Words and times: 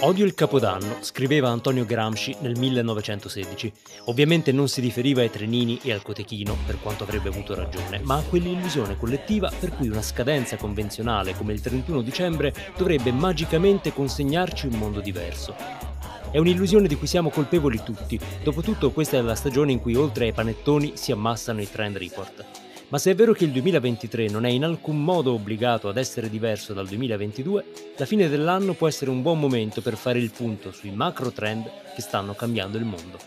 Odio 0.00 0.26
il 0.26 0.34
Capodanno, 0.34 0.98
scriveva 1.00 1.48
Antonio 1.48 1.86
Gramsci 1.86 2.36
nel 2.40 2.58
1916. 2.58 3.72
Ovviamente 4.04 4.52
non 4.52 4.68
si 4.68 4.82
riferiva 4.82 5.22
ai 5.22 5.30
trenini 5.30 5.80
e 5.82 5.90
al 5.90 6.02
cotechino, 6.02 6.54
per 6.66 6.78
quanto 6.82 7.04
avrebbe 7.04 7.30
avuto 7.30 7.54
ragione, 7.54 8.00
ma 8.00 8.16
a 8.16 8.22
quell'illusione 8.22 8.98
collettiva 8.98 9.50
per 9.58 9.70
cui 9.70 9.88
una 9.88 10.02
scadenza 10.02 10.58
convenzionale 10.58 11.34
come 11.34 11.54
il 11.54 11.62
31 11.62 12.02
dicembre 12.02 12.54
dovrebbe 12.76 13.10
magicamente 13.10 13.94
consegnarci 13.94 14.66
un 14.66 14.74
mondo 14.74 15.00
diverso. 15.00 15.54
È 16.30 16.36
un'illusione 16.36 16.88
di 16.88 16.96
cui 16.96 17.06
siamo 17.06 17.30
colpevoli 17.30 17.80
tutti, 17.82 18.20
dopotutto 18.42 18.90
questa 18.90 19.16
è 19.16 19.22
la 19.22 19.34
stagione 19.34 19.72
in 19.72 19.80
cui 19.80 19.94
oltre 19.94 20.26
ai 20.26 20.32
panettoni 20.34 20.92
si 20.94 21.10
ammassano 21.10 21.62
i 21.62 21.70
trend 21.70 21.96
report. 21.96 22.65
Ma 22.88 22.98
se 22.98 23.10
è 23.10 23.14
vero 23.16 23.32
che 23.32 23.42
il 23.42 23.50
2023 23.50 24.28
non 24.28 24.44
è 24.44 24.48
in 24.48 24.62
alcun 24.62 25.02
modo 25.02 25.32
obbligato 25.32 25.88
ad 25.88 25.96
essere 25.96 26.30
diverso 26.30 26.72
dal 26.72 26.86
2022, 26.86 27.64
la 27.96 28.06
fine 28.06 28.28
dell'anno 28.28 28.74
può 28.74 28.86
essere 28.86 29.10
un 29.10 29.22
buon 29.22 29.40
momento 29.40 29.82
per 29.82 29.96
fare 29.96 30.20
il 30.20 30.30
punto 30.30 30.70
sui 30.70 30.92
macro 30.92 31.32
trend 31.32 31.68
che 31.96 32.00
stanno 32.00 32.34
cambiando 32.34 32.78
il 32.78 32.84
mondo. 32.84 33.18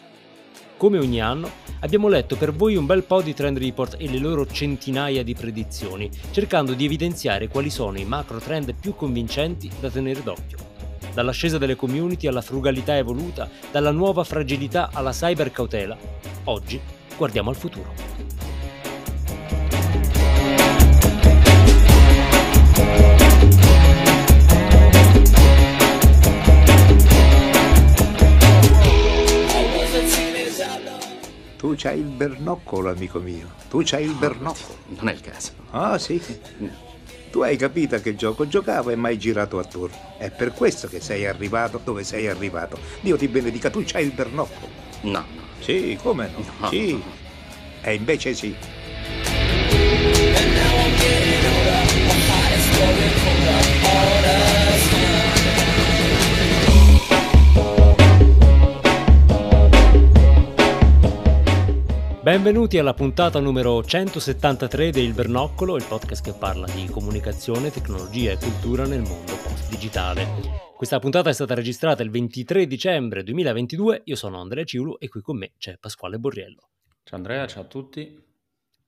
Come 0.77 0.97
ogni 0.97 1.19
anno, 1.19 1.51
abbiamo 1.81 2.07
letto 2.07 2.37
per 2.37 2.53
voi 2.53 2.77
un 2.77 2.85
bel 2.85 3.03
po' 3.03 3.21
di 3.21 3.33
trend 3.33 3.57
report 3.57 3.97
e 3.99 4.09
le 4.09 4.19
loro 4.19 4.47
centinaia 4.47 5.23
di 5.23 5.35
predizioni, 5.35 6.09
cercando 6.31 6.73
di 6.73 6.85
evidenziare 6.85 7.49
quali 7.49 7.69
sono 7.69 7.99
i 7.99 8.05
macro 8.05 8.39
trend 8.39 8.73
più 8.79 8.95
convincenti 8.95 9.69
da 9.81 9.89
tenere 9.89 10.23
d'occhio. 10.23 10.57
Dall'ascesa 11.13 11.57
delle 11.57 11.75
community 11.75 12.27
alla 12.27 12.39
frugalità 12.39 12.95
evoluta, 12.95 13.49
dalla 13.71 13.91
nuova 13.91 14.23
fragilità 14.23 14.89
alla 14.93 15.11
cyber 15.11 15.51
cautela, 15.51 15.97
oggi 16.45 16.79
guardiamo 17.17 17.49
al 17.49 17.57
futuro. 17.57 18.28
Tu 31.59 31.73
c'hai 31.75 31.99
il 31.99 32.05
bernoccolo, 32.05 32.89
amico 32.89 33.19
mio. 33.19 33.49
Tu 33.69 33.81
c'hai 33.83 34.05
il 34.05 34.13
bernoccolo. 34.13 34.77
Non 34.97 35.09
è 35.09 35.11
il 35.11 35.19
caso. 35.19 35.51
Ah, 35.71 35.97
sì. 35.97 36.21
Tu 37.29 37.41
hai 37.41 37.57
capito 37.57 37.95
a 37.95 37.99
che 37.99 38.15
gioco 38.15 38.47
giocavo 38.47 38.91
e 38.91 38.95
mai 38.95 39.17
girato 39.17 39.59
attorno. 39.59 40.15
È 40.17 40.31
per 40.31 40.53
questo 40.53 40.87
che 40.87 41.01
sei 41.01 41.25
arrivato 41.25 41.81
dove 41.83 42.05
sei 42.05 42.29
arrivato. 42.29 42.79
Dio 43.01 43.17
ti 43.17 43.27
benedica, 43.27 43.69
tu 43.69 43.83
c'hai 43.85 44.05
il 44.05 44.13
bernoccolo. 44.13 44.71
No, 45.01 45.11
no. 45.11 45.25
Sì, 45.59 45.99
come 46.01 46.31
no? 46.33 46.45
No. 46.59 46.69
Sì. 46.69 47.03
E 47.81 47.93
invece 47.93 48.33
sì. 48.33 48.55
Benvenuti 62.29 62.77
alla 62.77 62.93
puntata 62.93 63.39
numero 63.39 63.83
173 63.83 64.91
del 64.91 65.13
Bernoccolo, 65.13 65.75
il 65.75 65.83
podcast 65.83 66.23
che 66.23 66.37
parla 66.37 66.67
di 66.67 66.85
comunicazione, 66.85 67.71
tecnologia 67.71 68.31
e 68.33 68.37
cultura 68.37 68.85
nel 68.85 69.01
mondo 69.01 69.33
post-digitale. 69.41 70.27
Questa 70.75 70.99
puntata 70.99 71.31
è 71.31 71.33
stata 71.33 71.55
registrata 71.55 72.03
il 72.03 72.11
23 72.11 72.67
dicembre 72.67 73.23
2022, 73.23 74.03
io 74.05 74.15
sono 74.15 74.39
Andrea 74.39 74.63
Ciulu 74.63 74.97
e 74.99 75.09
qui 75.09 75.21
con 75.21 75.39
me 75.39 75.53
c'è 75.57 75.77
Pasquale 75.79 76.19
Borriello. 76.19 76.69
Ciao 77.01 77.17
Andrea, 77.17 77.47
ciao 77.47 77.63
a 77.63 77.65
tutti. 77.65 78.23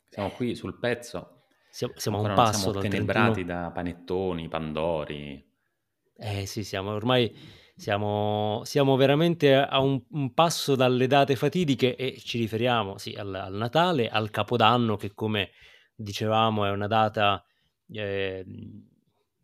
Siamo 0.08 0.30
qui 0.30 0.54
sul 0.54 0.78
pezzo. 0.78 1.46
Siamo, 1.72 1.94
siamo 1.98 2.18
a 2.20 2.30
un 2.30 2.36
passo 2.36 2.60
siamo 2.60 2.74
dal 2.74 2.86
ottenebrati 2.86 3.44
31... 3.44 3.60
da 3.60 3.72
panettoni, 3.72 4.48
pandori. 4.50 5.52
Eh 6.16 6.46
sì, 6.46 6.64
siamo 6.64 6.92
ormai 6.92 7.36
siamo, 7.82 8.62
siamo 8.64 8.96
veramente 8.96 9.56
a 9.56 9.80
un, 9.80 10.00
un 10.12 10.34
passo 10.36 10.76
dalle 10.76 11.08
date 11.08 11.36
fatidiche 11.36 11.96
e 11.96 12.20
ci 12.24 12.38
riferiamo 12.38 13.00
sì, 13.00 13.16
al, 13.16 13.34
al 13.34 13.56
Natale, 13.56 14.08
al 14.08 14.30
Capodanno 14.30 14.98
che 14.98 15.16
come 15.16 15.50
dicevamo 15.96 16.64
è 16.66 16.70
una 16.70 16.86
data 16.86 17.44
eh, 17.92 18.46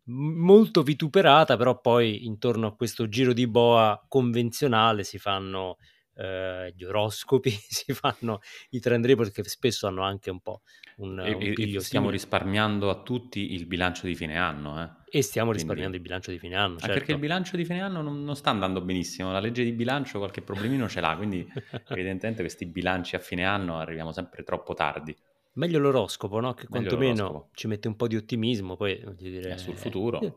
molto 0.04 0.84
vituperata, 0.84 1.56
però 1.56 1.80
poi 1.80 2.26
intorno 2.26 2.68
a 2.68 2.76
questo 2.76 3.08
giro 3.08 3.32
di 3.32 3.48
boa 3.48 4.00
convenzionale 4.06 5.02
si 5.02 5.18
fanno 5.18 5.78
eh, 6.14 6.72
gli 6.76 6.84
oroscopi, 6.84 7.50
si 7.68 7.92
fanno 7.92 8.38
i 8.70 8.78
trend 8.78 9.04
report 9.04 9.32
che 9.32 9.42
spesso 9.48 9.88
hanno 9.88 10.04
anche 10.04 10.30
un 10.30 10.40
po' 10.40 10.62
un, 10.98 11.18
E, 11.18 11.32
un 11.32 11.40
e- 11.40 11.80
stiamo 11.80 12.08
risparmiando 12.08 12.88
a 12.88 13.02
tutti 13.02 13.52
il 13.52 13.66
bilancio 13.66 14.06
di 14.06 14.14
fine 14.14 14.38
anno. 14.38 14.80
eh. 14.80 14.97
E 15.10 15.22
stiamo 15.22 15.48
Quindi- 15.50 15.58
risparmiando 15.62 15.96
il 15.96 16.02
bilancio 16.02 16.30
di 16.30 16.38
fine 16.38 16.54
anno, 16.56 16.74
Anche 16.74 16.86
perché 16.86 16.98
il 16.98 17.04
certo. 17.06 17.20
bilancio 17.20 17.56
di 17.56 17.64
fine 17.64 17.80
anno 17.80 18.02
non, 18.02 18.24
non 18.24 18.36
sta 18.36 18.50
andando 18.50 18.80
benissimo. 18.82 19.32
La 19.32 19.40
legge 19.40 19.64
di 19.64 19.72
bilancio 19.72 20.18
qualche 20.18 20.42
problemino 20.42 20.88
ce 20.88 21.00
l'ha, 21.00 21.16
quindi 21.16 21.46
evidentemente 21.88 22.42
questi 22.42 22.66
bilanci 22.66 23.16
a 23.16 23.18
fine 23.18 23.44
anno 23.44 23.78
arriviamo 23.78 24.12
sempre 24.12 24.42
troppo 24.42 24.74
tardi. 24.74 25.16
Meglio 25.54 25.78
l'oroscopo, 25.78 26.38
no? 26.40 26.54
Che 26.54 26.66
Meglio 26.70 26.88
quantomeno 26.88 27.14
l'oroscopo. 27.22 27.48
ci 27.54 27.66
mette 27.66 27.88
un 27.88 27.96
po' 27.96 28.06
di 28.06 28.16
ottimismo, 28.16 28.76
poi 28.76 29.00
voglio 29.02 29.28
dire... 29.30 29.52
Eh, 29.52 29.58
sul 29.58 29.74
futuro. 29.76 30.20
eh, 30.20 30.32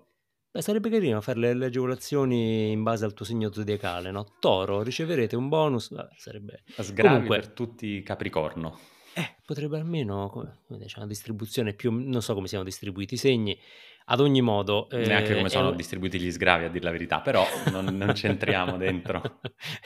Beh, 0.52 0.62
sarebbe 0.62 0.90
carino 0.90 1.22
fare 1.22 1.40
le, 1.40 1.54
le 1.54 1.66
agevolazioni 1.68 2.72
in 2.72 2.82
base 2.84 3.06
al 3.06 3.14
tuo 3.14 3.24
segno 3.26 3.52
zodiacale, 3.54 4.10
no? 4.12 4.36
Toro, 4.40 4.82
riceverete 4.82 5.36
un 5.36 5.48
bonus, 5.50 5.94
vabbè, 5.94 6.10
sarebbe... 6.18 6.64
Sgravi 6.66 7.08
Comunque- 7.14 7.40
per 7.40 7.48
tutti 7.50 8.02
Capricorno. 8.02 8.78
Eh, 9.14 9.36
potrebbe 9.46 9.78
almeno, 9.78 10.30
come, 10.30 10.60
come 10.68 10.80
dice, 10.80 10.98
una 10.98 11.08
distribuzione 11.08 11.74
più... 11.74 11.92
non 11.92 12.22
so 12.22 12.34
come 12.34 12.48
siano 12.48 12.64
distribuiti 12.64 13.14
i 13.14 13.18
segni, 13.18 13.58
ad 14.06 14.20
ogni 14.20 14.42
modo... 14.42 14.90
eh, 14.90 15.06
Neanche 15.06 15.34
come 15.36 15.48
è 15.48 15.50
sono 15.50 15.70
un- 15.70 15.76
distribuiti 15.76 16.20
gli 16.20 16.32
sgravi, 16.32 16.66
a 16.66 16.70
dir 16.70 16.84
la 16.84 16.92
verità, 16.92 17.22
però 17.22 17.46
non, 17.72 17.86
non 17.98 18.12
c'entriamo 18.14 18.78
dentro. 18.78 19.40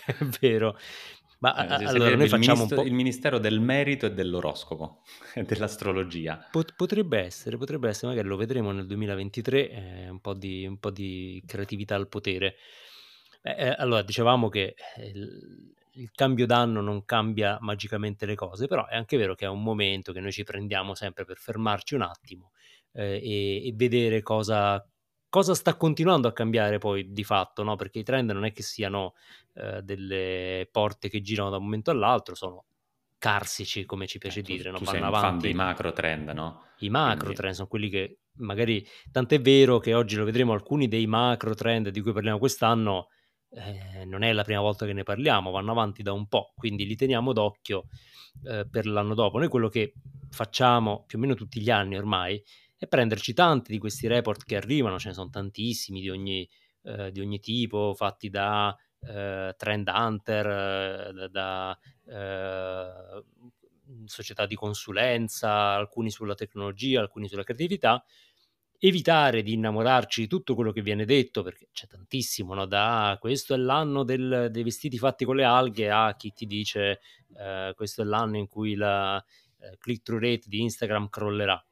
è 0.05 0.15
vero. 0.39 0.77
Ma 1.39 1.79
Eh, 1.79 1.85
allora 1.85 2.15
noi 2.15 2.27
facciamo 2.29 2.61
un 2.63 2.67
ministro- 2.69 2.75
po'... 2.77 2.83
il 2.87 2.93
Ministero 2.93 3.37
del 3.39 3.59
Merito 3.59 4.05
e 4.05 4.13
dell'Oroscopo 4.13 5.01
e 5.33 5.43
dell'astrologia. 5.43 6.47
Pot- 6.49 6.73
potrebbe 6.75 7.19
essere, 7.19 7.57
potrebbe 7.57 7.89
essere, 7.89 8.07
magari 8.07 8.27
lo 8.27 8.37
vedremo 8.37 8.71
nel 8.71 8.87
2023, 8.87 9.69
eh, 9.69 10.09
un, 10.09 10.19
po 10.21 10.33
di, 10.33 10.65
un 10.65 10.77
po' 10.79 10.89
di 10.91 11.43
creatività 11.45 11.95
al 11.95 12.07
potere. 12.07 12.55
Eh, 13.43 13.51
eh, 13.67 13.75
allora, 13.77 14.01
dicevamo 14.01 14.47
che 14.49 14.75
eh, 14.95 15.07
il, 15.07 15.73
il 15.95 16.09
cambio 16.15 16.45
d'anno 16.47 16.81
non 16.81 17.03
cambia 17.05 17.57
magicamente 17.61 18.25
le 18.25 18.35
cose, 18.35 18.65
però 18.67 18.87
è 18.87 18.95
anche 18.95 19.17
vero 19.17 19.35
che 19.35 19.45
è 19.45 19.49
un 19.49 19.61
momento 19.61 20.13
che 20.13 20.21
noi 20.21 20.31
ci 20.31 20.43
prendiamo 20.43 20.95
sempre 20.95 21.25
per 21.25 21.37
fermarci 21.37 21.95
un 21.95 22.01
attimo 22.01 22.51
eh, 22.95 23.19
e, 23.21 23.67
e 23.67 23.73
vedere 23.75 24.21
cosa, 24.21 24.83
cosa 25.29 25.53
sta 25.53 25.75
continuando 25.75 26.27
a 26.27 26.33
cambiare 26.33 26.77
poi 26.77 27.11
di 27.11 27.23
fatto, 27.23 27.61
no? 27.63 27.75
Perché 27.75 27.99
i 27.99 28.03
trend 28.03 28.31
non 28.31 28.45
è 28.45 28.51
che 28.51 28.63
siano 28.63 29.13
eh, 29.53 29.81
delle 29.83 30.67
porte 30.71 31.09
che 31.09 31.21
girano 31.21 31.49
da 31.49 31.57
un 31.57 31.63
momento 31.63 31.91
all'altro, 31.91 32.35
sono 32.35 32.65
carsici, 33.17 33.85
come 33.85 34.07
ci 34.07 34.17
piace 34.17 34.39
Eh, 34.39 34.43
tu, 34.43 34.51
dire, 34.53 34.71
no? 34.71 34.79
Vanno 34.81 35.05
avanti. 35.05 35.43
dei 35.45 35.53
macro 35.53 35.91
trend, 35.93 36.29
no? 36.29 36.63
I 36.79 36.89
macro 36.89 37.17
Quindi- 37.19 37.35
trend 37.35 37.53
sono 37.55 37.67
quelli 37.67 37.89
che 37.89 38.19
magari, 38.37 38.85
tant'è 39.11 39.39
vero 39.39 39.79
che 39.79 39.93
oggi 39.93 40.15
lo 40.17 40.25
vedremo, 40.25 40.53
alcuni 40.53 40.87
dei 40.87 41.07
macro 41.07 41.53
trend 41.55 41.89
di 41.89 42.01
cui 42.01 42.11
parliamo 42.11 42.37
quest'anno 42.37 43.07
eh, 43.49 44.03
non 44.05 44.23
è 44.23 44.33
la 44.33 44.43
prima 44.43 44.59
volta 44.59 44.85
che 44.85 44.91
ne 44.91 45.03
parliamo, 45.03 45.51
vanno 45.51 45.71
avanti 45.71 46.03
da 46.03 46.11
un 46.11 46.27
po', 46.27 46.51
quindi 46.57 46.85
li 46.85 46.95
teniamo 46.97 47.31
d'occhio 47.31 47.85
eh, 48.43 48.67
per 48.69 48.85
l'anno 48.85 49.13
dopo. 49.15 49.37
Noi 49.39 49.47
quello 49.47 49.69
che 49.69 49.93
facciamo 50.29 51.05
più 51.07 51.17
o 51.17 51.21
meno 51.21 51.33
tutti 51.35 51.61
gli 51.61 51.69
anni 51.69 51.95
ormai 51.95 52.43
è 52.77 52.87
prenderci 52.87 53.33
tanti 53.33 53.71
di 53.71 53.77
questi 53.77 54.07
report 54.07 54.43
che 54.43 54.55
arrivano, 54.55 54.99
ce 54.99 55.09
ne 55.09 55.13
sono 55.13 55.29
tantissimi 55.29 56.01
di 56.01 56.09
ogni, 56.09 56.47
eh, 56.83 57.11
di 57.11 57.19
ogni 57.19 57.39
tipo, 57.39 57.93
fatti 57.95 58.29
da 58.29 58.75
eh, 59.01 59.53
Trend 59.57 59.87
Hunter, 59.87 61.13
da, 61.13 61.27
da, 61.27 61.79
eh, 62.07 63.23
società 64.05 64.45
di 64.45 64.55
consulenza, 64.55 65.73
alcuni 65.73 66.09
sulla 66.09 66.35
tecnologia, 66.35 67.01
alcuni 67.01 67.27
sulla 67.27 67.43
creatività, 67.43 68.03
evitare 68.79 69.41
di 69.41 69.53
innamorarci 69.53 70.21
di 70.21 70.27
tutto 70.27 70.53
quello 70.55 70.71
che 70.71 70.81
viene 70.81 71.05
detto, 71.05 71.43
perché 71.43 71.69
c'è 71.71 71.87
tantissimo, 71.87 72.53
no? 72.53 72.65
da 72.65 73.17
questo 73.19 73.53
è 73.53 73.57
l'anno 73.57 74.03
del- 74.03 74.49
dei 74.51 74.63
vestiti 74.63 74.97
fatti 74.97 75.25
con 75.25 75.35
le 75.37 75.43
alghe 75.43 75.89
a 75.89 76.15
chi 76.15 76.33
ti 76.33 76.45
dice 76.45 76.99
eh, 77.37 77.73
questo 77.75 78.01
è 78.01 78.05
l'anno 78.05 78.37
in 78.37 78.47
cui 78.47 78.75
la 78.75 79.23
eh, 79.59 79.77
click-through 79.77 80.21
rate 80.21 80.43
di 80.47 80.61
Instagram 80.61 81.09
crollerà. 81.09 81.63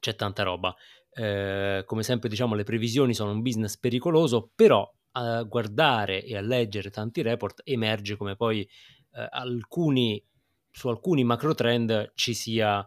C'è 0.00 0.16
tanta 0.16 0.42
roba. 0.42 0.74
Eh, 1.12 1.82
come 1.86 2.02
sempre 2.02 2.28
diciamo 2.28 2.54
le 2.54 2.64
previsioni 2.64 3.14
sono 3.14 3.32
un 3.32 3.42
business 3.42 3.76
pericoloso, 3.76 4.50
però 4.54 4.90
a 5.12 5.42
guardare 5.42 6.24
e 6.24 6.36
a 6.36 6.40
leggere 6.40 6.90
tanti 6.90 7.22
report 7.22 7.62
emerge 7.64 8.16
come 8.16 8.36
poi 8.36 8.62
eh, 8.62 9.28
alcuni, 9.30 10.24
su 10.70 10.88
alcuni 10.88 11.24
macro 11.24 11.54
trend 11.54 12.12
ci 12.14 12.32
sia 12.34 12.84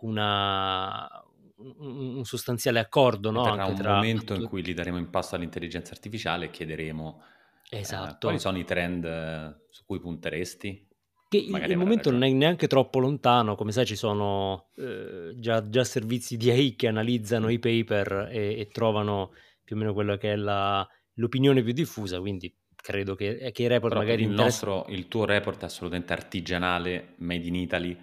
una, 0.00 1.08
un, 1.56 2.16
un 2.16 2.24
sostanziale 2.24 2.78
accordo 2.78 3.30
no? 3.30 3.44
Anche 3.44 3.70
un 3.70 3.76
tra 3.76 3.94
momento 3.94 4.34
in 4.34 4.44
cui 4.44 4.62
gli 4.62 4.74
daremo 4.74 4.98
in 4.98 5.10
pasto 5.10 5.36
all'intelligenza 5.36 5.92
artificiale 5.92 6.46
e 6.46 6.50
chiederemo 6.50 7.22
eh, 7.70 7.78
Esatto. 7.78 8.18
quali 8.20 8.38
sono 8.38 8.58
i 8.58 8.64
trend 8.64 9.04
eh, 9.04 9.66
su 9.70 9.84
cui 9.84 9.98
punteresti? 10.00 10.88
Che 11.28 11.36
il, 11.36 11.70
il 11.70 11.76
momento 11.76 12.10
non 12.10 12.22
è 12.22 12.30
neanche 12.30 12.68
troppo 12.68 13.00
lontano, 13.00 13.56
come 13.56 13.72
sai 13.72 13.84
ci 13.84 13.96
sono 13.96 14.70
eh, 14.76 15.34
già, 15.36 15.68
già 15.68 15.82
servizi 15.82 16.36
di 16.36 16.50
AI 16.50 16.76
che 16.76 16.86
analizzano 16.86 17.48
i 17.48 17.58
paper 17.58 18.28
e, 18.30 18.60
e 18.60 18.68
trovano 18.68 19.32
più 19.64 19.74
o 19.74 19.78
meno 19.78 19.92
quella 19.92 20.16
che 20.16 20.32
è 20.32 20.36
la, 20.36 20.86
l'opinione 21.14 21.62
più 21.62 21.72
diffusa, 21.72 22.20
quindi 22.20 22.54
credo 22.76 23.16
che, 23.16 23.36
eh, 23.38 23.50
che 23.50 23.64
i 23.64 23.66
report 23.66 23.94
Però 23.94 24.04
magari 24.04 24.22
il, 24.22 24.30
interess- 24.30 24.62
nostro, 24.62 24.92
il 24.94 25.08
tuo 25.08 25.24
report 25.24 25.62
è 25.62 25.64
assolutamente 25.64 26.12
artigianale, 26.12 27.14
made 27.16 27.44
in 27.44 27.54
Italy. 27.56 27.98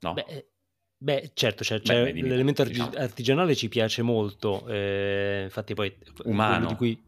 No? 0.00 0.12
Beh, 0.14 0.24
eh, 0.28 0.46
beh, 0.96 1.30
certo, 1.34 1.64
c'è, 1.64 1.80
Beh, 1.80 2.12
l'elemento 2.12 2.62
diciamo. 2.62 2.92
artigianale 2.96 3.56
ci 3.56 3.68
piace 3.68 4.02
molto, 4.02 4.68
eh, 4.68 5.42
infatti 5.44 5.74
poi 5.74 5.96
quello 5.96 6.30
Umano. 6.30 6.66
di, 6.68 6.74
cui, 6.76 7.02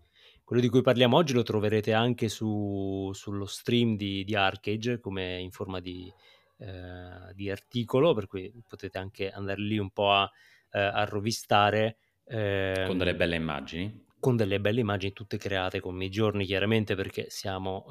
quello 0.46 0.62
di 0.62 0.68
cui 0.68 0.80
parliamo 0.82 1.16
oggi 1.16 1.32
lo 1.34 1.42
troverete 1.42 1.92
anche 1.92 2.28
su- 2.28 3.10
sullo 3.12 3.46
stream 3.46 3.96
di, 3.96 4.24
di 4.24 4.34
Arcade 4.36 5.00
come 5.00 5.40
in 5.40 5.50
forma 5.50 5.80
di, 5.80 6.12
eh, 6.58 7.32
di 7.34 7.50
articolo, 7.50 8.14
per 8.14 8.28
cui 8.28 8.52
potete 8.66 8.98
anche 8.98 9.30
andare 9.30 9.60
lì 9.60 9.78
un 9.78 9.90
po' 9.90 10.12
a, 10.12 10.30
eh, 10.70 10.78
a 10.80 11.04
rovistare. 11.04 11.98
ehm, 12.26 12.86
Con 12.86 12.96
delle 12.96 13.14
belle 13.16 13.36
immagini. 13.36 14.04
con 14.18 14.36
delle 14.36 14.60
belle 14.60 14.80
immagini 14.80 15.12
tutte 15.12 15.36
create 15.36 15.80
con 15.80 15.94
Midjourney 15.94 16.46
chiaramente 16.46 16.94
perché 16.94 17.26
siamo 17.28 17.86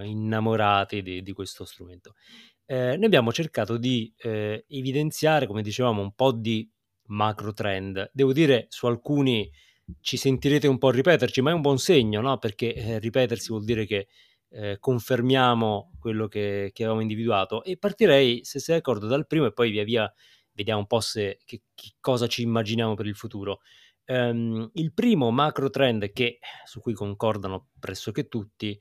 eh, 0.00 0.06
innamorati 0.06 1.02
di, 1.02 1.22
di 1.22 1.32
questo 1.32 1.64
strumento. 1.64 2.14
Eh, 2.66 2.96
noi 2.96 3.04
abbiamo 3.06 3.32
cercato 3.32 3.76
di 3.76 4.12
eh, 4.18 4.64
evidenziare, 4.68 5.46
come 5.46 5.62
dicevamo, 5.62 6.00
un 6.02 6.12
po' 6.14 6.32
di 6.32 6.70
macro 7.06 7.52
trend. 7.52 8.10
Devo 8.12 8.32
dire, 8.32 8.66
su 8.68 8.86
alcuni 8.86 9.50
ci 10.00 10.16
sentirete 10.16 10.66
un 10.66 10.78
po' 10.78 10.90
ripeterci, 10.90 11.40
ma 11.40 11.50
è 11.50 11.54
un 11.54 11.60
buon 11.60 11.78
segno, 11.78 12.20
no? 12.20 12.38
Perché 12.38 12.74
eh, 12.74 12.98
ripetersi 12.98 13.48
vuol 13.48 13.64
dire 13.64 13.86
che 13.86 14.08
eh, 14.50 14.78
confermiamo 14.78 15.92
quello 15.98 16.28
che, 16.28 16.70
che 16.72 16.82
avevamo 16.82 17.02
individuato. 17.02 17.62
E 17.64 17.76
partirei, 17.76 18.40
se 18.44 18.58
sei 18.58 18.76
d'accordo, 18.76 19.06
dal 19.06 19.26
primo 19.26 19.46
e 19.46 19.52
poi 19.52 19.70
via 19.70 19.84
via 19.84 20.12
vediamo 20.52 20.80
un 20.80 20.86
po' 20.86 21.00
se, 21.00 21.38
che, 21.44 21.62
che 21.74 21.92
cosa 22.00 22.26
ci 22.26 22.42
immaginiamo 22.42 22.94
per 22.94 23.06
il 23.06 23.16
futuro. 23.16 23.60
Ehm, 24.04 24.70
il 24.74 24.92
primo 24.92 25.30
macro 25.30 25.70
trend 25.70 26.12
che, 26.12 26.38
su 26.64 26.80
cui 26.80 26.94
concordano 26.94 27.68
pressoché 27.78 28.28
tutti 28.28 28.78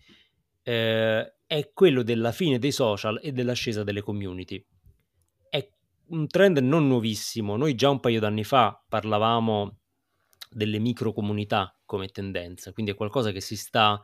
eh, 0.64 1.34
è 1.46 1.72
quello 1.74 2.04
della 2.04 2.32
fine 2.32 2.60
dei 2.60 2.72
social 2.72 3.20
e 3.22 3.32
dell'ascesa 3.32 3.84
delle 3.84 4.02
community. 4.02 4.64
È 5.50 5.70
un 6.08 6.28
trend 6.28 6.58
non 6.60 6.88
nuovissimo, 6.88 7.56
noi 7.58 7.76
già 7.76 7.90
un 7.90 8.00
paio 8.00 8.20
d'anni 8.20 8.44
fa 8.44 8.84
parlavamo 8.88 9.78
delle 10.50 10.80
micro 10.80 11.14
comunità 11.14 11.74
come 11.86 12.08
tendenza, 12.08 12.74
quindi 12.74 12.92
è 12.92 12.96
qualcosa 12.96 13.32
che 13.32 13.42
si 13.42 13.56
sta... 13.56 14.02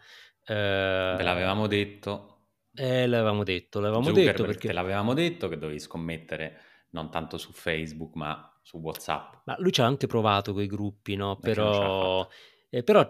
Ve 0.48 0.54
Eh, 0.54 1.24
l'avevamo 1.24 1.66
detto. 1.68 2.50
eh, 2.76 3.08
l'avevamo 3.08 3.44
detto, 3.44 3.80
l'avevamo 3.80 4.06
Zuckerberg 4.06 4.36
detto 4.36 4.46
perché... 4.46 4.68
te 4.68 4.74
l'avevamo 4.74 5.14
detto 5.14 5.48
che 5.48 5.58
dovevi 5.58 5.80
scommettere 5.80 6.60
non 6.92 7.10
tanto 7.10 7.38
su 7.38 7.52
Facebook 7.52 8.16
ma 8.16 8.50
su 8.62 8.78
WhatsApp. 8.78 9.42
Ma 9.46 9.56
lui 9.60 9.72
ci 9.72 9.82
ha 9.82 9.86
anche 9.86 10.08
provato 10.08 10.54
quei 10.54 10.68
gruppi, 10.68 11.16
no? 11.16 11.30
L'ha 11.30 11.40
Però, 11.40 12.28
eh, 12.70 12.84
però 12.84 13.02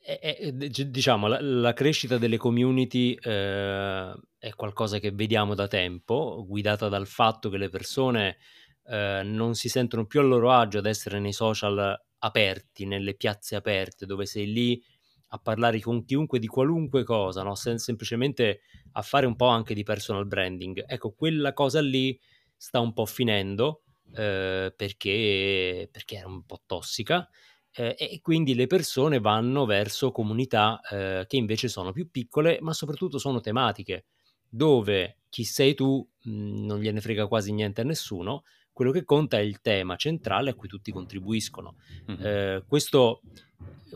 eh, 0.00 0.18
eh, 0.22 0.54
eh, 0.58 0.90
diciamo, 0.90 1.26
la, 1.26 1.40
la 1.40 1.72
crescita 1.72 2.16
delle 2.16 2.36
community 2.36 3.14
eh, 3.14 4.14
è 4.38 4.54
qualcosa 4.54 4.98
che 4.98 5.10
vediamo 5.10 5.54
da 5.54 5.66
tempo, 5.66 6.44
guidata 6.46 6.88
dal 6.88 7.06
fatto 7.06 7.50
che 7.50 7.58
le 7.58 7.68
persone 7.68 8.38
eh, 8.84 9.22
non 9.24 9.54
si 9.54 9.68
sentono 9.68 10.06
più 10.06 10.20
a 10.20 10.22
loro 10.22 10.50
agio 10.52 10.78
ad 10.78 10.86
essere 10.86 11.18
nei 11.18 11.32
social 11.32 12.00
aperti, 12.20 12.84
nelle 12.86 13.14
piazze 13.14 13.56
aperte, 13.56 14.06
dove 14.06 14.26
sei 14.26 14.52
lì 14.52 14.82
a 15.30 15.38
parlare 15.38 15.78
con 15.80 16.04
chiunque 16.04 16.38
di 16.38 16.46
qualunque 16.46 17.04
cosa, 17.04 17.42
no? 17.42 17.54
Sem- 17.54 17.76
semplicemente 17.76 18.60
a 18.92 19.02
fare 19.02 19.26
un 19.26 19.36
po' 19.36 19.46
anche 19.48 19.74
di 19.74 19.82
personal 19.82 20.26
branding. 20.26 20.84
Ecco, 20.86 21.12
quella 21.12 21.52
cosa 21.52 21.80
lì 21.80 22.18
sta 22.56 22.80
un 22.80 22.92
po' 22.92 23.04
finendo 23.06 23.82
eh, 24.14 24.72
perché, 24.74 25.88
perché 25.92 26.16
era 26.16 26.26
un 26.28 26.44
po' 26.44 26.62
tossica 26.66 27.28
eh, 27.72 27.94
e 27.98 28.20
quindi 28.22 28.54
le 28.54 28.66
persone 28.66 29.20
vanno 29.20 29.66
verso 29.66 30.10
comunità 30.10 30.80
eh, 30.90 31.24
che 31.28 31.36
invece 31.36 31.68
sono 31.68 31.92
più 31.92 32.10
piccole, 32.10 32.58
ma 32.60 32.72
soprattutto 32.72 33.18
sono 33.18 33.40
tematiche, 33.40 34.06
dove 34.48 35.18
chi 35.28 35.44
sei 35.44 35.74
tu 35.74 36.06
mh, 36.22 36.64
non 36.64 36.80
gliene 36.80 37.00
frega 37.00 37.26
quasi 37.26 37.52
niente 37.52 37.82
a 37.82 37.84
nessuno, 37.84 38.44
quello 38.78 38.92
che 38.92 39.02
conta 39.02 39.38
è 39.38 39.40
il 39.40 39.60
tema 39.60 39.96
centrale 39.96 40.50
a 40.50 40.54
cui 40.54 40.68
tutti 40.68 40.92
contribuiscono. 40.92 41.74
Mhm. 42.06 42.18
Eh, 42.24 42.62
questo 42.68 43.22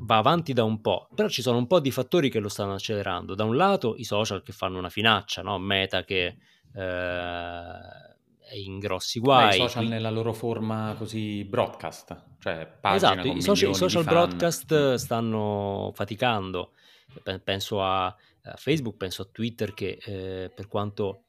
va 0.00 0.16
avanti 0.16 0.52
da 0.52 0.64
un 0.64 0.80
po', 0.80 1.06
però 1.14 1.28
ci 1.28 1.40
sono 1.40 1.56
un 1.56 1.68
po' 1.68 1.78
di 1.78 1.92
fattori 1.92 2.28
che 2.28 2.40
lo 2.40 2.48
stanno 2.48 2.74
accelerando. 2.74 3.36
Da 3.36 3.44
un 3.44 3.54
lato 3.54 3.94
i 3.96 4.02
social 4.02 4.42
che 4.42 4.50
fanno 4.50 4.78
una 4.78 4.88
finaccia, 4.88 5.40
no? 5.42 5.56
Meta 5.58 6.02
che 6.02 6.36
eh, 6.74 6.82
è 8.40 8.56
in 8.56 8.80
grossi 8.80 9.20
Beh, 9.20 9.24
i 9.24 9.28
guai. 9.28 9.56
social 9.56 9.86
nella 9.86 10.10
loro 10.10 10.32
forma 10.32 10.96
così 10.98 11.44
broadcast, 11.44 12.20
cioè 12.40 12.66
pagina 12.66 13.12
Esatto, 13.12 13.28
i 13.28 13.40
social, 13.40 13.70
i 13.70 13.74
social 13.74 14.02
broadcast 14.02 14.94
stanno 14.94 15.92
faticando. 15.94 16.72
Pe- 17.22 17.38
Penso 17.38 17.80
a, 17.84 18.06
a 18.06 18.56
Facebook, 18.56 18.96
penso 18.96 19.22
a 19.22 19.28
Twitter 19.30 19.74
che 19.74 19.96
eh, 20.04 20.50
per 20.52 20.66
quanto 20.66 21.26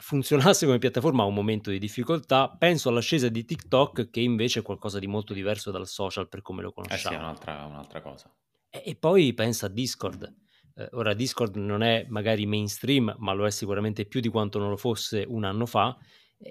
funzionasse 0.00 0.66
come 0.66 0.78
piattaforma 0.78 1.22
ha 1.22 1.26
un 1.26 1.34
momento 1.34 1.70
di 1.70 1.78
difficoltà. 1.78 2.48
Penso 2.58 2.88
all'ascesa 2.88 3.28
di 3.28 3.44
TikTok 3.44 4.10
che 4.10 4.20
invece 4.20 4.60
è 4.60 4.62
qualcosa 4.62 4.98
di 4.98 5.06
molto 5.06 5.32
diverso 5.34 5.70
dal 5.70 5.86
social 5.86 6.28
per 6.28 6.42
come 6.42 6.62
lo 6.62 6.72
Eh 6.88 6.96
sì, 6.96 7.12
è 7.12 7.16
conosciamo. 7.16 7.18
un'altra, 7.18 7.64
un'altra 7.64 8.00
cosa. 8.00 8.32
E, 8.70 8.82
e 8.86 8.96
poi 8.96 9.34
pensa 9.34 9.66
a 9.66 9.68
Discord. 9.68 10.34
Eh, 10.74 10.88
ora 10.92 11.14
Discord 11.14 11.56
non 11.56 11.82
è 11.82 12.06
magari 12.08 12.46
mainstream, 12.46 13.14
ma 13.18 13.32
lo 13.32 13.46
è 13.46 13.50
sicuramente 13.50 14.06
più 14.06 14.20
di 14.20 14.28
quanto 14.28 14.58
non 14.58 14.70
lo 14.70 14.76
fosse 14.76 15.24
un 15.26 15.44
anno 15.44 15.66
fa. 15.66 15.96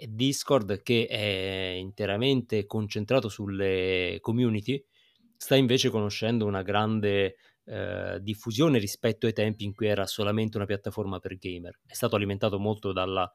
Discord 0.07 0.83
che 0.83 1.05
è 1.07 1.75
interamente 1.77 2.65
concentrato 2.65 3.27
sulle 3.27 4.19
community 4.21 4.81
sta 5.35 5.55
invece 5.55 5.89
conoscendo 5.89 6.45
una 6.45 6.61
grande 6.61 7.35
eh, 7.65 8.19
diffusione 8.21 8.77
rispetto 8.79 9.25
ai 9.25 9.33
tempi 9.33 9.63
in 9.63 9.73
cui 9.73 9.87
era 9.87 10.05
solamente 10.05 10.57
una 10.57 10.65
piattaforma 10.65 11.19
per 11.19 11.37
gamer. 11.37 11.79
È 11.85 11.93
stato 11.93 12.15
alimentato 12.15 12.59
molto 12.59 12.91
dalla, 12.91 13.31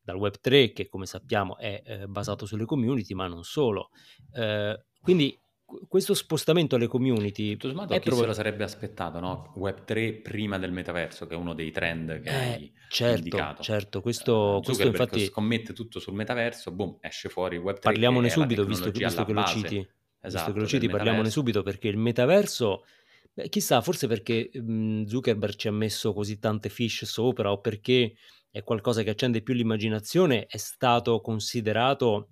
dal 0.00 0.16
Web3 0.16 0.72
che 0.72 0.88
come 0.88 1.06
sappiamo 1.06 1.56
è 1.58 1.82
eh, 1.84 2.06
basato 2.06 2.46
sulle 2.46 2.64
community, 2.64 3.14
ma 3.14 3.26
non 3.28 3.42
solo. 3.44 3.90
Eh, 4.34 4.84
quindi 5.00 5.40
qu- 5.64 5.86
questo 5.88 6.14
spostamento 6.14 6.76
alle 6.76 6.86
community 6.86 7.52
Tutto 7.52 7.68
sommato 7.68 7.94
è 7.94 7.98
chi 7.98 8.04
se 8.04 8.10
provo- 8.10 8.26
lo 8.26 8.32
sarebbe 8.32 8.64
aspettato, 8.64 9.20
no? 9.20 9.52
Web3 9.56 10.20
prima 10.22 10.58
del 10.58 10.72
metaverso, 10.72 11.26
che 11.26 11.34
è 11.34 11.36
uno 11.36 11.54
dei 11.54 11.70
trend 11.70 12.20
che 12.20 12.28
Eh, 12.28 12.34
hai 12.34 12.72
certo, 12.88 13.16
indicato. 13.18 13.62
certo, 13.62 13.98
Eh, 13.98 14.02
questo, 14.02 14.60
questo 14.62 14.72
Zuckerberg 14.74 15.00
infatti 15.02 15.24
scommette 15.26 15.72
tutto 15.72 15.98
sul 16.00 16.14
metaverso, 16.14 16.72
boom, 16.72 16.98
esce 17.00 17.28
fuori 17.28 17.56
Web3 17.58 17.80
parliamone 17.80 18.28
subito, 18.28 18.64
visto 18.64 18.90
visto 18.90 19.24
che 19.24 19.32
lo 19.32 19.40
base. 19.40 19.58
citi, 19.58 19.76
visto 19.76 19.88
Esatto, 20.20 20.52
che 20.52 20.58
lo 20.60 20.66
citi, 20.66 20.88
parliamone 20.88 21.30
subito 21.30 21.62
perché 21.62 21.88
il 21.88 21.96
metaverso, 21.96 22.84
beh, 23.34 23.48
chissà, 23.48 23.80
forse 23.80 24.06
perché 24.06 24.50
mh, 24.52 25.04
Zuckerberg 25.04 25.54
ci 25.56 25.68
ha 25.68 25.72
messo 25.72 26.12
così 26.12 26.38
tante 26.38 26.68
fish 26.68 27.04
sopra 27.04 27.50
o 27.52 27.60
perché 27.60 28.14
è 28.50 28.62
qualcosa 28.62 29.02
che 29.02 29.10
accende 29.10 29.42
più 29.42 29.54
l'immaginazione, 29.54 30.46
è 30.46 30.56
stato 30.58 31.20
considerato 31.20 32.30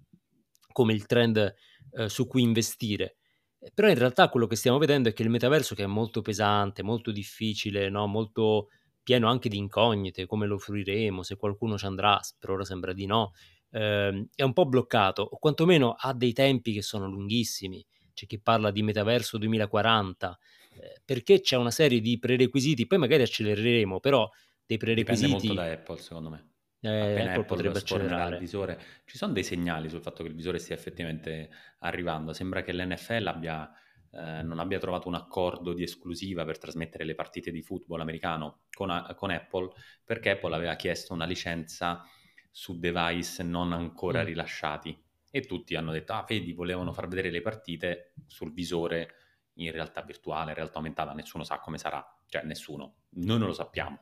come 0.73 0.93
il 0.93 1.07
trend 1.07 1.55
eh, 1.93 2.09
su 2.09 2.27
cui 2.27 2.43
investire. 2.43 3.17
Eh, 3.59 3.71
Però 3.75 3.89
in 3.89 3.99
realtà 3.99 4.29
quello 4.29 4.47
che 4.47 4.57
stiamo 4.57 4.79
vedendo 4.79 5.09
è 5.09 5.13
che 5.13 5.23
il 5.23 5.31
metaverso, 5.31 5.75
che 5.75 5.85
è 5.85 5.87
molto 5.87 6.21
pesante, 6.23 6.83
molto 6.83 7.11
difficile, 7.11 7.89
no? 7.89 8.07
molto 8.07 8.69
pieno 9.03 9.29
anche 9.29 9.49
di 9.49 9.57
incognite, 9.57 10.27
come 10.27 10.47
lo 10.47 10.59
fruiremo, 10.59 11.23
se 11.23 11.37
qualcuno 11.37 11.79
ci 11.79 11.87
andrà, 11.87 12.21
per 12.39 12.51
ora 12.51 12.65
sembra 12.65 12.93
di 12.93 13.07
no, 13.07 13.33
ehm, 13.71 14.29
è 14.35 14.43
un 14.43 14.53
po' 14.53 14.67
bloccato, 14.67 15.23
o 15.23 15.39
quantomeno 15.39 15.95
ha 15.99 16.13
dei 16.15 16.33
tempi 16.33 16.73
che 16.73 16.83
sono 16.83 17.07
lunghissimi. 17.09 17.85
C'è 18.13 18.27
chi 18.27 18.41
parla 18.41 18.71
di 18.71 18.83
metaverso 18.83 19.39
2040, 19.39 20.31
eh, 20.33 20.60
perché 21.05 21.41
c'è 21.41 21.57
una 21.57 21.71
serie 21.71 22.01
di 22.01 22.19
prerequisiti, 22.19 22.87
poi 22.87 22.99
magari 22.99 23.23
accelereremo, 23.23 24.01
però 24.01 24.29
dei 24.67 24.79
Dipende 24.93 25.27
prerequisiti 25.27 25.27
molto 25.29 25.53
da 25.55 25.71
Apple, 25.71 25.99
secondo 25.99 26.31
me. 26.31 26.49
eh, 26.83 27.27
Apple 27.27 27.45
Apple 27.45 27.45
potrebbe 27.45 27.79
sfornerà 27.79 28.27
il 28.27 28.37
accelerare. 28.37 28.39
visore, 28.39 28.79
ci 29.05 29.17
sono 29.17 29.33
dei 29.33 29.45
segnali 29.45 29.89
sul 29.89 30.03
fatto 30.03 30.23
che 30.23 30.29
il 30.29 30.35
visore 30.35 30.59
stia 30.59 30.75
effettivamente 30.75 31.51
arrivando. 31.81 32.33
Sembra 32.33 32.63
che 32.63 32.73
l'NFL 32.73 33.27
abbia, 33.29 33.71
eh, 34.11 34.43
non 34.43 34.59
abbia 34.59 34.79
trovato 34.79 35.09
un 35.09 35.15
accordo 35.15 35.73
di 35.73 35.83
esclusiva 35.85 36.45
per 36.45 36.59
trasmettere 36.59 37.05
le 37.05 37.15
partite 37.15 37.51
di 37.51 37.63
football 37.63 38.01
americano 38.01 38.65
con, 38.73 38.91
a- 38.91 39.15
con 39.15 39.31
Apple, 39.31 39.71
perché 40.05 40.31
Apple 40.31 40.55
aveva 40.55 40.75
chiesto 40.77 41.15
una 41.15 41.25
licenza 41.25 42.03
su 42.51 42.79
device 42.79 43.43
non 43.43 43.73
ancora 43.73 44.23
Mm. 44.23 44.25
rilasciati. 44.25 45.01
E 45.31 45.43
tutti 45.43 45.77
hanno 45.77 45.93
detto, 45.93 46.13
ah, 46.13 46.25
vedi, 46.29 46.53
volevano 46.53 46.93
far 46.93 47.07
vedere 47.09 47.31
le 47.31 47.41
partite 47.41 48.15
sul 48.27 48.53
visore 48.53 49.15
in 49.65 49.73
realtà 49.73 50.03
virtuale, 50.03 50.51
in 50.51 50.57
realtà 50.57 50.77
aumentata, 50.77 51.13
nessuno 51.13 51.45
sa 51.45 51.59
come 51.59 51.79
sarà, 51.79 52.05
cioè 52.29 52.43
nessuno, 52.45 52.95
noi 53.11 53.39
non 53.39 53.49
lo 53.49 53.53
sappiamo. 53.55 53.99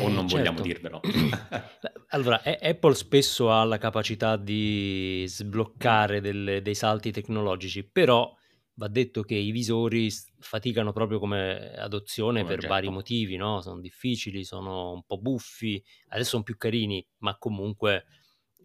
O 0.00 0.08
Eh, 0.08 0.12
non 0.12 0.26
vogliamo 0.26 0.60
certo. 0.60 0.62
dirvelo. 0.62 1.00
Beh, 1.80 1.92
Allora, 2.08 2.42
Apple 2.42 2.94
spesso 2.94 3.50
ha 3.50 3.64
la 3.64 3.78
capacità 3.78 4.36
di 4.36 5.24
sbloccare 5.26 6.20
delle- 6.20 6.62
dei 6.62 6.74
salti 6.74 7.10
tecnologici, 7.12 7.86
però 7.88 8.34
va 8.74 8.88
detto 8.88 9.22
che 9.22 9.34
i 9.34 9.50
visori 9.50 10.08
faticano 10.38 10.92
proprio 10.92 11.18
come 11.18 11.72
adozione 11.74 12.42
Come 12.42 12.54
per 12.54 12.66
vari 12.66 12.86
oggetto. 12.86 12.92
motivi, 12.92 13.36
no? 13.36 13.60
Sono 13.60 13.80
difficili, 13.80 14.44
sono 14.44 14.92
un 14.92 15.02
po' 15.04 15.18
buffi, 15.18 15.82
adesso 16.08 16.30
sono 16.30 16.42
più 16.44 16.56
carini, 16.56 17.04
ma 17.18 17.36
comunque 17.38 18.04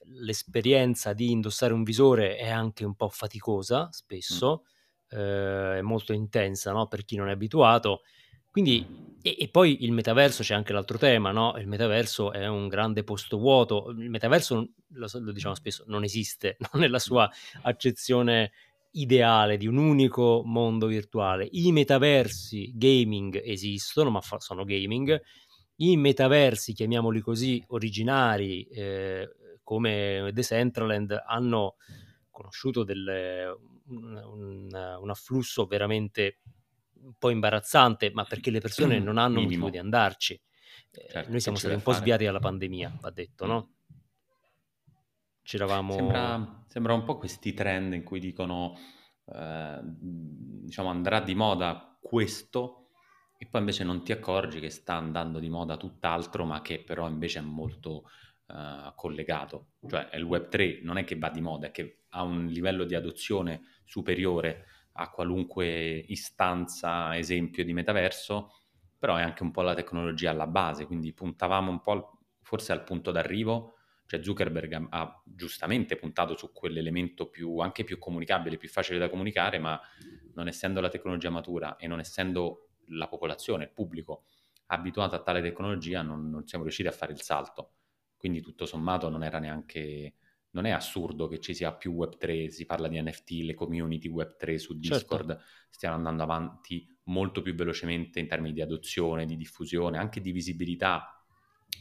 l'esperienza 0.06 1.14
di 1.14 1.32
indossare 1.32 1.74
un 1.74 1.84
visore 1.84 2.36
è 2.38 2.50
anche 2.50 2.86
un 2.86 2.96
po' 2.96 3.10
faticosa 3.10 3.90
spesso. 3.92 4.64
Eh, 5.14 5.82
molto 5.82 6.14
intensa 6.14 6.72
no? 6.72 6.88
per 6.88 7.06
chi 7.06 7.16
non 7.16 7.30
è 7.30 7.32
abituato. 7.32 8.02
Quindi, 8.50 8.86
e, 9.22 9.36
e, 9.40 9.50
poi 9.50 9.84
il 9.84 9.92
metaverso 9.92 10.44
c'è 10.44 10.54
anche 10.54 10.74
l'altro 10.74 10.98
tema, 10.98 11.32
no? 11.32 11.56
Il 11.58 11.68
metaverso 11.68 12.32
è 12.32 12.48
un 12.48 12.68
grande 12.68 13.04
posto 13.04 13.38
vuoto. 13.38 13.90
Il 13.90 14.10
metaverso, 14.10 14.70
lo, 14.90 15.08
lo 15.12 15.32
diciamo 15.32 15.56
spesso, 15.56 15.84
non 15.88 16.04
esiste, 16.04 16.58
non 16.72 16.82
nella 16.82 17.00
sua 17.00 17.30
accezione 17.64 18.52
ideale 18.92 19.58
di 19.58 19.66
un 19.66 19.78
unico 19.78 20.44
mondo 20.46 20.86
virtuale. 20.86 21.48
I 21.52 21.72
metaversi 21.72 22.72
gaming 22.76 23.42
esistono, 23.44 24.12
ma 24.12 24.22
fa, 24.22 24.40
sono 24.40 24.66
gaming. 24.66 25.20
I 25.78 25.98
metaversi, 25.98 26.74
chiamiamoli 26.74 27.22
così, 27.22 27.64
originari, 27.70 28.68
eh, 28.68 29.32
come 29.64 30.30
Decentraland, 30.32 31.24
hanno 31.26 31.78
conosciuto 32.30 32.84
delle, 32.84 33.56
un, 33.88 34.16
un, 34.16 34.98
un, 35.02 35.10
afflusso 35.10 35.66
veramente 35.66 36.40
un 37.02 37.14
po' 37.18 37.30
imbarazzante, 37.30 38.12
ma 38.14 38.24
perché 38.24 38.50
le 38.52 38.60
persone 38.60 39.00
non 39.00 39.18
hanno 39.18 39.36
Minimo. 39.36 39.50
motivo 39.50 39.70
di 39.70 39.78
andarci. 39.78 40.40
Eh, 40.92 41.08
certo, 41.10 41.30
noi 41.30 41.40
siamo 41.40 41.58
stati 41.58 41.74
un 41.74 41.82
po' 41.82 41.92
fare. 41.92 42.04
sviati 42.04 42.24
dalla 42.26 42.40
pandemia, 42.40 42.98
va 43.02 43.10
detto, 43.10 43.46
no? 43.46 43.74
C'eravamo... 45.42 45.94
Sembra, 45.94 46.66
sembra 46.68 46.94
un 46.94 47.04
po' 47.04 47.18
questi 47.18 47.54
trend 47.54 47.94
in 47.94 48.04
cui 48.04 48.20
dicono, 48.20 48.78
eh, 49.26 49.80
diciamo, 49.82 50.90
andrà 50.90 51.20
di 51.20 51.36
moda 51.36 51.98
questo 52.02 52.84
e 53.38 53.48
poi 53.48 53.60
invece 53.60 53.84
non 53.84 54.04
ti 54.04 54.14
accorgi 54.14 54.62
che 54.62 54.70
sta 54.70 54.94
andando 54.94 55.40
di 55.40 55.50
moda 55.50 55.76
tutt'altro, 55.76 56.46
ma 56.46 56.62
che 56.62 56.82
però 56.82 57.10
invece 57.10 57.40
è 57.40 57.42
molto 57.42 58.10
uh, 58.48 58.94
collegato. 58.96 59.72
Cioè 59.86 60.12
il 60.14 60.24
Web 60.24 60.48
3 60.48 60.80
non 60.84 60.98
è 60.98 61.04
che 61.04 61.18
va 61.18 61.30
di 61.30 61.42
moda, 61.42 61.68
è 61.68 61.72
che 61.72 62.04
ha 62.10 62.24
un 62.24 62.46
livello 62.46 62.86
di 62.86 62.96
adozione 62.96 63.73
superiore 63.86 64.66
a 64.94 65.10
qualunque 65.10 65.68
istanza, 66.08 67.18
esempio 67.18 67.64
di 67.64 67.74
metaverso, 67.74 68.52
però 68.98 69.16
è 69.16 69.22
anche 69.22 69.44
un 69.44 69.52
po' 69.52 69.62
la 69.62 69.74
tecnologia 69.74 70.32
alla 70.32 70.48
base, 70.48 70.86
quindi 70.86 71.14
puntavamo 71.14 71.72
un 71.72 71.82
po' 71.82 72.20
forse 72.42 72.72
al 72.72 72.84
punto 72.84 73.12
d'arrivo 73.12 73.76
cioè 74.06 74.22
Zuckerberg 74.22 74.88
ha 74.90 75.22
giustamente 75.26 75.96
puntato 75.96 76.36
su 76.36 76.52
quell'elemento 76.52 77.30
più, 77.30 77.58
anche 77.60 77.84
più 77.84 77.98
comunicabile, 77.98 78.58
più 78.58 78.70
facile 78.70 79.00
da 79.00 79.10
comunicare, 79.10 79.60
ma 79.60 79.80
non 80.36 80.48
essendo 80.48 80.82
la 80.82 80.90
tecnologia 80.90 81.30
matura 81.30 81.78
e 81.78 81.88
non 81.88 82.00
essendo 82.00 82.70
la 82.90 83.08
popolazione, 83.08 83.64
il 83.64 83.72
pubblico 83.72 84.26
abituato 84.68 85.16
a 85.16 85.22
tale 85.22 85.42
tecnologia, 85.42 86.02
non, 86.02 86.30
non 86.30 86.46
siamo 86.46 86.64
riusciti 86.64 86.88
a 86.88 86.92
fare 86.92 87.14
il 87.14 87.22
salto. 87.22 87.74
Quindi 88.18 88.42
tutto 88.42 88.66
sommato 88.66 89.10
non 89.10 89.24
era 89.24 89.40
neanche 89.40 90.14
non 90.54 90.66
è 90.66 90.72
assurdo 90.72 91.28
che 91.28 91.40
ci 91.40 91.54
sia 91.54 91.74
più 91.74 91.94
Web3, 91.94 92.48
si 92.48 92.66
parla 92.66 92.88
di 92.88 93.02
NFT, 93.02 93.32
le 93.44 93.54
community 93.54 94.10
Web3 94.10 94.56
su 94.56 94.80
certo. 94.80 94.96
Discord 94.96 95.28
certo. 95.30 95.44
stiano 95.70 95.96
andando 95.96 96.24
avanti 96.24 96.88
molto 97.06 97.42
più 97.42 97.56
velocemente 97.56 98.20
in 98.20 98.28
termini 98.28 98.54
di 98.54 98.62
adozione, 98.62 99.26
di 99.26 99.36
diffusione, 99.36 99.98
anche 99.98 100.22
di 100.22 100.32
visibilità 100.32 101.24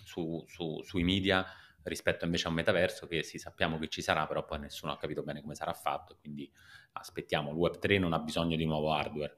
su, 0.04 0.42
su, 0.46 0.80
sui 0.82 1.04
media 1.04 1.44
rispetto 1.84 2.24
invece 2.24 2.46
a 2.46 2.50
un 2.50 2.54
metaverso 2.54 3.06
che 3.06 3.22
sì, 3.22 3.38
sappiamo 3.38 3.78
che 3.78 3.88
ci 3.88 4.00
sarà, 4.00 4.26
però 4.26 4.44
poi 4.44 4.60
nessuno 4.60 4.92
ha 4.92 4.96
capito 4.96 5.22
bene 5.22 5.42
come 5.42 5.54
sarà 5.54 5.74
fatto, 5.74 6.16
quindi 6.18 6.50
aspettiamo. 6.92 7.50
Il 7.50 7.56
Web3 7.56 7.98
non 7.98 8.14
ha 8.14 8.20
bisogno 8.20 8.56
di 8.56 8.64
nuovo 8.64 8.92
hardware 8.92 9.36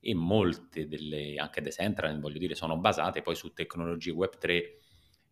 e 0.00 0.14
molte 0.14 0.86
delle, 0.86 1.36
anche 1.36 1.62
Decentraland, 1.62 2.20
voglio 2.20 2.38
dire, 2.38 2.54
sono 2.54 2.76
basate 2.76 3.22
poi 3.22 3.34
su 3.34 3.54
tecnologie 3.54 4.12
Web3. 4.12 4.62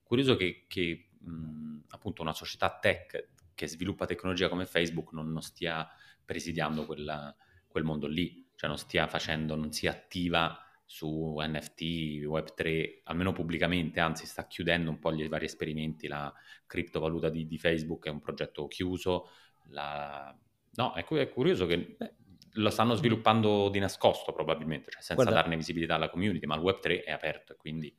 Curioso 0.03 0.37
che, 0.37 0.65
che 0.67 1.11
mh, 1.19 1.81
appunto 1.89 2.23
una 2.23 2.33
società 2.33 2.79
tech 2.79 3.29
che 3.55 3.67
sviluppa 3.69 4.07
tecnologia 4.07 4.49
come 4.49 4.67
Facebook 4.67 5.13
non, 5.13 5.31
non 5.31 5.43
stia 5.43 5.89
presidiando 6.25 6.87
quella, 6.87 7.35
quel 7.69 7.85
mondo 7.85 8.07
lì, 8.07 8.49
cioè 8.55 8.69
non 8.69 8.79
stia 8.79 9.07
facendo, 9.07 9.55
non 9.55 9.73
sia 9.73 9.91
attiva 9.91 10.57
su 10.85 11.37
NFT, 11.39 11.81
Web3, 12.25 13.01
almeno 13.05 13.33
pubblicamente, 13.33 13.99
anzi 13.99 14.27
sta 14.27 14.47
chiudendo 14.47 14.91
un 14.91 14.99
po' 14.99 15.13
gli 15.13 15.27
vari 15.27 15.47
esperimenti, 15.47 16.07
la 16.07 16.33
criptovaluta 16.67 17.31
di, 17.31 17.47
di 17.47 17.59
Facebook 17.59 18.07
è 18.07 18.11
un 18.11 18.21
progetto 18.21 18.67
chiuso, 18.67 19.29
la... 19.69 20.37
no, 20.75 20.93
è, 20.93 21.05
è 21.05 21.29
curioso 21.31 21.65
che 21.65 21.97
beh, 21.99 22.15
lo 22.57 22.69
stanno 22.69 22.95
sviluppando 22.95 23.71
di 23.71 23.79
nascosto 23.79 24.33
probabilmente, 24.33 24.91
cioè 24.91 25.01
senza 25.01 25.23
Guarda, 25.23 25.41
darne 25.41 25.57
visibilità 25.57 25.95
alla 25.95 26.11
community, 26.11 26.45
ma 26.45 26.57
il 26.57 26.63
Web3 26.63 27.05
è 27.05 27.11
aperto 27.11 27.55
e 27.55 27.57
quindi... 27.57 27.97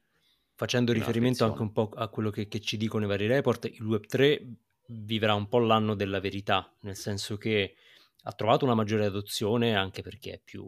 Facendo 0.56 0.94
riferimento 0.94 1.46
anche 1.46 1.64
un 1.64 1.72
po' 1.72 1.90
a 1.96 2.08
quello 2.10 2.30
che, 2.30 2.48
che 2.48 2.60
ci 2.60 2.78
dicono 2.78 3.06
i 3.06 3.08
vari 3.08 3.26
report, 3.26 3.66
il 3.66 3.84
Web3 3.84 4.54
vivrà 4.88 5.34
un 5.34 5.48
po' 5.48 5.60
l'anno 5.60 5.96
della 5.96 6.20
verità, 6.20 6.72
nel 6.82 6.96
senso 6.96 7.38
che 7.38 7.76
ha 8.24 8.32
trovato 8.34 8.66
una 8.66 8.76
maggiore 8.76 9.06
adozione 9.06 9.76
anche 9.76 10.02
perché 10.02 10.34
è 10.34 10.42
più 10.44 10.66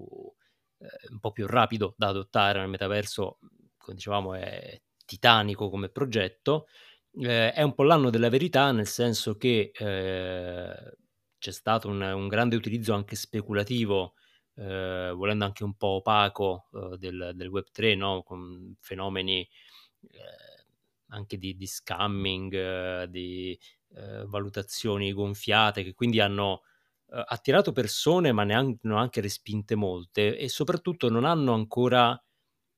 eh, 0.79 1.07
un 1.09 1.19
po' 1.19 1.31
più 1.31 1.47
rapido 1.47 1.93
da 1.97 2.07
adottare 2.09 2.59
nel 2.59 2.69
metaverso, 2.69 3.39
come 3.77 3.95
dicevamo 3.95 4.33
è 4.33 4.81
titanico 5.05 5.69
come 5.69 5.89
progetto, 5.89 6.67
eh, 7.21 7.53
è 7.53 7.61
un 7.61 7.73
po' 7.73 7.83
l'anno 7.83 8.09
della 8.09 8.29
verità 8.29 8.71
nel 8.71 8.87
senso 8.87 9.37
che 9.37 9.71
eh, 9.73 10.97
c'è 11.37 11.51
stato 11.51 11.87
un, 11.87 12.01
un, 12.01 12.27
grande 12.27 12.55
utilizzo 12.55 12.93
anche 12.93 13.15
speculativo, 13.15 14.15
eh, 14.55 15.11
volendo 15.15 15.45
anche 15.45 15.63
un 15.63 15.75
po' 15.75 15.87
opaco 15.87 16.67
eh, 16.73 16.97
del, 16.97 17.31
del 17.35 17.49
Web3, 17.49 17.97
no? 17.97 18.23
con 18.23 18.75
fenomeni 18.79 19.47
eh, 20.11 20.65
anche 21.09 21.37
di, 21.37 21.55
di 21.55 21.67
scamming, 21.67 23.03
di 23.05 23.57
valutazioni 24.25 25.13
gonfiate 25.13 25.83
che 25.83 25.93
quindi 25.93 26.19
hanno 26.19 26.61
uh, 27.05 27.23
attirato 27.25 27.71
persone, 27.71 28.31
ma 28.31 28.43
ne 28.43 28.53
hanno 28.53 28.97
anche 28.97 29.21
respinte 29.21 29.75
molte 29.75 30.37
e 30.37 30.49
soprattutto 30.49 31.09
non 31.09 31.25
hanno 31.25 31.53
ancora 31.53 32.19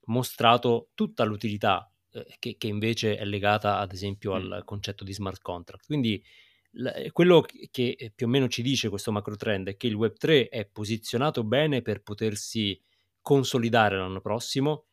mostrato 0.06 0.90
tutta 0.94 1.24
l'utilità 1.24 1.92
eh, 2.12 2.36
che, 2.40 2.56
che, 2.58 2.68
invece 2.68 3.18
è 3.18 3.26
legata 3.26 3.80
ad 3.80 3.92
esempio 3.92 4.34
al 4.34 4.62
concetto 4.66 5.04
di 5.04 5.14
smart 5.14 5.42
contract. 5.42 5.86
Quindi 5.86 6.24
l- 6.72 6.88
eh, 6.88 7.12
quello 7.12 7.42
che 7.42 7.96
eh, 7.98 8.12
più 8.14 8.28
o 8.28 8.30
meno 8.30 8.48
ci 8.48 8.62
dice 8.62 8.90
questo 8.90 9.12
macro 9.12 9.36
trend 9.36 9.70
è 9.70 9.78
che 9.78 9.88
il 9.88 9.96
Web3 9.96 10.50
è 10.50 10.66
posizionato 10.66 11.44
bene 11.44 11.82
per 11.82 12.02
potersi 12.02 12.80
consolidare 13.22 13.98
l'anno 13.98 14.22
prossimo, 14.22 14.87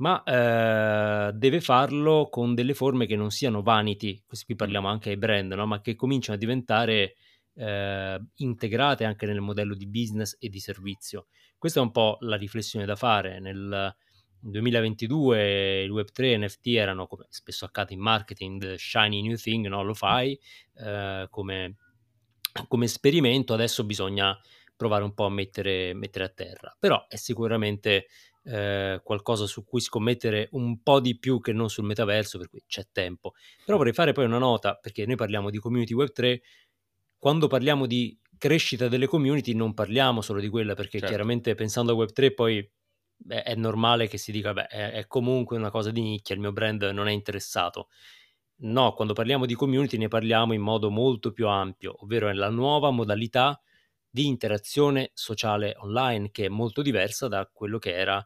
ma 0.00 0.22
eh, 0.22 1.32
deve 1.34 1.60
farlo 1.60 2.28
con 2.30 2.54
delle 2.54 2.74
forme 2.74 3.06
che 3.06 3.16
non 3.16 3.30
siano 3.30 3.62
vanity, 3.62 4.22
qui 4.44 4.56
parliamo 4.56 4.88
anche 4.88 5.10
ai 5.10 5.16
brand, 5.16 5.52
no? 5.52 5.66
ma 5.66 5.80
che 5.80 5.94
cominciano 5.94 6.36
a 6.36 6.40
diventare 6.40 7.14
eh, 7.54 8.20
integrate 8.36 9.04
anche 9.04 9.26
nel 9.26 9.40
modello 9.40 9.74
di 9.74 9.86
business 9.86 10.36
e 10.38 10.48
di 10.48 10.58
servizio. 10.58 11.26
Questa 11.58 11.80
è 11.80 11.82
un 11.82 11.90
po' 11.90 12.16
la 12.20 12.36
riflessione 12.36 12.86
da 12.86 12.96
fare. 12.96 13.40
Nel 13.40 13.94
2022 14.40 15.82
il 15.82 15.90
Web3 15.90 16.22
e 16.22 16.38
NFT 16.38 16.66
erano, 16.68 17.06
come 17.06 17.26
spesso 17.28 17.66
accade 17.66 17.92
in 17.92 18.00
marketing, 18.00 18.58
the 18.58 18.78
shiny 18.78 19.20
new 19.20 19.36
thing, 19.36 19.66
no? 19.66 19.82
lo 19.82 19.92
fai 19.92 20.38
eh, 20.78 21.26
come, 21.28 21.76
come, 22.68 22.84
esperimento, 22.86 23.52
adesso 23.52 23.84
bisogna 23.84 24.34
provare 24.74 25.04
un 25.04 25.12
po' 25.12 25.26
a 25.26 25.30
mettere, 25.30 25.92
mettere 25.92 26.24
a 26.24 26.30
terra. 26.30 26.74
Però 26.78 27.04
è 27.06 27.16
sicuramente 27.16 28.06
eh, 28.44 29.00
qualcosa 29.02 29.46
su 29.46 29.64
cui 29.64 29.80
scommettere 29.80 30.48
un 30.52 30.82
po' 30.82 31.00
di 31.00 31.18
più 31.18 31.40
che 31.40 31.52
non 31.52 31.68
sul 31.68 31.84
metaverso, 31.84 32.38
per 32.38 32.48
cui 32.48 32.62
c'è 32.66 32.86
tempo. 32.90 33.34
Però 33.64 33.76
vorrei 33.76 33.92
fare 33.92 34.12
poi 34.12 34.24
una 34.24 34.38
nota, 34.38 34.74
perché 34.74 35.04
noi 35.06 35.16
parliamo 35.16 35.50
di 35.50 35.58
community 35.58 35.94
Web3, 35.94 36.40
quando 37.18 37.48
parliamo 37.48 37.86
di 37.86 38.18
crescita 38.38 38.88
delle 38.88 39.06
community 39.06 39.52
non 39.52 39.74
parliamo 39.74 40.22
solo 40.22 40.40
di 40.40 40.48
quella, 40.48 40.74
perché 40.74 40.98
certo. 40.98 41.08
chiaramente 41.08 41.54
pensando 41.54 41.92
a 41.92 42.04
Web3 42.04 42.34
poi 42.34 42.70
beh, 43.14 43.42
è 43.42 43.54
normale 43.54 44.08
che 44.08 44.16
si 44.16 44.32
dica, 44.32 44.52
beh, 44.52 44.66
è, 44.66 44.90
è 44.92 45.06
comunque 45.06 45.56
una 45.56 45.70
cosa 45.70 45.90
di 45.90 46.00
nicchia, 46.00 46.34
il 46.34 46.40
mio 46.40 46.52
brand 46.52 46.82
non 46.82 47.08
è 47.08 47.12
interessato. 47.12 47.88
No, 48.62 48.92
quando 48.92 49.14
parliamo 49.14 49.46
di 49.46 49.54
community 49.54 49.96
ne 49.96 50.08
parliamo 50.08 50.52
in 50.52 50.60
modo 50.60 50.90
molto 50.90 51.32
più 51.32 51.46
ampio, 51.48 51.96
ovvero 52.02 52.28
è 52.28 52.32
la 52.32 52.50
nuova 52.50 52.90
modalità 52.90 53.60
di 54.10 54.26
interazione 54.26 55.10
sociale 55.14 55.74
online 55.78 56.30
che 56.30 56.46
è 56.46 56.48
molto 56.48 56.82
diversa 56.82 57.28
da 57.28 57.48
quello 57.52 57.78
che 57.78 57.94
era 57.94 58.24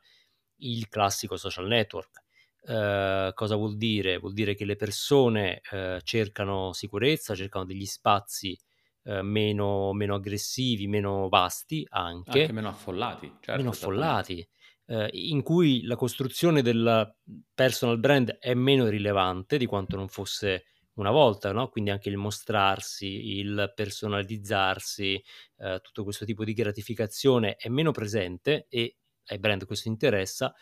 il 0.58 0.88
classico 0.88 1.36
social 1.36 1.66
network. 1.66 2.22
Uh, 2.62 3.34
cosa 3.34 3.56
vuol 3.56 3.76
dire? 3.76 4.16
Vuol 4.16 4.32
dire 4.32 4.54
che 4.54 4.64
le 4.64 4.76
persone 4.76 5.60
uh, 5.70 6.00
cercano 6.00 6.72
sicurezza, 6.72 7.34
cercano 7.34 7.66
degli 7.66 7.84
spazi 7.84 8.58
eh, 9.06 9.20
meno, 9.22 9.92
meno, 9.92 10.14
aggressivi, 10.14 10.86
meno 10.86 11.28
vasti 11.28 11.86
anche. 11.90 12.40
Anche 12.40 12.52
meno 12.52 12.68
affollati, 12.68 13.26
certo. 13.40 13.56
Meno 13.56 13.68
affollati, 13.68 14.48
eh, 14.86 15.10
in 15.12 15.42
cui 15.42 15.82
la 15.82 15.96
costruzione 15.96 16.62
del 16.62 17.14
personal 17.52 17.98
brand 17.98 18.38
è 18.38 18.54
meno 18.54 18.88
rilevante 18.88 19.58
di 19.58 19.66
quanto 19.66 19.96
non 19.96 20.08
fosse 20.08 20.64
una 20.94 21.10
volta, 21.10 21.52
no? 21.52 21.68
quindi 21.68 21.90
anche 21.90 22.08
il 22.08 22.16
mostrarsi, 22.16 23.38
il 23.38 23.72
personalizzarsi, 23.74 25.22
eh, 25.58 25.80
tutto 25.82 26.04
questo 26.04 26.24
tipo 26.24 26.44
di 26.44 26.52
gratificazione 26.52 27.56
è 27.56 27.68
meno 27.68 27.90
presente 27.90 28.66
e 28.68 28.96
ai 29.28 29.38
brand 29.38 29.64
questo 29.66 29.88
interessa, 29.88 30.54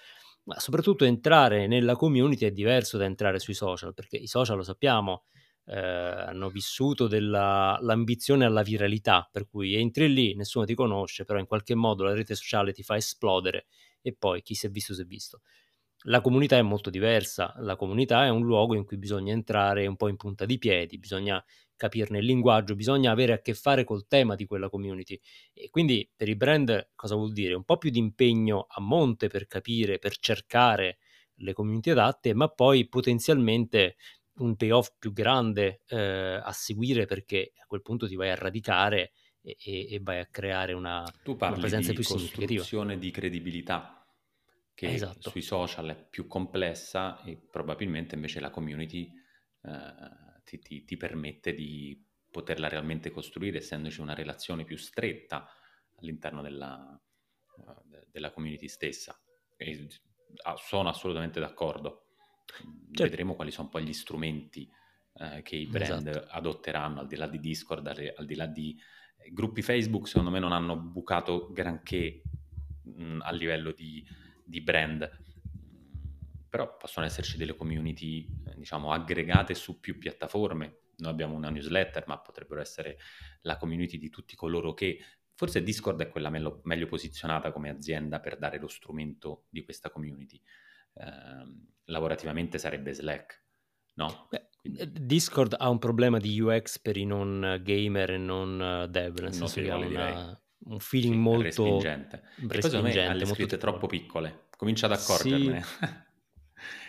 ma 0.45 0.59
soprattutto 0.59 1.05
entrare 1.05 1.67
nella 1.67 1.95
community 1.97 2.47
è 2.47 2.51
diverso 2.51 2.97
da 2.99 3.05
entrare 3.05 3.39
sui 3.39 3.55
social, 3.55 3.95
perché 3.95 4.17
i 4.17 4.27
social 4.27 4.57
lo 4.57 4.63
sappiamo, 4.63 5.25
eh, 5.67 5.79
hanno 5.79 6.49
vissuto 6.49 7.07
dell'ambizione 7.07 8.45
alla 8.45 8.63
viralità, 8.63 9.29
per 9.31 9.47
cui 9.49 9.75
entri 9.75 10.13
lì, 10.13 10.35
nessuno 10.35 10.65
ti 10.65 10.75
conosce, 10.75 11.25
però 11.25 11.39
in 11.39 11.47
qualche 11.47 11.75
modo 11.75 12.03
la 12.05 12.15
rete 12.15 12.35
sociale 12.35 12.73
ti 12.73 12.83
fa 12.83 12.97
esplodere 12.97 13.67
e 14.01 14.15
poi 14.19 14.43
chi 14.43 14.55
si 14.55 14.67
è 14.67 14.71
visto 14.71 14.95
si 14.95 15.03
è 15.03 15.05
visto. 15.05 15.41
La 16.07 16.21
comunità 16.21 16.57
è 16.57 16.63
molto 16.63 16.91
diversa, 16.91 17.55
la 17.59 17.77
comunità 17.77 18.25
è 18.25 18.29
un 18.29 18.43
luogo 18.43 18.75
in 18.75 18.85
cui 18.85 18.97
bisogna 18.97 19.33
entrare 19.33 19.87
un 19.87 19.97
po' 19.97 20.09
in 20.09 20.17
punta 20.17 20.45
di 20.45 20.59
piedi, 20.59 20.99
bisogna 20.99 21.43
capirne 21.77 22.19
il 22.19 22.25
linguaggio, 22.25 22.75
bisogna 22.75 23.13
avere 23.13 23.33
a 23.33 23.41
che 23.41 23.55
fare 23.55 23.85
col 23.85 24.07
tema 24.07 24.35
di 24.35 24.47
quella 24.47 24.69
community. 24.69 25.19
E 25.53 25.71
quindi 25.71 26.09
per 26.15 26.29
i 26.29 26.37
brand 26.37 26.91
cosa 26.95 27.15
vuol 27.15 27.33
dire? 27.33 27.55
Un 27.55 27.65
po' 27.65 27.77
più 27.77 27.91
di 27.91 27.99
impegno 27.99 28.67
a 28.69 28.81
monte 28.81 29.29
per 29.29 29.47
capire, 29.47 29.99
per 29.99 30.17
cercare 30.17 30.99
le 31.37 31.53
community 31.53 31.91
adatte, 31.91 32.35
ma 32.35 32.49
poi 32.49 32.89
potenzialmente 32.89 33.97
un 34.35 34.57
payoff 34.57 34.93
più 34.99 35.13
grande 35.13 35.83
eh, 35.89 36.41
a 36.43 36.53
seguire 36.53 37.05
perché 37.07 37.53
a 37.57 37.67
quel 37.67 37.83
punto 37.83 38.09
ti 38.09 38.17
vai 38.17 38.31
a 38.31 38.35
radicare 38.35 39.13
e, 39.41 39.57
e, 39.59 40.01
vai 40.01 40.21
a 40.21 40.27
creare 40.27 40.73
una, 40.73 41.05
tu 41.23 41.37
parli 41.37 41.59
una 41.59 41.63
presenza 41.63 41.91
di 41.91 41.97
più 41.97 42.05
significativa. 42.05 42.95
di 42.95 43.11
credibilità 43.11 44.02
che 44.83 44.95
Esatto. 44.95 45.31
sui 45.31 45.43
social 45.43 45.91
è 45.91 46.09
più 46.09 46.27
complessa 46.27 47.23
e 47.23 47.37
probabilmente 47.37 48.17
invece 48.17 48.41
la 48.41 48.51
community 48.51 49.13
eh, 49.63 50.41
ti, 50.43 50.59
ti- 50.59 50.85
ti 50.85 50.97
permette 50.97 51.55
di 51.55 52.05
poterla 52.29 52.69
realmente 52.69 53.11
costruire, 53.11 53.59
essendoci 53.59 54.01
una 54.01 54.15
relazione 54.15 54.65
più 54.65 54.77
stretta 54.77 55.49
all'interno 56.01 56.43
della, 56.43 57.01
eh, 57.59 57.75
de- 57.85 58.07
della 58.11 58.33
community 58.33 58.67
stessa. 58.67 59.17
E 59.57 59.87
ah, 60.43 60.57
sono 60.57 60.89
assolutamente 60.89 61.39
d'accordo. 61.39 62.07
Certo, 62.93 63.03
Vedremo 63.05 63.35
quali 63.37 63.53
sono 63.53 63.69
poi 63.69 63.85
gli 63.85 63.93
strumenti 63.93 64.69
eh, 65.15 65.43
che 65.43 65.55
i 65.55 65.67
brand 65.69 66.09
esatto. 66.09 66.27
adotteranno, 66.29 66.99
al 67.01 67.07
di 67.07 67.15
là 67.17 67.29
di 67.29 67.39
Discord, 67.39 67.87
al 67.87 68.27
di 68.27 68.35
là 68.35 68.47
di 68.47 68.77
eh, 69.19 69.31
gruppi 69.31 69.63
Facebook, 69.63 70.09
secondo 70.09 70.31
me 70.31 70.41
non 70.41 70.51
hanno 70.53 70.77
bucato 70.77 71.53
granché 71.53 72.27
mh, 72.83 73.21
a 73.23 73.31
livello 73.33 73.73
di, 73.73 74.05
di 74.45 74.61
brand, 74.61 75.11
però 76.49 76.77
possono 76.77 77.07
esserci 77.07 77.37
delle 77.37 77.57
community, 77.57 78.27
eh, 78.47 78.55
diciamo, 78.57 78.93
aggregate 78.93 79.55
su 79.55 79.81
più 79.81 79.99
piattaforme. 79.99 80.81
Noi 80.97 81.11
abbiamo 81.11 81.35
una 81.35 81.51
newsletter, 81.51 82.05
ma 82.07 82.19
potrebbero 82.19 82.61
essere 82.61 82.99
la 83.43 83.57
community 83.57 83.99
di 83.99 84.11
tutti 84.11 84.37
coloro 84.37 84.75
che... 84.75 84.99
Forse 85.35 85.63
Discord 85.63 86.01
è 86.03 86.09
quella 86.09 86.29
meglio, 86.29 86.61
meglio 86.65 86.87
posizionata 86.87 87.51
come 87.53 87.71
azienda 87.71 88.21
per 88.21 88.37
dare 88.37 88.59
lo 88.59 88.69
strumento 88.69 89.47
di 89.49 89.65
questa 89.65 89.91
community. 89.91 90.41
Eh, 90.95 91.71
lavorativamente 91.85 92.59
sarebbe 92.59 92.93
Slack, 92.93 93.43
no? 93.95 94.29
Beh, 94.31 94.49
eh, 94.77 94.93
Discord 94.93 95.57
ha 95.59 95.69
un 95.69 95.79
problema 95.79 96.19
di 96.19 96.39
UX 96.39 96.79
per 96.79 96.97
i 96.97 97.05
non 97.05 97.61
gamer 97.63 98.11
e 98.11 98.19
non 98.19 98.61
eh, 98.61 98.89
dev, 98.89 99.19
nel 99.21 99.33
senso 99.33 99.61
che 99.61 99.71
ha 99.71 99.77
una- 99.77 100.41
un 100.65 100.79
feeling 100.81 101.15
Sì, 101.15 101.19
molto 101.19 101.43
respingente. 101.43 102.23
E 102.49 102.59
poi 102.59 102.71
secondo 102.71 102.89
me 102.91 103.01
ha 103.05 103.13
respingente, 103.13 103.13
le 103.13 103.25
molto 103.25 103.47
scritte 103.47 103.59
troppo 103.59 103.87
piccole. 103.87 104.49
Comincia 104.57 104.87
ad 104.87 104.93
Sì, 104.93 104.93
accorgermene. 104.93 105.63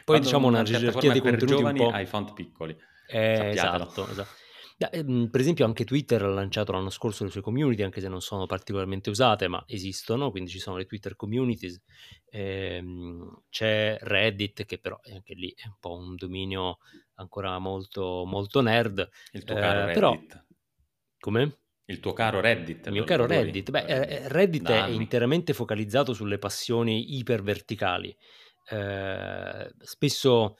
poi 0.05 0.19
Quando 0.19 0.19
diciamo 0.19 0.47
una 0.47 0.61
una 0.61 0.63
gerarchia 0.63 1.11
dei 1.11 1.21
contenuti 1.21 1.61
un 1.63 1.73
giovani 1.73 1.75
po'... 1.75 1.89
ha 1.89 1.99
i 2.01 2.05
font 2.05 2.33
piccoli. 2.33 2.75
Eh, 3.05 3.51
esatto, 3.51 4.07
esatto. 4.09 4.33
Per 4.77 5.39
esempio 5.39 5.65
anche 5.65 5.85
Twitter 5.85 6.21
ha 6.23 6.27
lanciato 6.27 6.71
l'anno 6.71 6.89
scorso 6.89 7.23
le 7.23 7.29
sue 7.29 7.41
community, 7.41 7.83
anche 7.83 8.01
se 8.01 8.09
non 8.09 8.21
sono 8.21 8.45
particolarmente 8.45 9.09
usate, 9.09 9.47
ma 9.47 9.63
esistono, 9.67 10.29
quindi 10.31 10.49
ci 10.49 10.59
sono 10.59 10.77
le 10.77 10.85
Twitter 10.85 11.15
communities. 11.15 11.81
Ehm, 12.25 13.43
c'è 13.49 13.97
Reddit, 14.01 14.65
che 14.65 14.79
però 14.79 14.99
anche 15.13 15.35
lì 15.35 15.53
è 15.55 15.67
un 15.67 15.75
po' 15.79 15.95
un 15.95 16.15
dominio 16.15 16.79
ancora 17.15 17.57
molto, 17.59 18.23
molto 18.25 18.61
nerd. 18.61 19.07
Il 19.31 19.43
tuo 19.43 19.55
caro 19.57 19.83
Eh, 19.83 19.89
però, 19.91 20.11
Reddit. 20.11 20.45
come? 21.19 21.59
Il 21.93 21.99
tuo 21.99 22.13
caro 22.13 22.39
Reddit, 22.39 22.85
Il 22.87 22.91
mio 22.91 23.03
caro? 23.03 23.25
Reddit, 23.25 23.69
beh, 23.69 23.85
Reddit. 23.85 24.11
eh, 24.11 24.27
Reddit 24.29 24.71
è 24.71 24.87
interamente 24.87 25.53
focalizzato 25.53 26.13
sulle 26.13 26.37
passioni 26.39 27.17
iperverticali. 27.17 28.15
Eh, 28.69 29.71
spesso 29.79 30.55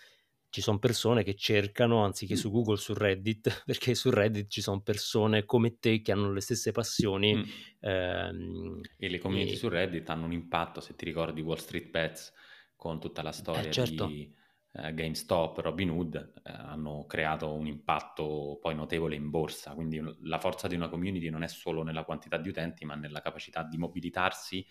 ci 0.49 0.61
sono 0.61 0.77
persone 0.77 1.23
che 1.23 1.35
cercano, 1.35 2.03
anziché 2.03 2.35
su 2.35 2.51
Google, 2.51 2.77
su 2.77 2.93
Reddit, 2.93 3.63
perché 3.65 3.95
su 3.95 4.09
Reddit 4.11 4.47
ci 4.49 4.61
sono 4.61 4.81
persone 4.81 5.45
come 5.45 5.77
te 5.79 6.01
che 6.01 6.11
hanno 6.11 6.31
le 6.31 6.41
stesse 6.41 6.71
passioni. 6.71 7.35
Mm. 7.35 7.43
ehm, 7.79 8.81
E 8.97 9.09
le 9.09 9.17
community 9.19 9.53
e- 9.53 9.55
su 9.55 9.67
Reddit 9.69 10.09
hanno 10.09 10.25
un 10.25 10.33
impatto, 10.33 10.79
se 10.81 10.95
ti 10.95 11.05
ricordi 11.05 11.41
Wall 11.41 11.57
Street 11.57 11.89
Bets, 11.89 12.33
con 12.75 12.99
tutta 12.99 13.21
la 13.21 13.29
eh, 13.29 13.33
storia 13.33 13.71
certo, 13.71 14.05
di 14.07 14.31
eh, 14.73 14.93
GameStop, 14.93 15.59
Robinhood, 15.59 16.33
eh, 16.43 16.51
hanno 16.51 17.05
creato 17.05 17.53
un 17.53 17.67
impatto 17.67 18.57
poi 18.59 18.75
notevole 18.75 19.15
in 19.15 19.29
borsa. 19.29 19.73
Quindi 19.73 20.01
la 20.21 20.39
forza 20.39 20.67
di 20.67 20.75
una 20.75 20.89
community 20.89 21.29
non 21.29 21.43
è 21.43 21.47
solo 21.47 21.83
nella 21.83 22.03
quantità 22.03 22.37
di 22.37 22.49
utenti, 22.49 22.85
ma 22.85 22.95
nella 22.95 23.21
capacità 23.21 23.63
di 23.63 23.77
mobilitarsi 23.77 24.65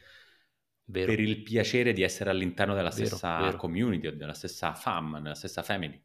vero, 0.86 1.06
per 1.06 1.20
il 1.20 1.42
piacere 1.42 1.92
di 1.92 2.02
essere 2.02 2.30
all'interno 2.30 2.74
della 2.74 2.90
vero, 2.90 3.06
stessa 3.06 3.38
vero. 3.38 3.56
community 3.56 4.08
o 4.08 4.16
della 4.16 4.34
stessa 4.34 4.74
fam, 4.74 5.20
della 5.20 5.34
stessa 5.34 5.62
family. 5.62 6.02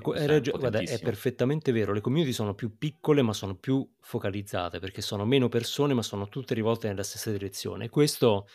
Co- 0.00 0.12
è 0.12 0.40
guarda, 0.40 0.80
è 0.80 0.98
perfettamente 0.98 1.70
vero, 1.70 1.92
le 1.92 2.00
community 2.00 2.32
sono 2.32 2.54
più 2.54 2.76
piccole 2.76 3.22
ma 3.22 3.32
sono 3.32 3.54
più 3.54 3.88
focalizzate 4.00 4.80
perché 4.80 5.00
sono 5.00 5.24
meno 5.24 5.48
persone 5.48 5.94
ma 5.94 6.02
sono 6.02 6.28
tutte 6.28 6.52
rivolte 6.52 6.88
nella 6.88 7.04
stessa 7.04 7.30
direzione 7.30 7.84
e 7.84 7.88
questo 7.88 8.48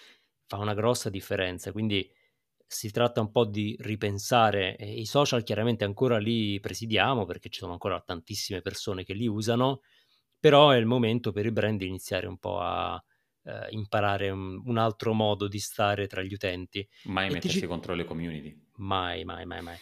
fa 0.46 0.58
una 0.58 0.74
grossa 0.74 1.10
differenza, 1.10 1.72
quindi 1.72 2.08
si 2.66 2.92
tratta 2.92 3.22
un 3.22 3.32
po' 3.32 3.46
di 3.46 3.76
ripensare 3.80 4.76
e 4.76 4.92
i 4.92 5.06
social 5.06 5.44
chiaramente 5.44 5.84
ancora 5.84 6.18
li 6.18 6.60
presidiamo 6.60 7.26
perché 7.26 7.50
ci 7.50 7.60
sono 7.60 7.74
ancora 7.74 8.02
tantissime 8.02 8.62
persone 8.62 9.04
che 9.04 9.14
li 9.14 9.28
usano, 9.28 9.82
però 10.40 10.72
è 10.72 10.78
il 10.78 10.86
momento 10.86 11.32
per 11.32 11.46
i 11.46 11.52
brand 11.52 11.80
di 11.80 11.88
iniziare 11.88 12.28
un 12.28 12.38
po' 12.38 12.60
a 12.60 13.02
eh, 13.44 13.68
imparare 13.70 14.30
un, 14.30 14.62
un 14.66 14.78
altro 14.78 15.14
modo 15.14 15.48
di 15.48 15.60
stare 15.60 16.08
tra 16.08 16.22
gli 16.22 16.34
utenti. 16.34 16.88
Mai 17.04 17.30
E 17.30 17.32
mettersi 17.32 17.60
ci- 17.60 17.68
contro 17.68 17.94
le 17.94 18.04
community. 18.04 18.62
Mai, 18.78 19.24
mai, 19.24 19.46
mai, 19.46 19.62
mai. 19.62 19.78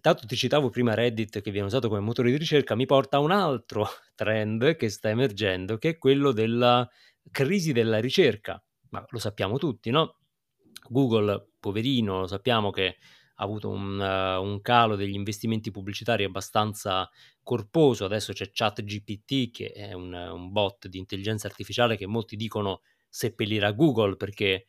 Tanto 0.00 0.26
ti 0.26 0.36
citavo 0.36 0.68
prima 0.70 0.94
Reddit 0.94 1.40
che 1.40 1.50
viene 1.50 1.66
usato 1.66 1.88
come 1.88 2.00
motore 2.00 2.30
di 2.30 2.36
ricerca, 2.36 2.74
mi 2.74 2.86
porta 2.86 3.16
a 3.18 3.20
un 3.20 3.30
altro 3.30 3.86
trend 4.14 4.76
che 4.76 4.88
sta 4.88 5.08
emergendo, 5.08 5.78
che 5.78 5.90
è 5.90 5.98
quello 5.98 6.32
della 6.32 6.88
crisi 7.30 7.72
della 7.72 8.00
ricerca. 8.00 8.62
Ma 8.90 9.04
lo 9.08 9.18
sappiamo 9.18 9.58
tutti, 9.58 9.90
no? 9.90 10.18
Google, 10.88 11.52
poverino, 11.64 12.20
lo 12.20 12.26
sappiamo 12.26 12.70
che 12.70 12.96
ha 13.36 13.42
avuto 13.44 13.68
un, 13.70 14.00
eh, 14.00 14.36
un 14.36 14.60
calo 14.60 14.96
degli 14.96 15.14
investimenti 15.14 15.70
pubblicitari 15.70 16.24
abbastanza 16.24 17.08
corposo. 17.42 18.04
Adesso 18.04 18.32
c'è 18.32 18.50
ChatGPT, 18.52 19.50
che 19.50 19.72
è 19.72 19.92
un, 19.92 20.12
un 20.12 20.52
bot 20.52 20.86
di 20.88 20.98
intelligenza 20.98 21.46
artificiale 21.46 21.96
che 21.96 22.06
molti 22.06 22.36
dicono 22.36 22.82
seppellirà 23.08 23.72
Google 23.72 24.16
perché 24.16 24.66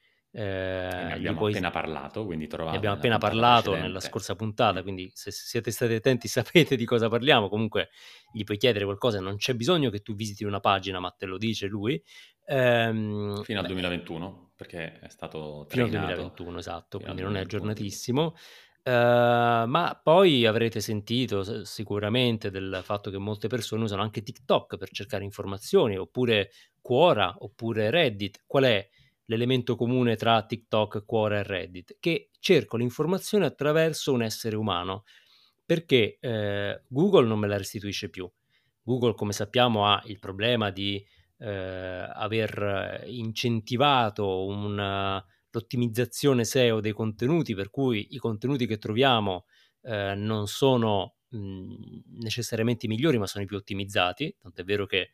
ne 1.00 1.14
eh, 1.16 1.20
gli 1.20 1.28
abbiamo 1.28 1.38
puoi 1.38 1.52
appena 1.52 1.70
parlato, 1.70 2.26
quindi 2.26 2.48
ne 2.70 2.76
trovate 2.76 2.78
abbiamo 2.78 2.96
nella 2.96 3.18
appena 3.18 3.18
parlato 3.18 3.76
nella 3.76 4.00
precedente. 4.00 4.00
scorsa 4.02 4.36
puntata, 4.36 4.82
Mm. 4.82 4.84
quindi 4.84 5.10
se 5.14 5.32
siete 5.32 5.72
stati 5.72 5.94
attenti 5.94 6.28
sapete 6.30 6.76
di 6.76 6.86
cosa 6.86 7.10
parliamo. 7.10 7.50
Comunque 7.50 7.90
gli 8.32 8.44
puoi 8.44 8.58
chiedere 8.58 8.86
qualcosa, 8.86 9.20
non 9.20 9.38
c'è 9.38 9.54
bisogno 9.56 9.90
che 9.90 10.02
tu 10.02 10.16
visiti 10.16 10.44
una 10.44 10.60
pagina, 10.60 11.00
ma 11.00 11.12
te 11.12 11.26
lo 11.26 11.38
dice 11.38 11.68
lui. 11.68 12.02
Ehm, 12.48 13.44
Fino 13.44 13.60
al 13.60 13.66
beh, 13.66 13.68
2021, 13.68 14.45
perché 14.56 15.00
è 15.00 15.10
stato 15.10 15.66
fino 15.68 15.84
al 15.86 15.90
trainato 15.90 16.16
2021, 16.16 16.58
esatto, 16.58 17.00
fino 17.00 17.12
al 17.12 17.16
quindi 17.16 17.22
non 17.22 17.36
è 17.36 17.46
2021, 17.46 17.46
aggiornatissimo. 17.46 18.36
Eh, 18.88 18.92
ma 19.68 20.00
poi 20.02 20.46
avrete 20.46 20.80
sentito 20.80 21.66
sicuramente 21.66 22.52
del 22.52 22.82
fatto 22.84 23.10
che 23.10 23.18
molte 23.18 23.48
persone 23.48 23.84
usano 23.84 24.04
anche 24.04 24.22
TikTok 24.22 24.78
per 24.78 24.90
cercare 24.92 25.24
informazioni, 25.24 25.98
oppure 25.98 26.52
Quora, 26.82 27.36
oppure 27.40 27.90
Reddit. 27.90 28.44
Qual 28.46 28.64
è 28.64 28.88
l'elemento 29.26 29.76
comune 29.76 30.16
tra 30.16 30.46
TikTok, 30.46 31.04
Quora 31.04 31.40
e 31.40 31.44
Reddit? 31.44 31.98
Che 32.00 32.30
cerco 32.40 32.78
l'informazione 32.78 33.46
attraverso 33.46 34.14
un 34.14 34.22
essere 34.22 34.56
umano, 34.56 35.04
perché 35.66 36.18
eh, 36.20 36.84
Google 36.88 37.26
non 37.26 37.40
me 37.40 37.48
la 37.48 37.58
restituisce 37.58 38.10
più. 38.10 38.32
Google, 38.84 39.16
come 39.16 39.34
sappiamo, 39.34 39.88
ha 39.88 40.00
il 40.06 40.20
problema 40.20 40.70
di 40.70 41.04
eh, 41.46 42.10
aver 42.14 43.04
incentivato 43.08 44.46
una- 44.46 45.24
l'ottimizzazione 45.52 46.44
SEO 46.44 46.80
dei 46.82 46.92
contenuti, 46.92 47.56
per 47.56 47.70
cui 47.70 48.08
i 48.12 48.18
contenuti 48.18 48.66
che 48.68 48.78
troviamo 48.78 49.46
eh, 49.84 50.16
non 50.16 50.48
sono 50.48 51.18
mh, 51.30 51.76
necessariamente 52.22 52.86
i 52.88 52.90
migliori, 52.90 53.18
ma 53.18 53.28
sono 53.28 53.44
i 53.44 53.48
più 53.48 53.58
ottimizzati. 53.58 54.36
Tant'è 54.42 54.64
vero 54.64 54.86
che 54.86 55.12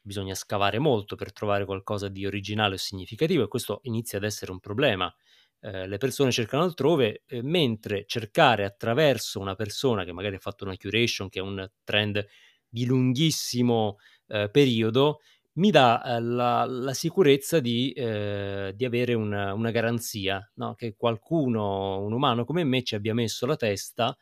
bisogna 0.00 0.34
scavare 0.34 0.78
molto 0.78 1.16
per 1.16 1.32
trovare 1.32 1.64
qualcosa 1.64 2.08
di 2.08 2.26
originale 2.26 2.74
o 2.74 2.78
significativo, 2.78 3.44
e 3.44 3.48
questo 3.48 3.80
inizia 3.84 4.18
ad 4.18 4.24
essere 4.24 4.50
un 4.52 4.60
problema. 4.60 5.12
Eh, 5.60 5.86
le 5.86 5.98
persone 5.98 6.32
cercano 6.32 6.62
altrove, 6.62 7.22
eh, 7.26 7.42
mentre 7.42 8.04
cercare 8.06 8.64
attraverso 8.64 9.40
una 9.40 9.54
persona 9.54 10.04
che 10.04 10.12
magari 10.12 10.36
ha 10.36 10.38
fatto 10.38 10.64
una 10.64 10.76
curation, 10.76 11.28
che 11.28 11.38
è 11.40 11.42
un 11.42 11.68
trend 11.84 12.24
di 12.68 12.86
lunghissimo 12.86 13.96
eh, 14.28 14.48
periodo, 14.50 15.20
mi 15.54 15.70
dà 15.70 16.02
eh, 16.02 16.20
la, 16.20 16.64
la 16.64 16.94
sicurezza 16.94 17.60
di, 17.60 17.92
eh, 17.92 18.72
di 18.74 18.84
avere 18.84 19.14
una, 19.14 19.52
una 19.52 19.70
garanzia, 19.70 20.48
no? 20.54 20.74
che 20.74 20.94
qualcuno, 20.96 22.00
un 22.00 22.12
umano 22.12 22.44
come 22.44 22.64
me, 22.64 22.82
ci 22.82 22.94
abbia 22.94 23.14
messo 23.14 23.46
la 23.46 23.56
testa 23.56 24.16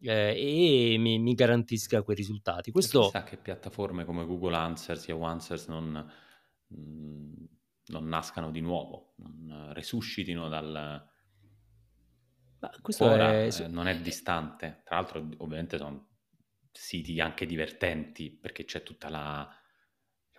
eh, 0.00 0.92
e 0.92 0.98
mi, 0.98 1.18
mi, 1.18 1.34
garantisca 1.34 2.02
quei 2.02 2.16
risultati. 2.16 2.70
Questo... 2.70 3.02
Chissà 3.02 3.24
che 3.24 3.36
piattaforme 3.36 4.04
come 4.04 4.24
Google 4.24 4.56
Answers, 4.56 5.06
Yahoo 5.08 5.24
Answers 5.24 5.68
non, 5.68 6.12
mm, 6.74 7.44
non 7.86 8.08
nascano 8.08 8.50
di 8.50 8.60
nuovo, 8.60 9.14
non 9.16 9.72
resuscitino 9.74 10.48
dal... 10.48 11.08
Ma 12.60 12.70
questo 12.82 13.04
Ora 13.04 13.32
è... 13.32 13.48
eh, 13.48 13.68
non 13.68 13.86
è 13.86 13.98
distante, 14.00 14.82
tra 14.84 14.96
l'altro 14.96 15.26
ovviamente 15.38 15.78
sono 15.78 16.08
siti 16.72 17.18
anche 17.20 17.46
divertenti 17.46 18.30
perché 18.30 18.64
c'è 18.64 18.82
tutta 18.82 19.08
la, 19.08 19.59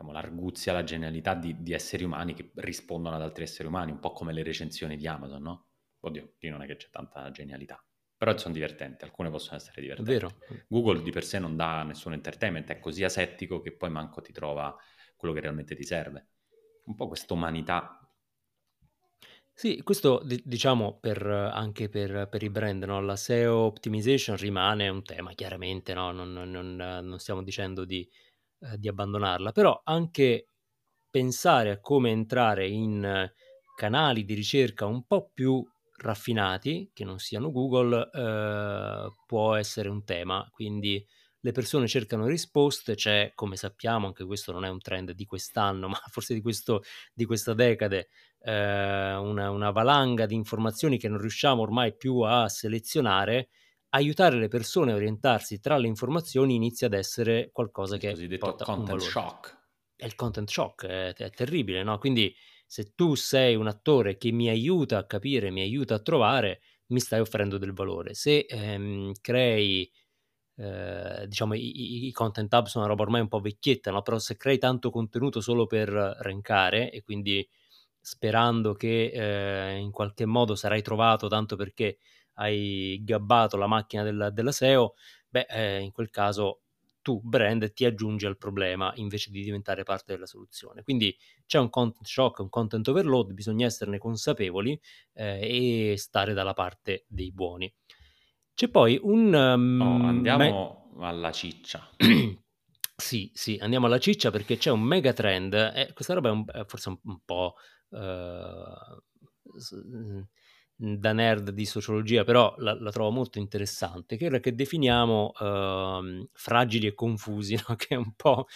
diciamo, 0.01 0.11
l'arguzia, 0.11 0.73
la 0.73 0.83
genialità 0.83 1.35
di, 1.35 1.61
di, 1.61 1.73
esseri 1.73 2.03
umani 2.03 2.33
che 2.33 2.51
rispondono 2.55 3.15
ad 3.15 3.21
altri 3.21 3.43
esseri 3.43 3.67
umani, 3.67 3.91
un 3.91 3.99
po' 3.99 4.11
come 4.11 4.33
le 4.33 4.43
recensioni 4.43 4.97
di 4.97 5.07
Amazon, 5.07 5.41
no? 5.41 5.65
Oddio, 5.99 6.33
lì 6.39 6.49
non 6.49 6.63
è 6.63 6.65
che 6.65 6.75
c'è 6.75 6.89
tanta 6.89 7.29
genialità, 7.31 7.83
però 8.17 8.35
sono 8.37 8.53
divertenti, 8.53 9.03
alcune 9.03 9.29
possono 9.29 9.57
essere 9.57 9.81
divertenti. 9.81 10.11
Vero. 10.11 10.31
Google 10.67 11.03
di 11.03 11.11
per 11.11 11.23
sé 11.23 11.39
non 11.39 11.55
dà 11.55 11.83
nessun 11.83 12.13
entertainment, 12.13 12.69
è 12.69 12.79
così 12.79 13.03
asettico 13.03 13.61
che 13.61 13.71
poi 13.71 13.89
manco 13.89 14.21
ti 14.21 14.31
trova 14.33 14.75
quello 15.15 15.33
che 15.33 15.41
realmente 15.41 15.75
ti 15.75 15.83
serve. 15.83 16.27
Un 16.85 16.95
po' 16.95 17.07
questa 17.07 17.33
umanità 17.33 17.95
sì, 19.53 19.81
questo 19.83 20.23
diciamo 20.43 20.97
per, 20.99 21.23
anche 21.23 21.87
per, 21.87 22.27
per 22.29 22.41
i 22.41 22.49
brand, 22.49 22.83
no? 22.83 22.99
la 23.01 23.15
SEO 23.15 23.57
optimization 23.57 24.35
rimane 24.35 24.89
un 24.89 25.03
tema, 25.03 25.33
chiaramente, 25.33 25.93
no? 25.93 26.11
non, 26.11 26.31
non, 26.31 26.75
non 26.75 27.19
stiamo 27.19 27.43
dicendo 27.43 27.85
di, 27.85 28.09
eh, 28.61 28.77
di, 28.77 28.87
abbandonarla, 28.87 29.51
però 29.51 29.81
anche 29.83 30.45
pensare 31.09 31.71
a 31.71 31.79
come 31.79 32.11
entrare 32.11 32.67
in 32.67 33.29
canali 33.75 34.23
di 34.23 34.33
ricerca 34.33 34.85
un 34.85 35.05
po' 35.05 35.29
più 35.33 35.65
raffinati, 35.97 36.91
che 36.93 37.03
non 37.03 37.19
siano 37.19 37.51
Google, 37.51 38.09
eh, 38.13 39.09
può 39.25 39.55
essere 39.55 39.89
un 39.89 40.03
tema. 40.03 40.47
Quindi 40.51 41.05
le 41.43 41.51
persone 41.51 41.87
cercano 41.87 42.27
risposte, 42.27 42.95
c'è, 42.95 43.31
come 43.33 43.55
sappiamo, 43.55 44.07
anche 44.07 44.25
questo 44.25 44.51
non 44.51 44.65
è 44.65 44.69
un 44.69 44.79
trend 44.79 45.11
di 45.11 45.25
quest'anno, 45.25 45.87
ma 45.89 45.99
forse 46.09 46.33
di, 46.33 46.41
questo, 46.41 46.83
di 47.13 47.25
questa 47.25 47.53
decade, 47.53 48.09
eh, 48.41 49.13
una, 49.15 49.49
una 49.49 49.71
valanga 49.71 50.25
di 50.25 50.35
informazioni 50.35 50.97
che 50.97 51.07
non 51.07 51.19
riusciamo 51.19 51.61
ormai 51.61 51.95
più 51.95 52.19
a 52.19 52.47
selezionare, 52.49 53.49
aiutare 53.91 54.37
le 54.37 54.47
persone 54.47 54.91
a 54.91 54.95
orientarsi 54.95 55.59
tra 55.59 55.77
le 55.77 55.87
informazioni 55.87 56.55
inizia 56.55 56.87
ad 56.87 56.93
essere 56.93 57.49
qualcosa 57.51 57.95
il 57.95 58.01
che 58.01 58.09
cosiddetto 58.09 58.45
porta 58.45 58.65
content 58.65 58.99
shock. 58.99 59.59
È 59.95 60.05
il 60.05 60.15
content 60.15 60.49
shock, 60.49 60.85
è, 60.85 61.13
è 61.13 61.29
terribile, 61.29 61.83
no? 61.83 61.97
Quindi 61.97 62.33
se 62.65 62.93
tu 62.95 63.15
sei 63.15 63.55
un 63.55 63.67
attore 63.67 64.17
che 64.17 64.31
mi 64.31 64.49
aiuta 64.49 64.97
a 64.97 65.05
capire, 65.05 65.51
mi 65.51 65.61
aiuta 65.61 65.95
a 65.95 65.99
trovare, 65.99 66.61
mi 66.87 66.99
stai 66.99 67.19
offrendo 67.19 67.57
del 67.57 67.73
valore. 67.73 68.13
Se 68.13 68.45
ehm, 68.47 69.13
crei 69.21 69.91
eh, 70.55 71.25
diciamo 71.27 71.53
i, 71.53 72.07
i, 72.07 72.11
content 72.11 72.51
hub 72.53 72.65
sono 72.67 72.83
una 72.83 72.93
roba 72.93 73.03
ormai 73.03 73.21
un 73.21 73.27
po' 73.27 73.39
vecchietta, 73.39 73.91
no? 73.91 74.01
però 74.01 74.19
se 74.19 74.37
crei 74.37 74.57
tanto 74.57 74.89
contenuto 74.89 75.41
solo 75.41 75.65
per 75.65 75.89
rankare 75.89 76.91
e 76.91 77.01
quindi 77.01 77.47
sperando 77.99 78.73
che 78.73 79.11
eh, 79.13 79.77
in 79.77 79.91
qualche 79.91 80.25
modo 80.25 80.55
sarai 80.55 80.81
trovato 80.81 81.27
tanto 81.27 81.55
perché 81.55 81.97
hai 82.35 82.99
gabbato 83.03 83.57
la 83.57 83.67
macchina 83.67 84.03
della, 84.03 84.29
della 84.29 84.51
SEO, 84.51 84.95
beh, 85.29 85.47
eh, 85.49 85.79
in 85.79 85.91
quel 85.91 86.09
caso 86.09 86.61
tu, 87.01 87.19
brand, 87.21 87.73
ti 87.73 87.85
aggiungi 87.85 88.25
al 88.25 88.37
problema 88.37 88.91
invece 88.95 89.31
di 89.31 89.41
diventare 89.43 89.83
parte 89.83 90.13
della 90.13 90.25
soluzione. 90.25 90.83
Quindi 90.83 91.15
c'è 91.45 91.57
un 91.57 91.69
content 91.69 92.05
shock, 92.05 92.39
un 92.39 92.49
content 92.49 92.87
overload, 92.87 93.33
bisogna 93.33 93.65
esserne 93.65 93.97
consapevoli 93.97 94.79
eh, 95.13 95.91
e 95.91 95.97
stare 95.97 96.33
dalla 96.33 96.53
parte 96.53 97.05
dei 97.07 97.31
buoni. 97.31 97.73
C'è 98.53 98.69
poi 98.69 98.99
un... 99.01 99.33
Um, 99.33 99.81
oh, 99.81 100.07
andiamo 100.07 100.91
me... 100.95 101.07
alla 101.07 101.31
ciccia. 101.31 101.89
sì, 102.95 103.31
sì, 103.33 103.57
andiamo 103.59 103.87
alla 103.87 103.99
ciccia 103.99 104.29
perché 104.29 104.57
c'è 104.57 104.69
un 104.69 104.81
mega 104.81 105.13
trend. 105.13 105.53
Eh, 105.53 105.93
questa 105.93 106.13
roba 106.13 106.29
è, 106.29 106.31
un, 106.31 106.45
è 106.47 106.65
forse 106.65 106.89
un, 106.89 106.99
un 107.03 107.19
po' 107.25 107.55
uh, 107.89 107.99
da 110.83 111.13
nerd 111.13 111.51
di 111.51 111.65
sociologia, 111.65 112.23
però 112.23 112.55
la, 112.57 112.75
la, 112.79 112.89
trovo 112.89 113.11
molto 113.11 113.37
interessante, 113.37 114.17
che 114.17 114.27
è 114.27 114.39
che 114.39 114.55
definiamo 114.55 115.31
uh, 115.37 116.27
fragili 116.33 116.87
e 116.87 116.95
confusi, 116.95 117.53
no? 117.67 117.75
che 117.75 117.89
è 117.89 117.95
un 117.95 118.13
po', 118.15 118.47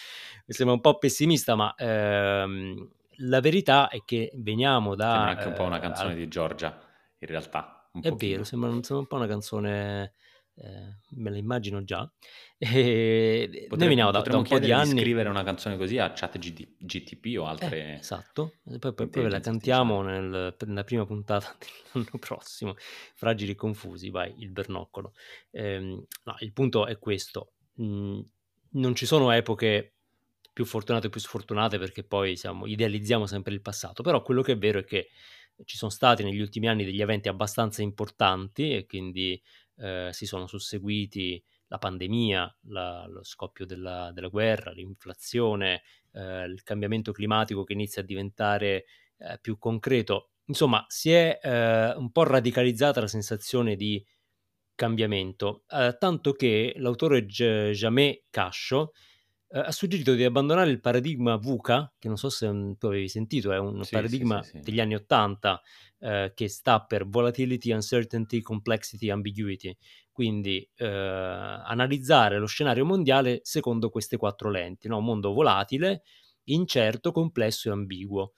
mi 0.47 0.53
sembra 0.53 0.73
un 0.73 0.81
po' 0.81 0.97
pessimista, 0.97 1.53
ma 1.55 1.73
uh, 1.77 2.89
la 3.17 3.39
verità 3.41 3.89
è 3.89 4.01
che 4.03 4.31
veniamo 4.37 4.95
da... 4.95 5.11
Sembra 5.11 5.29
anche 5.29 5.47
un 5.47 5.53
po' 5.53 5.63
una 5.63 5.79
canzone 5.79 6.09
al... 6.09 6.15
di 6.15 6.27
Giorgia, 6.27 6.79
in 7.19 7.27
realtà. 7.27 7.89
È 7.91 8.11
vero, 8.11 8.43
sembra, 8.43 8.71
sembra, 8.71 8.97
un 8.97 9.07
po' 9.07 9.15
una 9.17 9.27
canzone, 9.27 10.13
eh, 10.57 10.99
me 11.11 11.29
la 11.29 11.37
immagino 11.37 11.83
già. 11.83 12.09
E 12.57 13.67
noi 13.69 13.87
veniamo 13.89 14.11
da, 14.11 14.21
da 14.21 14.37
un 14.37 14.43
po' 14.43 14.59
di 14.59 14.71
anni. 14.71 15.01
scrivere 15.01 15.27
una 15.27 15.43
canzone 15.43 15.75
così 15.75 15.97
a 15.97 16.13
chat 16.13 16.37
GT, 16.37 16.75
GTP 16.77 17.37
o 17.37 17.45
altre. 17.45 17.79
Eh, 17.79 17.93
esatto, 17.95 18.53
poi, 18.63 18.93
poi, 18.93 19.07
poi 19.09 19.23
ve 19.23 19.29
la 19.29 19.41
cantiamo 19.41 20.01
nel, 20.01 20.55
nella 20.65 20.83
prima 20.85 21.05
puntata 21.05 21.53
dell'anno 21.91 22.17
prossimo. 22.17 22.75
Fragili 23.13 23.51
e 23.51 23.55
confusi, 23.55 24.09
vai, 24.09 24.33
il 24.37 24.51
bernoccolo. 24.51 25.13
Eh, 25.51 25.79
no, 25.79 26.35
il 26.39 26.53
punto 26.53 26.85
è 26.85 26.97
questo: 26.97 27.55
mm, 27.81 28.19
non 28.71 28.95
ci 28.95 29.05
sono 29.05 29.31
epoche 29.31 29.95
più 30.53 30.63
fortunate 30.63 31.07
o 31.07 31.09
più 31.09 31.19
sfortunate 31.19 31.77
perché 31.77 32.05
poi 32.05 32.37
siamo, 32.37 32.65
idealizziamo 32.65 33.25
sempre 33.25 33.53
il 33.53 33.61
passato, 33.61 34.01
però 34.01 34.21
quello 34.21 34.41
che 34.41 34.53
è 34.53 34.57
vero 34.57 34.79
è 34.79 34.85
che 34.85 35.09
ci 35.65 35.75
sono 35.75 35.91
stati 35.91 36.23
negli 36.23 36.39
ultimi 36.39 36.69
anni 36.69 36.85
degli 36.85 37.01
eventi 37.01 37.27
abbastanza 37.27 37.81
importanti 37.81 38.73
e 38.73 38.85
quindi 38.85 39.41
eh, 39.77 40.09
si 40.11 40.25
sono 40.25 40.47
susseguiti 40.47 41.43
la 41.67 41.77
pandemia, 41.77 42.57
la, 42.67 43.05
lo 43.07 43.23
scoppio 43.23 43.65
della, 43.65 44.11
della, 44.13 44.27
guerra, 44.27 44.71
l'inflazione, 44.71 45.81
eh, 46.11 46.45
il 46.45 46.61
cambiamento 46.63 47.11
climatico 47.11 47.63
che 47.63 47.73
inizia 47.73 48.01
a 48.01 48.05
diventare 48.05 48.85
eh, 49.17 49.37
più 49.41 49.57
concreto. 49.57 50.29
Insomma, 50.45 50.85
si 50.87 51.11
è 51.11 51.39
eh, 51.41 51.93
un 51.95 52.11
po' 52.11 52.23
radicalizzata 52.23 53.01
la 53.01 53.07
sensazione 53.07 53.75
di 53.75 54.03
cambiamento, 54.75 55.63
eh, 55.69 55.95
tanto 55.97 56.33
che 56.33 56.73
l'autore 56.77 57.25
J- 57.25 57.71
Jamé 57.71 58.23
Cascio 58.29 58.91
eh, 59.55 59.59
ha 59.59 59.71
suggerito 59.71 60.15
di 60.15 60.25
abbandonare 60.25 60.69
il 60.69 60.81
paradigma 60.81 61.37
VUCA, 61.37 61.93
che 61.97 62.09
non 62.09 62.17
so 62.17 62.27
se 62.29 62.45
un, 62.45 62.77
tu 62.77 62.87
avevi 62.87 63.07
sentito, 63.07 63.53
è 63.53 63.57
un 63.57 63.85
sì, 63.85 63.91
paradigma 63.91 64.43
sì, 64.43 64.49
sì, 64.49 64.59
degli 64.59 64.81
anni 64.81 64.95
80 64.95 65.61
eh, 65.99 66.31
che 66.35 66.49
sta 66.49 66.81
per 66.81 67.07
Volatility, 67.07 67.71
Uncertainty, 67.71 68.41
Complexity, 68.41 69.09
Ambiguity. 69.09 69.77
Quindi 70.11 70.69
eh, 70.75 70.85
analizzare 70.85 72.37
lo 72.37 72.47
scenario 72.47 72.83
mondiale 72.83 73.39
secondo 73.43 73.89
queste 73.89 74.17
quattro 74.17 74.49
lenti, 74.49 74.89
no? 74.89 74.97
un 74.97 75.05
mondo 75.05 75.31
volatile, 75.31 76.03
incerto, 76.45 77.13
complesso 77.13 77.69
e 77.69 77.71
ambiguo. 77.71 78.33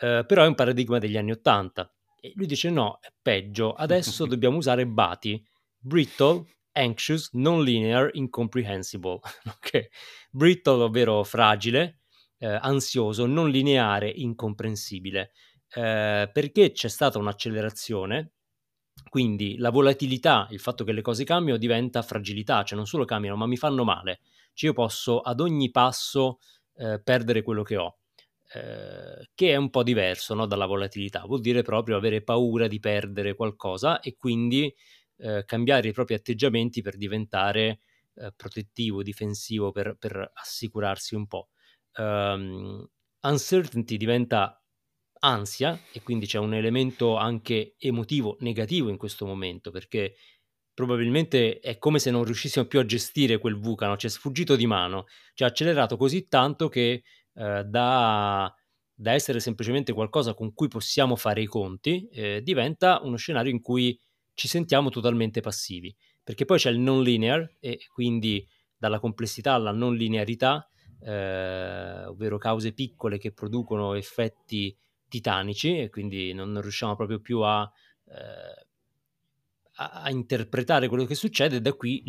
Però 0.00 0.44
è 0.44 0.46
un 0.46 0.54
paradigma 0.54 0.98
degli 0.98 1.18
anni 1.18 1.32
80. 1.32 1.94
E 2.20 2.32
lui 2.34 2.46
dice 2.46 2.70
no, 2.70 2.98
è 3.02 3.08
peggio, 3.20 3.74
adesso 3.74 4.24
dobbiamo 4.26 4.56
usare 4.56 4.86
BATI, 4.86 5.46
Brittle, 5.76 6.44
anxious, 6.72 7.30
non-linear, 7.32 8.10
incomprehensible. 8.14 9.18
okay? 9.56 9.88
Brittle, 10.30 10.82
ovvero 10.82 11.22
fragile, 11.24 12.00
eh, 12.38 12.46
ansioso, 12.46 13.26
non 13.26 13.50
lineare, 13.50 14.10
incomprensibile. 14.10 15.32
Eh, 15.72 16.28
perché 16.32 16.72
c'è 16.72 16.88
stata 16.88 17.18
un'accelerazione, 17.18 18.32
quindi 19.08 19.56
la 19.58 19.70
volatilità, 19.70 20.46
il 20.50 20.60
fatto 20.60 20.84
che 20.84 20.92
le 20.92 21.02
cose 21.02 21.24
cambiano 21.24 21.58
diventa 21.58 22.02
fragilità, 22.02 22.62
cioè 22.64 22.76
non 22.76 22.86
solo 22.86 23.04
cambiano, 23.04 23.36
ma 23.36 23.46
mi 23.46 23.56
fanno 23.56 23.84
male. 23.84 24.20
Cioè 24.52 24.70
io 24.70 24.74
posso 24.74 25.20
ad 25.20 25.40
ogni 25.40 25.70
passo 25.70 26.38
eh, 26.76 27.00
perdere 27.02 27.42
quello 27.42 27.62
che 27.62 27.76
ho. 27.76 27.96
Eh, 28.52 29.28
che 29.34 29.52
è 29.52 29.56
un 29.56 29.70
po' 29.70 29.84
diverso 29.84 30.34
no, 30.34 30.46
dalla 30.46 30.66
volatilità, 30.66 31.24
vuol 31.24 31.40
dire 31.40 31.62
proprio 31.62 31.96
avere 31.96 32.22
paura 32.22 32.66
di 32.66 32.80
perdere 32.80 33.34
qualcosa 33.34 34.00
e 34.00 34.16
quindi 34.16 34.74
eh, 35.20 35.44
cambiare 35.44 35.88
i 35.88 35.92
propri 35.92 36.14
atteggiamenti 36.14 36.82
per 36.82 36.96
diventare 36.96 37.80
eh, 38.14 38.32
protettivo, 38.34 39.02
difensivo, 39.02 39.70
per, 39.70 39.96
per, 39.98 40.30
assicurarsi 40.34 41.14
un 41.14 41.26
po'. 41.26 41.48
Um, 41.96 42.86
uncertainty 43.22 43.96
diventa 43.96 44.62
ansia 45.20 45.78
e 45.92 46.02
quindi 46.02 46.26
c'è 46.26 46.38
un 46.38 46.54
elemento 46.54 47.16
anche 47.16 47.74
emotivo 47.78 48.36
negativo 48.40 48.88
in 48.88 48.96
questo 48.96 49.26
momento 49.26 49.70
perché 49.70 50.14
probabilmente 50.72 51.58
è 51.58 51.78
come 51.78 51.98
se 51.98 52.10
non 52.10 52.24
riuscissimo 52.24 52.64
più 52.64 52.78
a 52.78 52.86
gestire 52.86 53.38
quel 53.38 53.58
vulcano, 53.58 53.96
ci 53.96 54.06
è 54.06 54.10
sfuggito 54.10 54.56
di 54.56 54.66
mano, 54.66 55.06
ci 55.34 55.44
ha 55.44 55.46
accelerato 55.46 55.96
così 55.96 56.26
tanto 56.26 56.68
che 56.68 57.02
eh, 57.34 57.64
da, 57.64 58.54
da, 58.94 59.12
essere 59.12 59.40
semplicemente 59.40 59.92
qualcosa 59.92 60.32
con 60.32 60.54
cui 60.54 60.68
possiamo 60.68 61.16
fare 61.16 61.42
i 61.42 61.46
conti 61.46 62.08
eh, 62.08 62.40
diventa 62.42 63.00
uno 63.02 63.16
scenario 63.16 63.50
in 63.50 63.60
cui 63.60 63.98
ci 64.40 64.48
sentiamo 64.48 64.88
totalmente 64.88 65.42
passivi, 65.42 65.94
perché 66.24 66.46
poi 66.46 66.56
c'è 66.56 66.70
il 66.70 66.78
non 66.78 67.02
linear 67.02 67.56
e 67.60 67.80
quindi 67.92 68.48
dalla 68.74 68.98
complessità 68.98 69.52
alla 69.52 69.70
non 69.70 69.94
linearità, 69.94 70.66
eh, 71.02 72.06
ovvero 72.06 72.38
cause 72.38 72.72
piccole 72.72 73.18
che 73.18 73.32
producono 73.32 73.92
effetti 73.92 74.74
titanici 75.08 75.80
e 75.80 75.90
quindi 75.90 76.32
non 76.32 76.58
riusciamo 76.58 76.96
proprio 76.96 77.20
più 77.20 77.40
a, 77.40 77.70
eh, 78.06 78.66
a, 79.74 79.90
a 80.04 80.10
interpretare 80.10 80.88
quello 80.88 81.04
che 81.04 81.14
succede 81.14 81.60
da 81.60 81.74
qui 81.74 82.02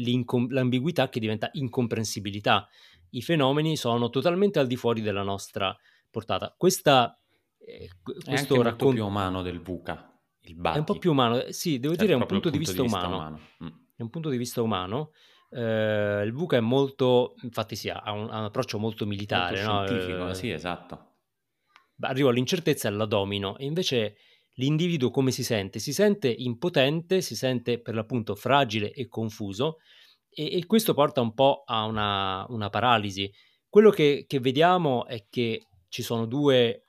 l'ambiguità 0.51 1.09
che 1.09 1.19
diventa 1.19 1.49
incomprensibilità. 1.51 2.65
I 3.09 3.21
fenomeni 3.21 3.75
sono 3.75 4.09
totalmente 4.09 4.57
al 4.57 4.67
di 4.67 4.77
fuori 4.77 5.01
della 5.01 5.23
nostra 5.23 5.77
portata. 6.09 6.55
Questa, 6.57 7.19
eh, 7.57 7.89
questo 8.01 8.55
è 8.55 8.63
racconto 8.63 8.93
più 8.93 9.05
umano 9.05 9.41
del 9.41 9.59
VUCA, 9.59 10.10
il 10.43 10.55
Bati. 10.55 10.75
È 10.75 10.79
un 10.79 10.85
po' 10.85 10.97
più 10.97 11.11
umano, 11.11 11.41
eh, 11.41 11.53
sì, 11.53 11.79
devo 11.79 11.95
cioè, 11.95 12.03
dire 12.03 12.13
è 12.13 12.15
un 12.15 12.25
punto, 12.25 12.49
punto, 12.49 12.49
di 12.49 12.57
vista, 12.57 12.75
di 12.75 12.81
vista 12.81 12.97
umano. 12.97 13.15
umano. 13.15 13.39
Mm. 13.63 13.67
È 13.95 14.01
un 14.01 14.09
punto 14.09 14.29
di 14.29 14.37
vista 14.37 14.61
umano. 14.61 15.11
Eh, 15.49 16.21
il 16.23 16.31
VUCA 16.31 16.57
è 16.57 16.61
molto, 16.61 17.35
infatti 17.41 17.75
sì, 17.75 17.89
ha 17.89 18.11
un, 18.11 18.29
ha 18.29 18.39
un 18.39 18.45
approccio 18.45 18.79
molto 18.79 19.05
militare. 19.05 19.63
Molto 19.63 19.71
no? 19.71 19.85
scientifico, 19.87 20.29
eh, 20.29 20.33
sì, 20.33 20.49
esatto. 20.49 21.07
Arrivo 22.01 22.29
all'incertezza 22.29 22.87
e 22.87 22.91
alla 22.91 23.05
domino, 23.05 23.57
e 23.57 23.65
invece 23.65 24.15
l'individuo 24.55 25.11
come 25.11 25.31
si 25.31 25.43
sente? 25.43 25.79
Si 25.79 25.93
sente 25.93 26.27
impotente, 26.29 27.21
si 27.21 27.35
sente 27.35 27.79
per 27.79 27.93
l'appunto 27.95 28.35
fragile 28.35 28.91
e 28.91 29.07
confuso 29.07 29.77
e, 30.29 30.57
e 30.57 30.65
questo 30.65 30.93
porta 30.93 31.21
un 31.21 31.33
po' 31.33 31.63
a 31.65 31.85
una, 31.85 32.45
una 32.49 32.69
paralisi. 32.69 33.31
Quello 33.69 33.89
che, 33.89 34.25
che, 34.27 34.39
vediamo 34.39 35.05
è 35.05 35.27
che 35.29 35.67
ci 35.87 36.01
sono 36.01 36.25
due 36.25 36.87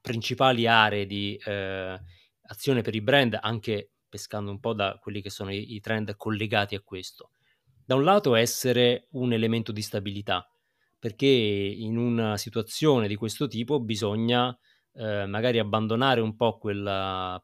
principali 0.00 0.66
aree 0.66 1.06
di 1.06 1.36
eh, 1.44 2.00
azione 2.46 2.82
per 2.82 2.94
i 2.94 3.00
brand, 3.00 3.38
anche 3.40 3.90
pescando 4.08 4.50
un 4.50 4.60
po' 4.60 4.72
da 4.72 4.98
quelli 5.00 5.20
che 5.20 5.30
sono 5.30 5.52
i, 5.52 5.74
i 5.74 5.80
trend 5.80 6.16
collegati 6.16 6.74
a 6.74 6.80
questo. 6.80 7.30
Da 7.84 7.94
un 7.94 8.04
lato 8.04 8.34
essere 8.34 9.08
un 9.12 9.32
elemento 9.32 9.72
di 9.72 9.82
stabilità, 9.82 10.48
perché 10.98 11.26
in 11.26 11.96
una 11.96 12.36
situazione 12.36 13.06
di 13.08 13.14
questo 13.14 13.46
tipo 13.46 13.80
bisogna 13.80 14.56
eh, 14.98 15.26
magari 15.26 15.58
abbandonare 15.58 16.20
un 16.20 16.36
po' 16.36 16.56
quel 16.56 16.82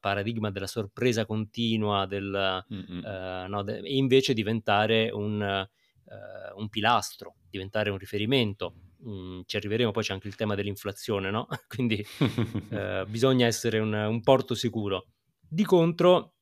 paradigma 0.01 0.51
della 0.51 0.67
sorpresa 0.67 1.27
continua 1.27 2.07
del, 2.07 2.65
eh, 2.69 3.47
no, 3.49 3.63
de- 3.63 3.79
e 3.79 3.97
invece 3.97 4.33
diventare 4.33 5.11
un, 5.11 5.43
eh, 5.43 6.53
un, 6.57 6.69
pilastro, 6.71 7.37
diventare 7.51 7.91
un 7.91 7.99
riferimento. 7.99 8.75
Mm, 9.09 9.41
ci 9.47 9.57
arriveremo, 9.57 9.91
poi 9.91 10.03
c'è 10.03 10.13
anche 10.13 10.29
il 10.29 10.37
tema 10.37 10.55
dell'inflazione, 10.55 11.31
no? 11.31 11.47
quindi 11.69 12.05
eh, 12.71 13.05
bisogna 13.09 13.47
essere 13.47 13.79
un, 13.79 13.93
un 13.93 14.21
porto 14.21 14.55
sicuro. 14.55 15.07
Di 15.49 15.65
contro, 15.65 16.35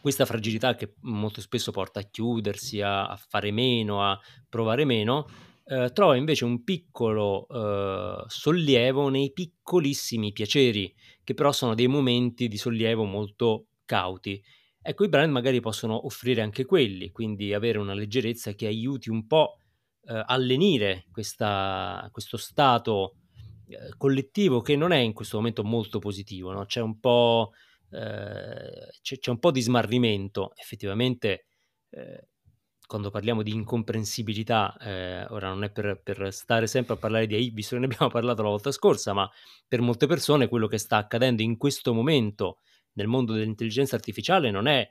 questa 0.00 0.26
fragilità 0.26 0.74
che 0.74 0.94
molto 1.02 1.40
spesso 1.40 1.70
porta 1.70 2.00
a 2.00 2.02
chiudersi, 2.02 2.80
a, 2.80 3.06
a 3.06 3.16
fare 3.16 3.50
meno, 3.52 4.02
a 4.02 4.18
provare 4.48 4.84
meno, 4.84 5.26
eh, 5.66 5.90
trova 5.94 6.16
invece 6.16 6.44
un 6.44 6.62
piccolo 6.62 7.46
eh, 7.48 8.24
sollievo 8.26 9.08
nei 9.08 9.32
piccolissimi 9.32 10.32
piaceri, 10.32 10.94
che 11.22 11.34
però 11.34 11.52
sono 11.52 11.74
dei 11.74 11.86
momenti 11.86 12.48
di 12.48 12.58
sollievo 12.58 13.04
molto 13.04 13.68
cauti. 13.84 14.42
Ecco, 14.82 15.04
i 15.04 15.08
brand 15.08 15.32
magari 15.32 15.60
possono 15.60 16.04
offrire 16.04 16.42
anche 16.42 16.66
quelli, 16.66 17.10
quindi 17.10 17.54
avere 17.54 17.78
una 17.78 17.94
leggerezza 17.94 18.52
che 18.52 18.66
aiuti 18.66 19.08
un 19.08 19.26
po' 19.26 19.56
eh, 20.06 20.22
a 20.26 20.36
lenire 20.36 21.06
questa, 21.10 22.08
questo 22.12 22.36
stato 22.36 23.16
eh, 23.68 23.94
collettivo 23.96 24.60
che 24.60 24.76
non 24.76 24.92
è 24.92 24.98
in 24.98 25.12
questo 25.12 25.36
momento 25.36 25.64
molto 25.64 25.98
positivo, 25.98 26.52
no? 26.52 26.64
c'è, 26.66 26.80
un 26.80 27.00
po', 27.00 27.52
eh, 27.90 28.88
c'è, 29.00 29.18
c'è, 29.18 29.30
un 29.30 29.38
po', 29.38 29.50
di 29.50 29.60
smarrimento, 29.60 30.52
effettivamente 30.56 31.46
eh, 31.90 32.28
quando 32.86 33.10
parliamo 33.10 33.42
di 33.42 33.52
incomprensibilità, 33.52 34.76
eh, 34.78 35.24
ora 35.30 35.48
non 35.48 35.64
è 35.64 35.70
per, 35.70 36.00
per, 36.02 36.32
stare 36.32 36.66
sempre 36.66 36.94
a 36.94 36.96
parlare 36.98 37.26
di 37.26 37.34
AI, 37.34 37.50
visto 37.50 37.74
che 37.74 37.80
ne 37.80 37.86
abbiamo 37.86 38.10
parlato 38.12 38.42
la 38.42 38.50
volta 38.50 38.70
scorsa, 38.70 39.12
ma 39.12 39.28
per 39.66 39.80
molte 39.80 40.06
persone 40.06 40.48
quello 40.48 40.66
che 40.66 40.78
sta 40.78 40.98
accadendo 40.98 41.42
in 41.42 41.56
questo 41.56 41.94
momento 41.94 42.58
nel 42.92 43.06
mondo 43.06 43.32
dell'intelligenza 43.32 43.96
artificiale 43.96 44.50
non 44.50 44.66
è 44.66 44.88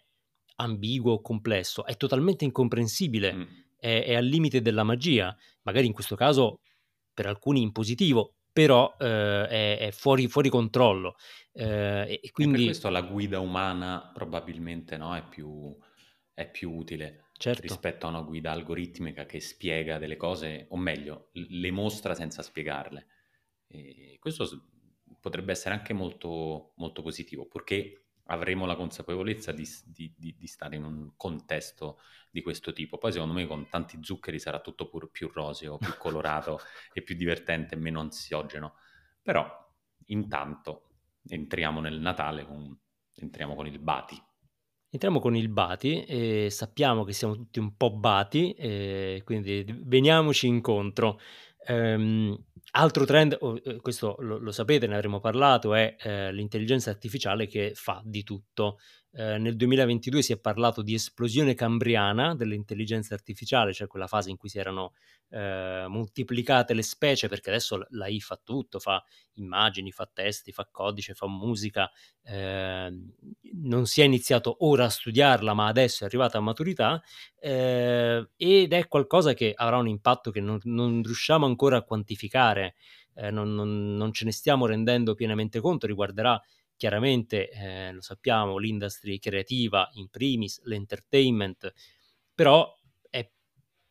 ambiguo 0.56 1.14
o 1.14 1.22
complesso, 1.22 1.86
è 1.86 1.96
totalmente 1.96 2.46
incomprensibile, 2.46 3.34
mm. 3.34 3.44
È, 3.84 4.06
è, 4.06 4.16
al 4.16 4.24
limite 4.24 4.62
della 4.62 4.84
magia, 4.84 5.36
magari 5.64 5.86
in 5.88 5.92
questo 5.92 6.16
caso 6.16 6.62
per 7.14 7.26
alcuni 7.26 7.62
in 7.62 7.74
positivo, 7.74 8.36
però 8.52 8.96
eh, 8.98 9.48
è, 9.48 9.78
è 9.80 9.92
fuori, 9.92 10.28
fuori, 10.30 10.48
controllo. 10.48 11.16
Eh, 11.52 12.20
e 12.24 12.32
quindi... 12.32 12.54
E 12.54 12.58
per 12.60 12.66
questo 12.68 12.90
la 12.90 13.02
guida 13.02 13.40
umana 13.40 14.10
probabilmente 14.14 14.96
no, 14.96 15.14
è, 15.14 15.28
più, 15.28 15.76
è 16.34 16.50
più 16.50 16.72
utile 16.72 17.26
certo. 17.34 17.62
rispetto 17.62 18.06
a 18.06 18.10
una 18.10 18.22
guida 18.22 18.52
algoritmica 18.52 19.26
che 19.26 19.42
spiega 19.42 19.98
delle 19.98 20.16
cose, 20.16 20.68
o 20.70 20.78
meglio, 20.78 21.30
le 21.34 21.72
mostra 21.72 22.16
senza 22.16 22.42
spiegarle. 22.42 23.08
E 23.68 24.16
questo 24.20 24.48
potrebbe 25.20 25.52
essere 25.52 25.76
anche 25.76 25.92
molto, 25.92 26.72
molto 26.78 27.02
positivo, 27.02 27.48
purché 27.48 28.03
avremo 28.28 28.66
la 28.66 28.76
consapevolezza 28.76 29.52
di, 29.52 29.68
di, 29.86 30.14
di, 30.16 30.36
di, 30.38 30.48
stare 30.48 30.76
in 30.76 30.84
un 30.84 31.12
contesto 31.18 32.00
di 32.30 32.42
questo 32.42 32.72
tipo. 32.72 32.98
Poi 32.98 33.12
secondo 33.12 33.34
me 33.34 33.46
con 33.46 33.68
tanti 33.70 33.98
zuccheri 34.02 34.40
sarà 34.40 34.60
tutto 34.60 34.88
pur, 34.88 35.10
più 35.12 35.30
roseo, 35.32 35.78
più 35.78 35.96
colorato 35.98 36.60
e 36.94 37.02
più 37.02 37.16
divertente, 37.16 37.76
meno 37.76 38.00
ansiogeno. 38.00 38.76
Però 39.22 39.46
intanto 40.08 40.90
entriamo 41.28 41.80
nel 41.80 42.00
Natale, 42.00 42.46
con, 42.46 42.78
entriamo 43.16 43.56
con 43.56 43.68
il 43.68 43.80
Bati. 43.80 44.22
Entriamo 44.90 45.20
con 45.20 45.36
il 45.36 45.50
Bati 45.50 46.04
e 46.04 46.50
sappiamo 46.52 47.04
che 47.04 47.14
siamo 47.14 47.36
tutti 47.36 47.58
un 47.58 47.76
po' 47.76 47.98
bati, 47.98 48.54
e 48.54 49.24
quindi 49.26 49.66
veniamoci 49.86 50.46
incontro. 50.46 51.20
Ehm, 51.66 52.38
altro 52.72 53.06
trend, 53.06 53.38
oh, 53.40 53.60
questo 53.82 54.16
lo, 54.20 54.38
lo, 54.38 54.52
sapete, 54.52 54.88
ne 54.88 54.96
avremo 54.96 55.20
parlato, 55.20 55.74
è 55.74 55.96
eh, 56.00 56.32
l'intelligenza 56.32 56.90
artificiale 56.90 57.48
che 57.48 57.72
fa 57.76 58.02
di 58.04 58.24
tutto. 58.24 58.80
Eh, 59.16 59.38
nel 59.38 59.56
2022 59.56 60.24
si 60.24 60.34
è 60.34 60.40
parlato 60.40 60.82
di 60.82 60.96
esplosione 60.96 61.54
cambriana 61.54 62.34
dell'intelligenza 62.34 63.14
artificiale, 63.14 63.72
cioè 63.72 63.86
quella 63.86 64.08
fase 64.08 64.32
in 64.32 64.38
cui 64.38 64.50
si 64.50 64.58
erano 64.58 64.94
eh, 65.30 65.86
moltiplicate 65.88 66.74
le 66.74 66.82
specie, 66.82 67.28
perché 67.28 67.52
adesso 67.52 67.86
l'AI 67.90 68.20
fa 68.20 68.40
tutto, 68.44 68.80
fa 68.80 69.04
immagini, 69.34 69.92
fa 69.92 70.10
testi, 70.12 70.52
fa 70.52 70.68
codice, 70.72 71.14
fa 71.14 71.28
musica, 71.28 71.92
eh, 72.24 72.92
non 73.62 73.86
si 73.86 74.02
è 74.02 74.04
iniziato 74.04 74.58
ora 74.62 74.86
a 74.86 74.90
studiarla, 74.90 75.54
ma 75.54 75.68
adesso 75.68 76.04
è 76.04 76.08
arrivata 76.08 76.40
a 76.40 76.42
maturità 76.42 77.00
eh, 77.40 78.28
ed 78.36 78.74
è 78.74 78.88
qualcosa 78.88 79.36
che 79.36 79.54
avrà 79.56 79.78
un 79.78 79.88
impatto 79.88 80.32
che 80.32 80.42
non, 80.42 80.58
non 80.64 81.04
riusciamo 81.04 81.46
ancora 81.46 81.78
a 81.78 81.84
quantificare, 81.84 82.74
eh, 83.14 83.30
non, 83.30 83.54
non, 83.54 83.96
non, 83.96 84.12
ce 84.12 84.26
ne 84.26 84.32
stiamo 84.32 84.66
rendendo 84.66 85.14
pienamente 85.14 85.60
conto, 85.60 85.86
riguarderà 85.86 86.42
chiaramente, 86.76 87.50
eh, 87.50 87.92
lo 87.92 88.02
sappiamo, 88.02 88.58
l'industria 88.58 89.18
creativa 89.20 89.90
in 89.94 90.10
primis, 90.10 90.62
l'entertainment, 90.64 91.72
però 92.34 92.74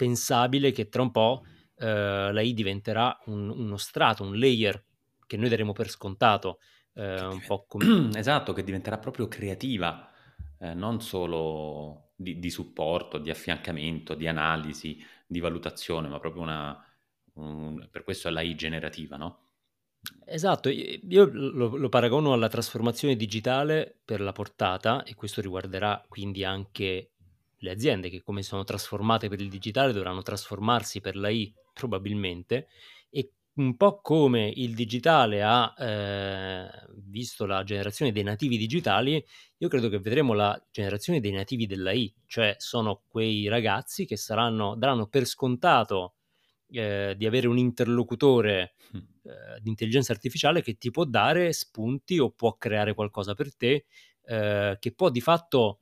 pensabile 0.03 0.73
che 0.73 0.89
tra 0.89 1.03
un 1.03 1.13
po' 1.13 1.45
eh, 1.77 2.33
lei 2.33 2.55
diventerà 2.55 3.17
un, 3.27 3.49
uno 3.49 3.77
strato, 3.77 4.25
un 4.25 4.37
layer 4.37 4.85
che 5.27 5.37
noi 5.37 5.49
daremo 5.49 5.73
per 5.73 5.89
scontato. 5.89 6.59
Eh, 6.95 7.25
un 7.25 7.43
po' 7.47 7.65
come... 7.69 8.11
Esatto, 8.19 8.53
che 8.53 8.65
diventerà 8.65 8.99
proprio 8.99 9.29
creativa, 9.29 10.11
eh, 10.59 10.75
non 10.75 11.01
solo 11.01 12.13
di, 12.17 12.41
di, 12.41 12.51
supporto, 12.51 13.19
di 13.19 13.31
affiancamento, 13.31 14.15
di 14.15 14.27
analisi, 14.27 15.01
di 15.25 15.39
valutazione, 15.39 16.09
ma 16.09 16.19
proprio 16.19 16.43
una... 16.43 16.87
Un, 17.35 17.89
per 17.91 18.03
questo 18.03 18.29
è 18.29 18.31
l'AI 18.31 18.55
generativa, 18.55 19.17
no? 19.17 19.52
Esatto, 20.25 20.69
io 20.69 21.31
lo, 21.31 21.77
lo, 21.77 21.89
paragono 21.89 22.33
alla 22.33 22.49
trasformazione 22.49 23.15
digitale 23.15 24.01
per 24.05 24.21
la 24.21 24.33
portata 24.33 25.05
e 25.05 25.15
questo 25.15 25.41
riguarderà 25.41 26.05
quindi 26.09 26.43
anche 26.43 27.11
le 27.59 27.71
aziende 27.71 28.09
che 28.11 28.23
come 28.23 28.43
sono 28.43 28.65
trasformate 28.65 29.29
per 29.29 29.41
il 29.41 29.49
digitale 29.49 29.93
dovranno 29.93 30.23
trasformarsi 30.23 31.01
per 31.01 31.17
la 31.17 31.29
I 31.29 31.55
probabilmente. 31.73 32.69
E 33.11 33.33
un 33.55 33.77
po' 33.77 34.01
come 34.01 34.51
il 34.55 34.75
digitale 34.75 35.43
ha 35.43 35.73
eh, 35.79 36.69
visto 37.05 37.47
la 37.47 37.63
generazione 37.63 38.11
dei 38.11 38.25
nativi 38.25 38.57
digitali, 38.57 39.25
io 39.59 39.69
credo 39.69 39.89
che 39.89 40.01
vedremo 40.01 40.33
la 40.33 40.61
generazione 40.71 41.21
dei 41.21 41.33
nativi 41.33 41.67
della 41.67 41.93
I, 41.93 42.13
cioè 42.27 42.57
sono 42.59 43.03
quei 43.07 43.47
ragazzi 43.49 44.05
che 44.07 44.17
saranno, 44.17 44.75
daranno 44.77 45.07
per 45.07 45.27
scontato 45.27 46.15
eh, 46.73 47.15
di 47.17 47.27
avere 47.27 47.47
un 47.49 47.59
interlocutore 47.59 48.75
hm. 48.91 48.97
eh, 48.97 49.61
di 49.61 49.69
intelligenza 49.69 50.13
artificiale 50.13 50.63
che 50.63 50.75
ti 50.75 50.91
può 50.91 51.05
dare 51.05 51.53
spunti 51.53 52.19
o 52.19 52.31
può 52.31 52.57
creare 52.57 52.95
qualcosa 52.95 53.35
per 53.35 53.55
te, 53.55 53.87
eh, 54.25 54.77
che 54.79 54.93
può 54.93 55.11
di 55.11 55.21
fatto 55.21 55.81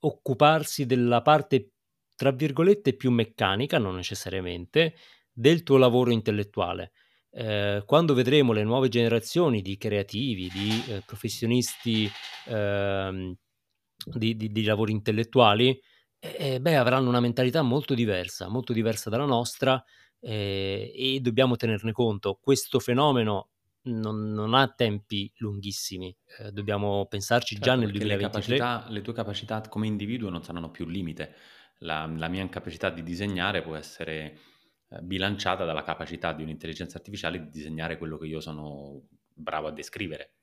occuparsi 0.00 0.86
della 0.86 1.22
parte, 1.22 1.72
tra 2.16 2.30
virgolette, 2.30 2.94
più 2.94 3.10
meccanica, 3.10 3.78
non 3.78 3.94
necessariamente, 3.94 4.94
del 5.32 5.62
tuo 5.62 5.76
lavoro 5.76 6.10
intellettuale. 6.10 6.92
Eh, 7.32 7.82
quando 7.86 8.14
vedremo 8.14 8.52
le 8.52 8.64
nuove 8.64 8.88
generazioni 8.88 9.62
di 9.62 9.76
creativi, 9.76 10.48
di 10.48 10.82
eh, 10.88 11.02
professionisti 11.06 12.10
eh, 12.46 13.36
di, 14.04 14.36
di, 14.36 14.50
di, 14.50 14.64
lavori 14.64 14.92
intellettuali, 14.92 15.80
eh, 16.20 16.60
beh, 16.60 16.76
avranno 16.76 17.08
una 17.08 17.20
mentalità 17.20 17.62
molto 17.62 17.94
diversa, 17.94 18.48
molto 18.48 18.72
diversa 18.72 19.10
dalla 19.10 19.24
nostra 19.24 19.82
eh, 20.20 20.92
e 20.94 21.20
dobbiamo 21.20 21.56
tenerne 21.56 21.92
conto. 21.92 22.38
Questo 22.40 22.78
fenomeno 22.78 23.48
non, 23.82 24.32
non 24.32 24.54
ha 24.54 24.68
tempi 24.68 25.32
lunghissimi, 25.36 26.14
eh, 26.38 26.52
dobbiamo 26.52 27.06
pensarci 27.06 27.54
già 27.56 27.70
Certo, 27.70 27.80
nel 27.80 27.90
perché 27.90 28.06
le 28.06 28.16
2023. 28.16 28.56
capacità, 28.58 28.92
le 28.92 29.00
tue 29.02 29.12
capacità 29.14 29.60
come 29.62 29.86
individuo 29.86 30.28
non 30.28 30.44
saranno 30.44 30.70
più 30.70 30.84
un 30.84 30.92
limite. 30.92 31.34
La, 31.78 32.06
la 32.14 32.28
mia 32.28 32.42
incapacità 32.42 32.90
di 32.90 33.02
disegnare 33.02 33.62
può 33.62 33.74
essere 33.74 34.38
eh, 34.88 35.00
bilanciata 35.00 35.64
dalla 35.64 35.82
capacità 35.82 36.34
di 36.34 36.42
un'intelligenza 36.42 36.98
artificiale 36.98 37.38
di 37.38 37.48
disegnare 37.48 37.96
quello 37.96 38.18
che 38.18 38.26
io 38.26 38.40
sono 38.40 39.06
bravo 39.32 39.68
a 39.68 39.72
descrivere. 39.72 40.34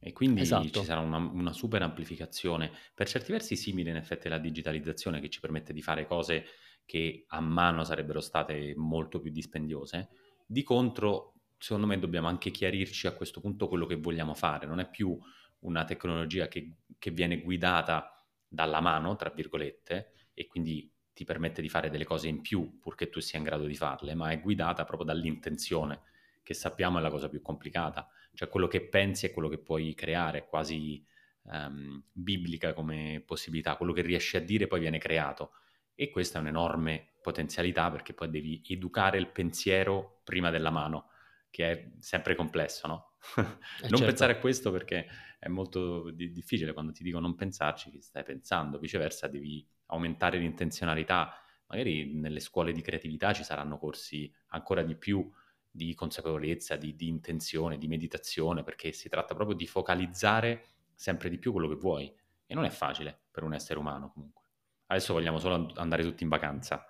E 0.00 0.12
quindi 0.12 0.70
ci 0.70 0.70
Esatto, 0.70 0.84
sarà 0.84 1.00
una, 1.00 1.16
una 1.18 1.52
super 1.52 1.82
amplificazione, 1.82 2.70
per 2.94 3.08
certi 3.08 3.32
versi 3.32 3.56
simile 3.56 3.90
in 3.90 3.96
effetti 3.96 4.28
alla 4.28 4.38
digitalizzazione 4.38 5.20
che 5.20 5.28
ci 5.28 5.40
permette 5.40 5.72
di 5.72 5.82
fare 5.82 6.06
cose 6.06 6.44
che 6.84 7.24
a 7.28 7.40
mano 7.40 7.84
sarebbero 7.84 8.20
state 8.20 8.74
molto 8.76 9.20
più 9.20 9.30
dispendiose. 9.30 10.08
Di 10.46 10.62
contro, 10.62 11.34
secondo 11.58 11.86
me 11.86 11.98
dobbiamo 11.98 12.28
anche 12.28 12.50
chiarirci 12.50 13.06
a 13.06 13.12
questo 13.12 13.40
punto 13.40 13.68
quello 13.68 13.86
che 13.86 13.96
vogliamo 13.96 14.34
fare. 14.34 14.66
Non 14.66 14.78
è 14.80 14.88
più 14.88 15.18
una 15.60 15.84
tecnologia 15.84 16.46
che, 16.48 16.76
che 16.98 17.10
viene 17.10 17.40
guidata 17.40 18.12
dalla 18.46 18.80
mano, 18.80 19.16
tra 19.16 19.30
virgolette, 19.30 20.12
e 20.32 20.46
quindi 20.46 20.90
ti 21.12 21.24
permette 21.24 21.60
di 21.60 21.68
fare 21.68 21.90
delle 21.90 22.04
cose 22.04 22.28
in 22.28 22.40
più 22.40 22.78
purché 22.78 23.08
tu 23.08 23.18
sia 23.20 23.38
in 23.38 23.44
grado 23.44 23.64
di 23.64 23.74
farle, 23.74 24.14
ma 24.14 24.30
è 24.30 24.40
guidata 24.40 24.84
proprio 24.84 25.06
dall'intenzione, 25.06 26.02
che 26.42 26.54
sappiamo 26.54 26.98
è 26.98 27.00
la 27.02 27.10
cosa 27.10 27.28
più 27.28 27.42
complicata. 27.42 28.08
Cioè 28.34 28.48
quello 28.48 28.68
che 28.68 28.82
pensi 28.82 29.26
è 29.26 29.32
quello 29.32 29.48
che 29.48 29.58
puoi 29.58 29.94
creare, 29.94 30.38
è 30.38 30.46
quasi 30.46 31.04
um, 31.42 32.02
biblica 32.12 32.72
come 32.72 33.22
possibilità. 33.24 33.76
Quello 33.76 33.92
che 33.92 34.02
riesci 34.02 34.36
a 34.36 34.40
dire 34.40 34.66
poi 34.66 34.80
viene 34.80 34.98
creato. 34.98 35.52
E 35.94 36.10
questa 36.10 36.38
è 36.38 36.40
un'enorme 36.40 37.14
potenzialità 37.20 37.90
perché 37.90 38.14
poi 38.14 38.30
devi 38.30 38.62
educare 38.68 39.18
il 39.18 39.28
pensiero 39.28 40.20
prima 40.22 40.50
della 40.50 40.70
mano, 40.70 41.10
che 41.50 41.70
è 41.70 41.90
sempre 41.98 42.34
complesso, 42.34 42.86
no? 42.86 43.16
eh, 43.36 43.42
non 43.42 43.90
certo. 43.90 44.04
pensare 44.04 44.32
a 44.34 44.38
questo 44.38 44.70
perché 44.70 45.06
è 45.38 45.48
molto 45.48 46.10
di- 46.10 46.30
difficile 46.30 46.72
quando 46.72 46.92
ti 46.92 47.02
dico 47.02 47.18
non 47.18 47.34
pensarci, 47.34 47.90
che 47.90 48.00
stai 48.00 48.22
pensando, 48.22 48.78
viceversa 48.78 49.26
devi 49.26 49.66
aumentare 49.86 50.38
l'intenzionalità. 50.38 51.34
Magari 51.66 52.14
nelle 52.14 52.40
scuole 52.40 52.72
di 52.72 52.80
creatività 52.80 53.32
ci 53.32 53.44
saranno 53.44 53.78
corsi 53.78 54.32
ancora 54.48 54.82
di 54.82 54.96
più 54.96 55.28
di 55.70 55.94
consapevolezza, 55.94 56.76
di, 56.76 56.94
di 56.94 57.08
intenzione, 57.08 57.78
di 57.78 57.88
meditazione, 57.88 58.62
perché 58.62 58.92
si 58.92 59.08
tratta 59.08 59.34
proprio 59.34 59.56
di 59.56 59.66
focalizzare 59.66 60.64
sempre 60.94 61.28
di 61.28 61.38
più 61.38 61.52
quello 61.52 61.68
che 61.68 61.76
vuoi. 61.76 62.12
E 62.46 62.54
non 62.54 62.64
è 62.64 62.70
facile 62.70 63.18
per 63.30 63.42
un 63.42 63.54
essere 63.54 63.78
umano 63.78 64.10
comunque. 64.10 64.42
Adesso 64.86 65.12
vogliamo 65.12 65.38
solo 65.38 65.70
andare 65.74 66.02
tutti 66.02 66.22
in 66.22 66.30
vacanza, 66.30 66.86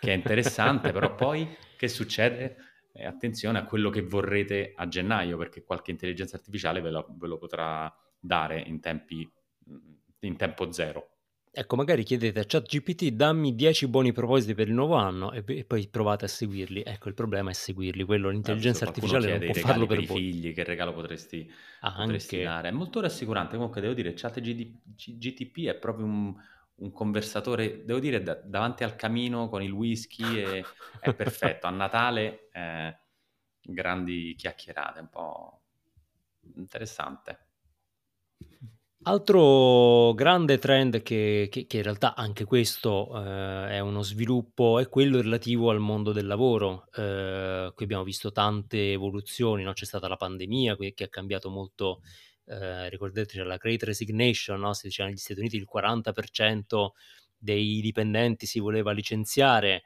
che 0.00 0.12
è 0.12 0.16
interessante, 0.16 0.90
però 0.90 1.14
poi 1.14 1.48
che 1.76 1.88
succede? 1.88 2.56
Eh, 2.92 3.06
attenzione 3.06 3.58
a 3.58 3.64
quello 3.64 3.88
che 3.88 4.02
vorrete 4.02 4.72
a 4.74 4.88
gennaio, 4.88 5.36
perché 5.36 5.62
qualche 5.62 5.92
intelligenza 5.92 6.36
artificiale 6.36 6.80
ve 6.80 6.90
lo, 6.90 7.06
ve 7.10 7.28
lo 7.28 7.38
potrà 7.38 7.94
dare 8.18 8.60
in, 8.60 8.80
tempi, 8.80 9.30
in 10.20 10.36
tempo 10.36 10.72
zero. 10.72 11.19
Ecco, 11.52 11.76
magari 11.76 12.02
chiedete 12.02 12.40
a 12.40 12.44
ChatGPT 12.44 13.10
dammi 13.10 13.54
10 13.54 13.86
buoni 13.86 14.10
propositi 14.10 14.52
per 14.54 14.66
il 14.66 14.74
nuovo 14.74 14.94
anno 14.96 15.30
e, 15.30 15.44
e 15.46 15.64
poi 15.64 15.86
provate 15.88 16.24
a 16.24 16.28
seguirli. 16.28 16.82
Ecco, 16.84 17.08
il 17.08 17.14
problema 17.14 17.50
è 17.50 17.52
seguirli, 17.52 18.02
quello 18.02 18.30
Eh, 18.42 18.58
l'intelligenza 18.58 18.82
qualcuno 18.82 19.18
artificiale 19.18 19.28
non 19.28 19.42
i 19.44 19.44
può 19.44 19.52
farlo 19.54 19.86
per 19.86 19.98
per 19.98 20.00
i 20.00 20.06
voi. 20.06 20.20
figli, 20.20 20.54
che 20.54 20.64
regalo 20.64 20.94
potresti, 20.94 21.50
potresti 21.92 22.38
Anche, 22.38 22.40
dare? 22.40 22.68
È 22.68 22.72
molto 22.72 23.00
rassicurante, 23.00 23.56
comunque 23.56 23.80
devo 23.82 23.92
dire, 23.92 24.14
ChatGTP 24.14 25.66
è 25.66 25.74
proprio 25.78 26.06
un, 26.06 26.34
un 26.76 26.92
conversatore, 26.92 27.84
devo 27.84 27.98
dire, 27.98 28.22
da- 28.22 28.40
davanti 28.42 28.82
al 28.82 28.96
camino 28.96 29.48
con 29.50 29.62
il 29.62 29.72
whisky 29.72 30.36
e- 30.38 30.68
è 30.98 31.10
perfetto. 31.10 31.66
A 31.66 31.70
Natale 31.70 32.48
eh, 32.52 32.98
grandi 33.60 34.34
chiacchierate, 34.36 35.00
un 35.00 35.08
po' 35.10 35.62
interessante. 36.56 37.46
Altro 39.04 40.12
grande 40.12 40.58
trend 40.58 41.00
che, 41.02 41.48
che- 41.50 41.66
che 41.66 41.76
in 41.78 41.82
realtà 41.82 42.14
anche 42.14 42.44
questo 42.44 43.08
eh, 43.24 43.70
è 43.70 43.78
uno 43.80 44.02
sviluppo 44.02 44.78
è 44.78 44.88
quello 44.90 45.22
relativo 45.22 45.70
al 45.70 45.78
mondo 45.80 46.12
del 46.12 46.26
lavoro. 46.26 46.86
Eh, 46.94 47.72
qui 47.74 47.84
abbiamo 47.84 48.04
visto 48.04 48.30
tante 48.30 48.92
evoluzioni, 48.92 49.62
no? 49.62 49.72
C'è 49.72 49.86
stata 49.86 50.06
la 50.06 50.16
pandemia 50.16 50.76
che 50.76 50.92
ha 51.04 51.08
cambiato 51.08 51.48
molto, 51.48 52.02
eh, 52.44 52.90
ricordate 52.90 53.42
la 53.42 53.56
Great 53.56 53.84
Resignation, 53.84 54.60
no? 54.60 54.74
Si 54.74 54.86
diceva 54.88 55.08
negli 55.08 55.16
Stati 55.18 55.40
Uniti 55.40 55.56
il 55.56 55.64
40% 55.64 56.92
dei 57.38 57.80
dipendenti 57.80 58.44
si 58.46 58.58
voleva 58.60 58.92
licenziare, 58.92 59.82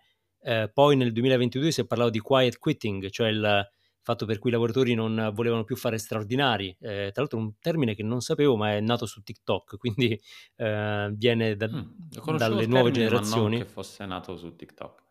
Eh, 0.46 0.70
poi 0.74 0.94
nel 0.96 1.12
2022 1.12 1.70
si 1.72 1.80
è 1.80 1.86
parlato 1.86 2.10
di 2.10 2.18
quiet 2.18 2.58
quitting, 2.58 3.08
cioè 3.10 3.28
il 3.28 3.66
fatto 4.04 4.26
per 4.26 4.38
cui 4.38 4.50
i 4.50 4.52
lavoratori 4.52 4.94
non 4.94 5.32
volevano 5.34 5.64
più 5.64 5.74
fare 5.76 5.98
straordinari. 5.98 6.68
Eh, 6.78 7.10
tra 7.12 7.22
l'altro 7.22 7.38
un 7.38 7.58
termine 7.58 7.94
che 7.94 8.02
non 8.04 8.20
sapevo, 8.20 8.54
ma 8.56 8.72
è 8.74 8.80
nato 8.80 9.06
su 9.06 9.22
TikTok, 9.22 9.76
quindi 9.78 10.20
eh, 10.56 11.12
viene 11.16 11.56
da, 11.56 11.68
Mm, 11.68 12.36
dalle 12.36 12.66
nuove 12.66 12.90
termine, 12.92 13.10
ma 13.10 13.20
non 13.20 13.22
generazioni. 13.22 13.58
che 13.58 13.64
fosse 13.64 14.04
nato 14.06 14.36
su 14.36 14.54
TikTok. 14.54 15.02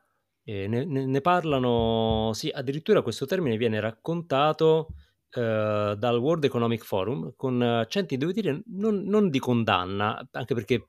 E 0.45 0.67
ne, 0.67 0.85
ne- 0.85 1.21
parlano, 1.21 2.31
sì, 2.33 2.49
addirittura 2.49 3.01
questo 3.01 3.25
termine 3.25 3.55
viene 3.57 3.79
raccontato 3.79 4.89
eh, 5.31 5.95
dal 5.97 6.17
World 6.19 6.43
Economic 6.43 6.83
Forum 6.83 7.33
con 7.35 7.61
accenti, 7.61 8.17
devo 8.17 8.31
dire, 8.31 8.61
non, 8.67 9.03
non 9.03 9.29
di 9.29 9.39
condanna, 9.39 10.27
anche 10.31 10.53
perché 10.53 10.87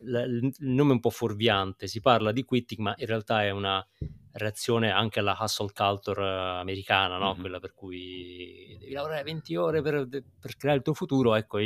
il 0.00 0.52
nome 0.58 0.90
è 0.90 0.94
un 0.94 1.00
po' 1.00 1.10
fuorviante, 1.10 1.86
si 1.86 2.00
parla 2.00 2.32
di 2.32 2.44
quitting, 2.44 2.80
ma 2.80 2.94
in 2.96 3.06
realtà 3.06 3.44
è 3.44 3.50
una 3.50 3.84
reazione 4.32 4.90
anche 4.90 5.18
alla 5.18 5.36
hustle 5.38 5.72
culture 5.72 6.22
eh, 6.22 6.60
americana, 6.60 7.18
no? 7.18 7.34
Mhm. 7.34 7.40
Quella 7.40 7.58
per 7.60 7.74
cui 7.74 8.76
devi 8.78 8.92
lavorare 8.92 9.22
20 9.24 9.56
ore 9.56 9.82
per, 9.82 10.08
per 10.08 10.56
creare 10.56 10.78
il 10.78 10.84
tuo 10.84 10.94
futuro, 10.94 11.34
ecco, 11.34 11.58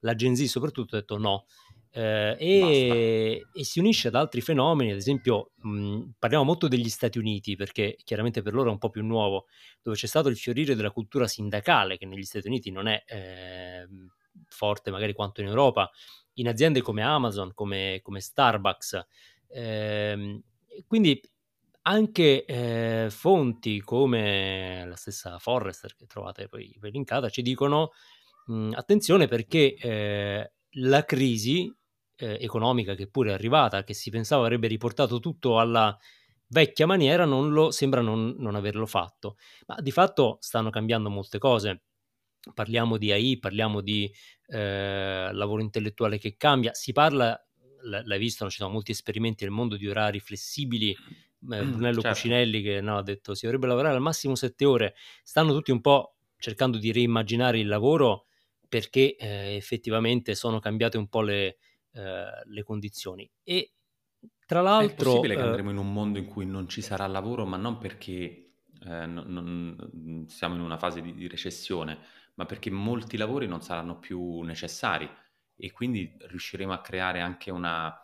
la 0.00 0.14
Gen 0.14 0.34
Z 0.36 0.44
soprattutto 0.44 0.96
ha 0.96 1.00
detto 1.00 1.18
no. 1.18 1.46
Eh, 1.90 2.36
e, 2.38 3.46
e 3.54 3.64
si 3.64 3.78
unisce 3.78 4.08
ad 4.08 4.16
altri 4.16 4.42
fenomeni, 4.42 4.90
ad 4.90 4.98
esempio 4.98 5.52
mh, 5.56 6.10
parliamo 6.18 6.44
molto 6.44 6.68
degli 6.68 6.90
Stati 6.90 7.16
Uniti 7.16 7.56
perché 7.56 7.96
chiaramente 8.04 8.42
per 8.42 8.52
loro 8.52 8.68
è 8.68 8.72
un 8.72 8.78
po' 8.78 8.90
più 8.90 9.02
nuovo, 9.02 9.46
dove 9.80 9.96
c'è 9.96 10.06
stato 10.06 10.28
il 10.28 10.36
fiorire 10.36 10.74
della 10.74 10.90
cultura 10.90 11.26
sindacale 11.26 11.96
che 11.96 12.04
negli 12.04 12.24
Stati 12.24 12.48
Uniti 12.48 12.70
non 12.70 12.86
è 12.86 13.02
eh, 13.06 13.86
forte 14.48 14.90
magari 14.90 15.12
quanto 15.12 15.40
in 15.40 15.48
Europa, 15.48 15.90
in 16.34 16.48
aziende 16.48 16.82
come 16.82 17.02
Amazon, 17.02 17.52
come, 17.54 18.00
come 18.02 18.20
Starbucks. 18.20 19.06
Ehm, 19.48 20.42
quindi 20.86 21.20
anche 21.82 22.44
eh, 22.44 23.06
fonti 23.10 23.80
come 23.80 24.84
la 24.86 24.96
stessa 24.96 25.38
Forrester 25.38 25.94
che 25.94 26.06
trovate 26.06 26.48
poi 26.48 26.76
linkata 26.80 27.28
ci 27.28 27.42
dicono 27.42 27.92
mh, 28.46 28.70
attenzione 28.74 29.28
perché 29.28 29.74
eh, 29.74 30.52
la 30.80 31.04
crisi 31.04 31.72
eh, 32.16 32.38
economica 32.40 32.94
che 32.94 33.08
pure 33.08 33.30
è 33.30 33.34
arrivata, 33.34 33.84
che 33.84 33.94
si 33.94 34.10
pensava 34.10 34.44
avrebbe 34.44 34.68
riportato 34.68 35.20
tutto 35.20 35.58
alla 35.58 35.96
vecchia 36.48 36.86
maniera, 36.86 37.24
non 37.24 37.50
lo, 37.52 37.70
sembra 37.70 38.00
non, 38.00 38.34
non 38.38 38.54
averlo 38.54 38.86
fatto. 38.86 39.36
Ma 39.66 39.76
di 39.80 39.90
fatto 39.90 40.38
stanno 40.40 40.70
cambiando 40.70 41.10
molte 41.10 41.38
cose. 41.38 41.82
Parliamo 42.54 42.96
di 42.96 43.10
AI, 43.10 43.38
parliamo 43.38 43.80
di 43.80 44.12
eh, 44.46 45.30
lavoro 45.32 45.62
intellettuale 45.62 46.18
che 46.18 46.36
cambia, 46.36 46.72
si 46.74 46.92
parla, 46.92 47.38
l'hai 47.82 48.18
visto, 48.18 48.48
ci 48.50 48.58
sono 48.58 48.70
molti 48.70 48.90
esperimenti 48.92 49.44
nel 49.44 49.52
mondo 49.52 49.76
di 49.76 49.88
orari 49.88 50.20
flessibili, 50.20 50.90
eh, 51.50 51.66
Brunello 51.66 52.02
Certo. 52.02 52.04
Cucinelli 52.04 52.62
che 52.62 52.80
no, 52.80 52.96
ha 52.98 53.02
detto 53.02 53.34
si 53.34 53.44
dovrebbe 53.44 53.66
lavorare 53.66 53.94
al 53.94 54.00
massimo 54.02 54.34
sette 54.34 54.64
ore, 54.64 54.94
stanno 55.22 55.52
tutti 55.52 55.70
un 55.70 55.80
po' 55.80 56.16
cercando 56.38 56.78
di 56.78 56.92
reimmaginare 56.92 57.58
il 57.58 57.66
lavoro 57.68 58.26
perché 58.68 59.16
eh, 59.16 59.54
effettivamente 59.56 60.34
sono 60.34 60.58
cambiate 60.58 60.98
un 60.98 61.08
po' 61.08 61.20
le, 61.22 61.58
eh, 61.92 62.24
le 62.44 62.62
condizioni. 62.62 63.30
E 63.42 63.72
tra 64.44 64.60
È 64.74 64.90
l'altro, 64.90 64.94
possibile 64.94 65.36
che 65.36 65.42
eh, 65.42 65.42
andremo 65.42 65.70
in 65.70 65.78
un 65.78 65.90
mondo 65.92 66.18
in 66.18 66.26
cui 66.26 66.44
non 66.44 66.68
ci 66.68 66.82
sarà 66.82 67.06
lavoro, 67.06 67.46
ma 67.46 67.56
non 67.56 67.78
perché 67.78 68.52
eh, 68.82 69.06
non- 69.06 69.26
non- 69.32 70.26
siamo 70.28 70.54
in 70.54 70.60
una 70.60 70.76
fase 70.76 71.00
di, 71.00 71.14
di 71.14 71.26
recessione, 71.28 71.98
ma 72.36 72.46
perché 72.46 72.70
molti 72.70 73.16
lavori 73.18 73.46
non 73.46 73.60
saranno 73.60 73.98
più 73.98 74.40
necessari 74.40 75.08
e 75.54 75.72
quindi 75.72 76.16
riusciremo 76.18 76.72
a 76.72 76.80
creare 76.80 77.20
anche 77.20 77.50
una, 77.50 77.94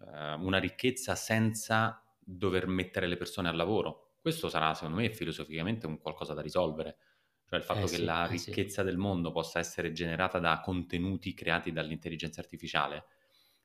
eh, 0.00 0.34
una 0.34 0.58
ricchezza 0.58 1.14
senza 1.14 2.04
dover 2.18 2.66
mettere 2.66 3.06
le 3.06 3.16
persone 3.16 3.48
al 3.48 3.56
lavoro. 3.56 4.14
Questo 4.20 4.48
sarà, 4.48 4.74
secondo 4.74 5.00
me, 5.00 5.10
filosoficamente 5.10 5.86
un 5.86 5.98
qualcosa 5.98 6.34
da 6.34 6.42
risolvere. 6.42 6.98
Cioè 7.46 7.58
il 7.58 7.64
fatto 7.64 7.86
eh 7.86 7.88
che 7.88 7.96
sì, 7.96 8.04
la 8.04 8.28
eh 8.28 8.38
sì. 8.38 8.50
ricchezza 8.50 8.82
del 8.82 8.96
mondo 8.96 9.32
possa 9.32 9.58
essere 9.58 9.92
generata 9.92 10.38
da 10.38 10.60
contenuti 10.60 11.34
creati 11.34 11.72
dall'intelligenza 11.72 12.40
artificiale 12.40 13.06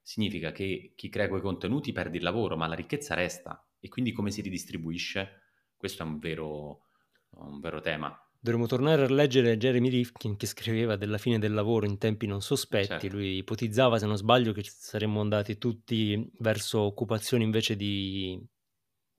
significa 0.05 0.51
che 0.51 0.93
chi 0.95 1.09
crea 1.09 1.27
quei 1.27 1.41
contenuti 1.41 1.91
perde 1.91 2.17
il 2.17 2.23
lavoro, 2.23 2.55
ma 2.55 2.67
la 2.67 2.75
ricchezza 2.75 3.15
resta. 3.15 3.67
E 3.79 3.89
quindi 3.89 4.11
come 4.11 4.29
si 4.29 4.41
ridistribuisce? 4.41 5.41
Questo 5.75 6.03
è 6.03 6.05
un 6.05 6.19
vero, 6.19 6.85
un 7.31 7.59
vero 7.59 7.79
tema. 7.81 8.15
Dovremmo 8.45 8.67
tornare 8.67 9.05
a 9.05 9.09
leggere 9.09 9.57
Jeremy 9.57 9.89
Rifkin 9.89 10.35
che 10.35 10.45
scriveva 10.45 10.97
della 10.97 11.17
fine 11.17 11.39
del 11.39 11.51
lavoro 11.51 11.87
in 11.87 11.97
tempi 11.97 12.27
non 12.27 12.43
sospetti. 12.43 12.89
Certo. 12.89 13.07
Lui 13.07 13.37
ipotizzava, 13.37 13.97
se 13.97 14.05
non 14.05 14.17
sbaglio, 14.17 14.51
che 14.51 14.63
saremmo 14.63 15.19
andati 15.19 15.57
tutti 15.57 16.29
verso 16.37 16.81
occupazioni 16.81 17.43
invece 17.43 17.75
di 17.75 18.39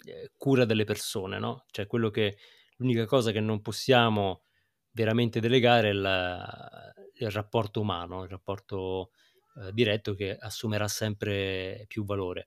eh, 0.05 0.31
cura 0.37 0.65
delle 0.65 0.85
persone, 0.85 1.41
no? 1.41 1.65
Cioè 1.73 1.89
quello 1.89 2.11
che 2.11 2.37
l'unica 2.77 3.05
cosa 3.07 3.33
che 3.33 3.41
non 3.41 3.63
possiamo 3.63 4.45
veramente 4.93 5.41
delegare 5.41 5.89
il, 5.89 6.95
il 7.15 7.31
rapporto 7.33 7.81
umano, 7.81 8.23
il 8.23 8.31
rapporto 8.31 9.11
eh, 9.57 9.73
diretto 9.73 10.15
che 10.15 10.37
assumerà 10.37 10.87
sempre 10.87 11.85
più 11.89 12.05
valore. 12.05 12.47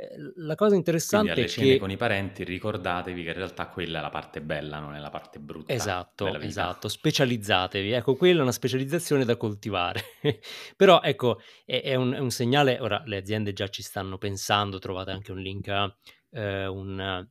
Eh, 0.00 0.32
la 0.36 0.54
cosa 0.54 0.76
interessante 0.76 1.32
Quindi 1.34 1.52
alle 1.52 1.68
è 1.68 1.72
che... 1.74 1.78
con 1.78 1.90
i 1.90 1.98
parenti 1.98 2.42
ricordatevi 2.42 3.22
che 3.22 3.28
in 3.28 3.34
realtà 3.34 3.68
quella 3.68 3.98
è 3.98 4.00
la 4.00 4.08
parte 4.08 4.40
bella, 4.40 4.78
non 4.78 4.94
è 4.94 4.98
la 4.98 5.10
parte 5.10 5.38
brutta 5.38 5.70
Esatto, 5.70 6.38
esatto, 6.38 6.88
specializzatevi. 6.88 7.90
Ecco, 7.92 8.16
quella 8.16 8.38
è 8.38 8.42
una 8.42 8.52
specializzazione 8.52 9.26
da 9.26 9.36
coltivare. 9.36 10.02
Però 10.74 11.02
ecco, 11.02 11.40
è, 11.66 11.82
è, 11.82 11.94
un, 11.96 12.12
è, 12.12 12.18
un, 12.18 12.30
segnale, 12.30 12.78
ora 12.80 13.02
le 13.04 13.18
aziende 13.18 13.52
già 13.52 13.68
ci 13.68 13.82
stanno 13.82 14.16
pensando, 14.16 14.78
trovate 14.78 15.10
anche 15.10 15.32
un 15.32 15.38
link 15.38 15.68
a 15.68 15.94
eh, 16.30 16.66
un, 16.66 17.26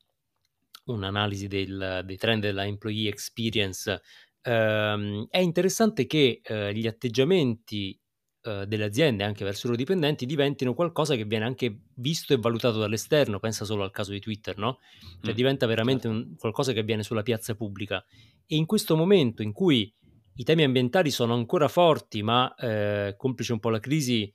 un'analisi 0.86 1.48
del, 1.48 2.04
dei 2.06 2.18
trend 2.18 2.44
della 2.44 2.66
employee 2.66 3.10
experience. 3.10 4.00
Um, 4.44 5.28
è 5.30 5.40
interessante 5.40 6.06
che 6.06 6.42
uh, 6.48 6.70
gli 6.70 6.86
atteggiamenti 6.86 8.00
uh, 8.44 8.66
delle 8.66 8.86
aziende 8.86 9.24
anche 9.24 9.44
verso 9.44 9.68
i 9.68 9.70
loro 9.70 9.78
dipendenti 9.78 10.26
diventino 10.26 10.74
qualcosa 10.74 11.16
che 11.16 11.26
viene 11.26 11.46
anche 11.46 11.80
visto 11.96 12.34
e 12.34 12.38
valutato 12.38 12.80
dall'esterno. 12.80 13.40
Pensa 13.40 13.66
solo 13.66 13.84
al 13.84 13.92
caso 13.92 14.12
di 14.12 14.20
Twitter, 14.20 14.58
no? 14.58 14.80
Cioè 15.22 15.34
mm, 15.34 15.36
diventa 15.36 15.66
veramente 15.66 16.08
certo. 16.08 16.28
un, 16.28 16.36
qualcosa 16.36 16.74
che 16.74 16.80
avviene 16.80 17.04
sulla 17.04 17.24
piazza 17.24 17.56
pubblica. 17.56 18.04
E 18.46 18.56
in 18.56 18.66
questo 18.66 18.96
momento 18.96 19.42
in 19.42 19.52
cui 19.52 19.94
i 20.36 20.44
temi 20.44 20.64
ambientali 20.64 21.12
sono 21.12 21.34
ancora 21.34 21.68
forti, 21.68 22.24
ma 22.24 22.54
eh, 22.56 23.16
complice 23.18 23.54
un 23.54 23.60
po' 23.60 23.70
la 23.70 23.80
crisi, 23.80 24.32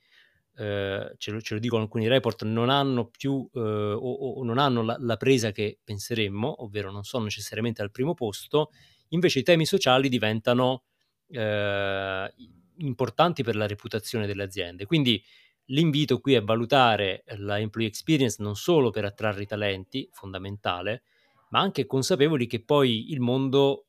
eh, 0.57 1.15
ce, 1.17 1.31
lo, 1.31 1.41
ce, 1.41 1.55
lo, 1.55 1.59
dicono 1.59 1.81
alcuni 1.81 2.07
report, 2.07 2.43
non 2.43 2.69
hanno 2.69 3.07
più 3.07 3.47
eh, 3.53 3.59
o, 3.59 3.97
o, 3.97 4.43
non 4.43 4.57
hanno 4.57 4.83
la, 4.83 4.95
la, 4.99 5.17
presa 5.17 5.51
che 5.51 5.79
penseremmo, 5.83 6.63
ovvero 6.63 6.91
non 6.91 7.03
sono 7.03 7.23
necessariamente 7.23 7.81
al 7.81 7.91
primo 7.91 8.13
posto, 8.13 8.69
invece 9.09 9.39
i 9.39 9.43
temi 9.43 9.65
sociali 9.65 10.07
diventano 10.07 10.83
eh, 11.27 12.33
importanti 12.77 13.43
per 13.43 13.55
la 13.55 13.67
reputazione 13.67 14.27
delle 14.27 14.43
aziende. 14.43 14.85
Quindi 14.85 15.23
l'invito 15.69 16.19
qui 16.19 16.33
è 16.33 16.41
valutare 16.41 17.23
la 17.37 17.59
employee 17.59 17.89
experience 17.89 18.41
non 18.41 18.55
solo 18.55 18.91
per 18.91 19.05
attrarre 19.05 19.43
i 19.43 19.47
talenti, 19.47 20.07
fondamentale, 20.11 21.03
ma 21.49 21.59
anche 21.59 21.85
consapevoli 21.85 22.47
che 22.47 22.63
poi 22.63 23.11
il 23.11 23.19
mondo 23.19 23.85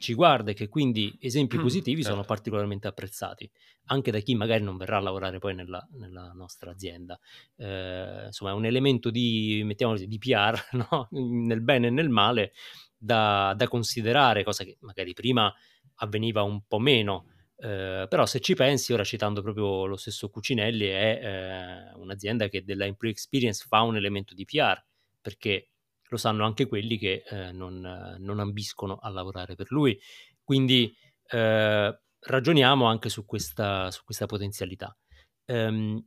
ci 0.00 0.14
guarda 0.14 0.50
e 0.50 0.54
che 0.54 0.68
quindi 0.68 1.16
esempi 1.20 1.58
mm, 1.58 1.60
positivi 1.60 2.00
certo. 2.02 2.16
sono 2.16 2.24
particolarmente 2.26 2.88
apprezzati, 2.88 3.48
anche 3.86 4.10
da 4.10 4.18
chi 4.18 4.34
magari 4.34 4.64
non 4.64 4.78
verrà 4.78 4.96
a 4.96 5.00
lavorare 5.00 5.38
poi 5.38 5.54
nella, 5.54 5.86
nella 5.92 6.32
nostra 6.34 6.70
azienda. 6.70 7.20
Eh, 7.56 8.24
insomma, 8.26 8.50
è 8.50 8.54
un 8.54 8.64
elemento 8.64 9.10
di, 9.10 9.60
mettiamolo 9.64 9.98
così, 9.98 10.10
di 10.10 10.18
PR, 10.18 10.58
no? 10.90 11.08
nel 11.10 11.60
bene 11.60 11.88
e 11.88 11.90
nel 11.90 12.08
male, 12.08 12.52
da, 12.96 13.54
da, 13.56 13.68
considerare, 13.68 14.42
cosa 14.42 14.64
che 14.64 14.78
magari 14.80 15.12
prima 15.12 15.52
avveniva 15.96 16.42
un 16.42 16.62
po' 16.66 16.78
meno. 16.78 17.26
Eh, 17.62 18.06
però 18.08 18.24
se 18.24 18.40
ci 18.40 18.54
pensi, 18.54 18.92
ora 18.92 19.04
citando 19.04 19.42
proprio 19.42 19.84
lo 19.84 19.96
stesso 19.96 20.30
Cucinelli, 20.30 20.86
è 20.86 21.20
eh, 21.22 21.98
un'azienda 21.98 22.48
che 22.48 22.64
della 22.64 22.86
employee 22.86 23.14
experience 23.14 23.64
fa 23.68 23.82
un 23.82 23.96
elemento 23.96 24.34
di 24.34 24.44
PR, 24.46 24.82
perché 25.20 25.68
lo 26.08 26.16
sanno 26.16 26.44
anche 26.44 26.66
quelli 26.66 26.96
che 26.96 27.22
eh, 27.28 27.52
non, 27.52 28.16
non, 28.18 28.40
ambiscono 28.40 28.96
a 28.96 29.10
lavorare 29.10 29.54
per 29.54 29.70
lui. 29.70 29.98
Quindi 30.42 30.94
eh, 31.28 32.00
ragioniamo 32.18 32.86
anche 32.86 33.08
su 33.10 33.24
questa, 33.26 33.90
su 33.90 34.02
questa 34.04 34.26
potenzialità. 34.26 34.96
Um, 35.46 36.02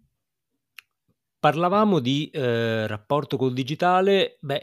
parlavamo 1.44 2.00
di 2.00 2.30
eh, 2.30 2.88
rapporto 2.88 3.36
col 3.36 3.52
digitale, 3.52 4.38
beh, 4.40 4.62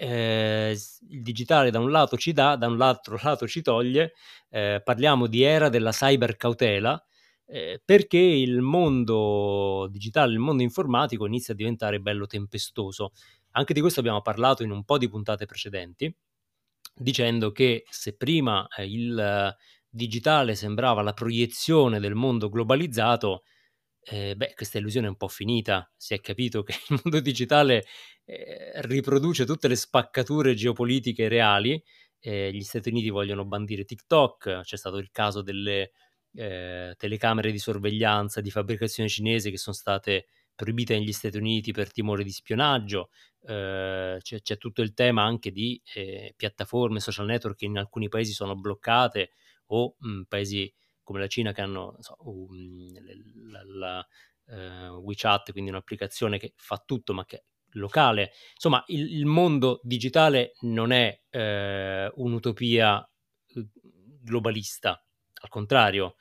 eh, 0.71 0.79
il 1.11 1.23
digitale 1.23 1.71
da 1.71 1.79
un 1.79 1.91
lato 1.91 2.17
ci 2.17 2.33
dà, 2.33 2.57
da 2.57 2.69
un 2.69 2.81
altro 2.81 3.19
lato 3.23 3.47
ci 3.47 3.61
toglie, 3.61 4.15
eh, 4.49 4.81
parliamo 4.83 5.27
di 5.27 5.43
era 5.43 5.69
della 5.69 5.91
cyber 5.91 6.37
cautela, 6.37 6.99
eh, 7.45 7.83
perché 7.85 8.17
il 8.17 8.63
mondo 8.63 9.89
digitale, 9.91 10.33
il 10.33 10.39
mondo 10.39 10.63
informatico 10.63 11.27
inizia 11.27 11.53
a 11.53 11.57
diventare 11.59 12.01
bello 12.01 12.25
tempestoso. 12.27 13.13
Anche 13.51 13.75
di 13.75 13.81
questo 13.83 14.01
abbiamo 14.01 14.23
parlato 14.23 14.63
in 14.63 14.71
un 14.71 14.83
po' 14.85 14.97
di 14.97 15.07
puntate 15.11 15.45
precedenti, 15.45 16.11
dicendo 16.95 17.53
che 17.53 17.85
se 17.91 18.17
prima 18.17 18.67
eh, 18.75 18.87
il 18.91 19.55
digitale 19.87 20.55
sembrava 20.55 21.03
la 21.03 21.13
proiezione 21.13 22.01
del 22.01 22.15
mondo 22.15 22.49
globalizzato, 22.49 23.43
eh, 24.03 24.35
beh, 24.37 24.55
questa 24.55 24.79
illusione 24.79 25.07
è 25.07 25.11
un 25.11 25.17
po' 25.17 25.29
finita. 25.29 25.91
Si 25.97 26.15
è 26.15 26.21
capito 26.21 26.63
che 26.63 26.73
il 26.89 27.01
mondo 27.03 27.21
digitale 27.21 27.85
eh, 28.25 28.73
riproduce 28.83 29.45
tutte 29.45 29.69
le 29.69 29.77
spaccature 29.77 30.55
geopolitiche 30.55 31.29
reali. 31.29 31.83
Eh, 32.19 32.53
gli 32.53 32.63
Stati 32.63 32.91
Uniti 32.91 33.09
vogliono 33.11 33.45
bandire 33.45 33.85
TikTok, 33.85 34.61
c'è 34.63 34.77
stato 34.77 34.99
il 34.99 35.11
caso 35.11 35.43
delle 35.43 35.93
eh, 36.35 36.95
telecamere 36.97 37.51
di 37.51 37.59
sorveglianza 37.59 38.41
di 38.41 38.51
fabbricazione 38.51 39.09
cinese 39.09 39.51
che 39.51 39.57
sono 39.57 39.75
state 39.75 40.27
proibite 40.55 40.99
negli 40.99 41.13
Stati 41.13 41.39
Uniti 41.39 41.73
per 41.73 41.91
timore 41.91 42.23
di 42.23 42.31
spionaggio, 42.31 43.09
eh, 43.47 44.19
c'è, 44.21 44.43
c'è, 44.43 44.59
tutto 44.59 44.83
il 44.83 44.93
tema 44.93 45.23
anche 45.23 45.51
di 45.51 45.81
eh, 45.95 46.35
piattaforme 46.37 47.01
social 47.01 47.25
network 47.25 47.57
che 47.57 47.65
in 47.65 47.79
alcuni 47.79 48.09
paesi 48.09 48.33
sono 48.33 48.55
bloccate 48.55 49.31
o 49.69 49.95
mh, 49.99 50.23
paesi 50.29 50.71
come 51.11 51.23
la 51.23 51.27
Cina 51.27 51.53
che 51.53 51.61
hanno 51.61 51.97
so, 51.99 52.15
um, 52.21 52.89
la, 53.51 53.63
la 53.65 54.09
uh, 54.45 54.95
WeChat, 55.01 55.51
quindi 55.51 55.71
un'applicazione 55.71 56.39
che 56.39 56.53
fa 56.55 56.81
tutto 56.87 57.13
ma 57.13 57.25
che 57.25 57.37
è 57.39 57.43
locale. 57.71 58.31
Insomma, 58.55 58.85
il, 58.87 59.17
il 59.17 59.27
mondo 59.27 59.81
digitale 59.83 60.53
non 60.61 60.93
è 60.93 61.21
eh, 61.31 62.13
un'utopia 62.15 63.05
eh, 63.57 63.69
globalista, 64.23 65.05
al 65.43 65.49
contrario, 65.49 66.15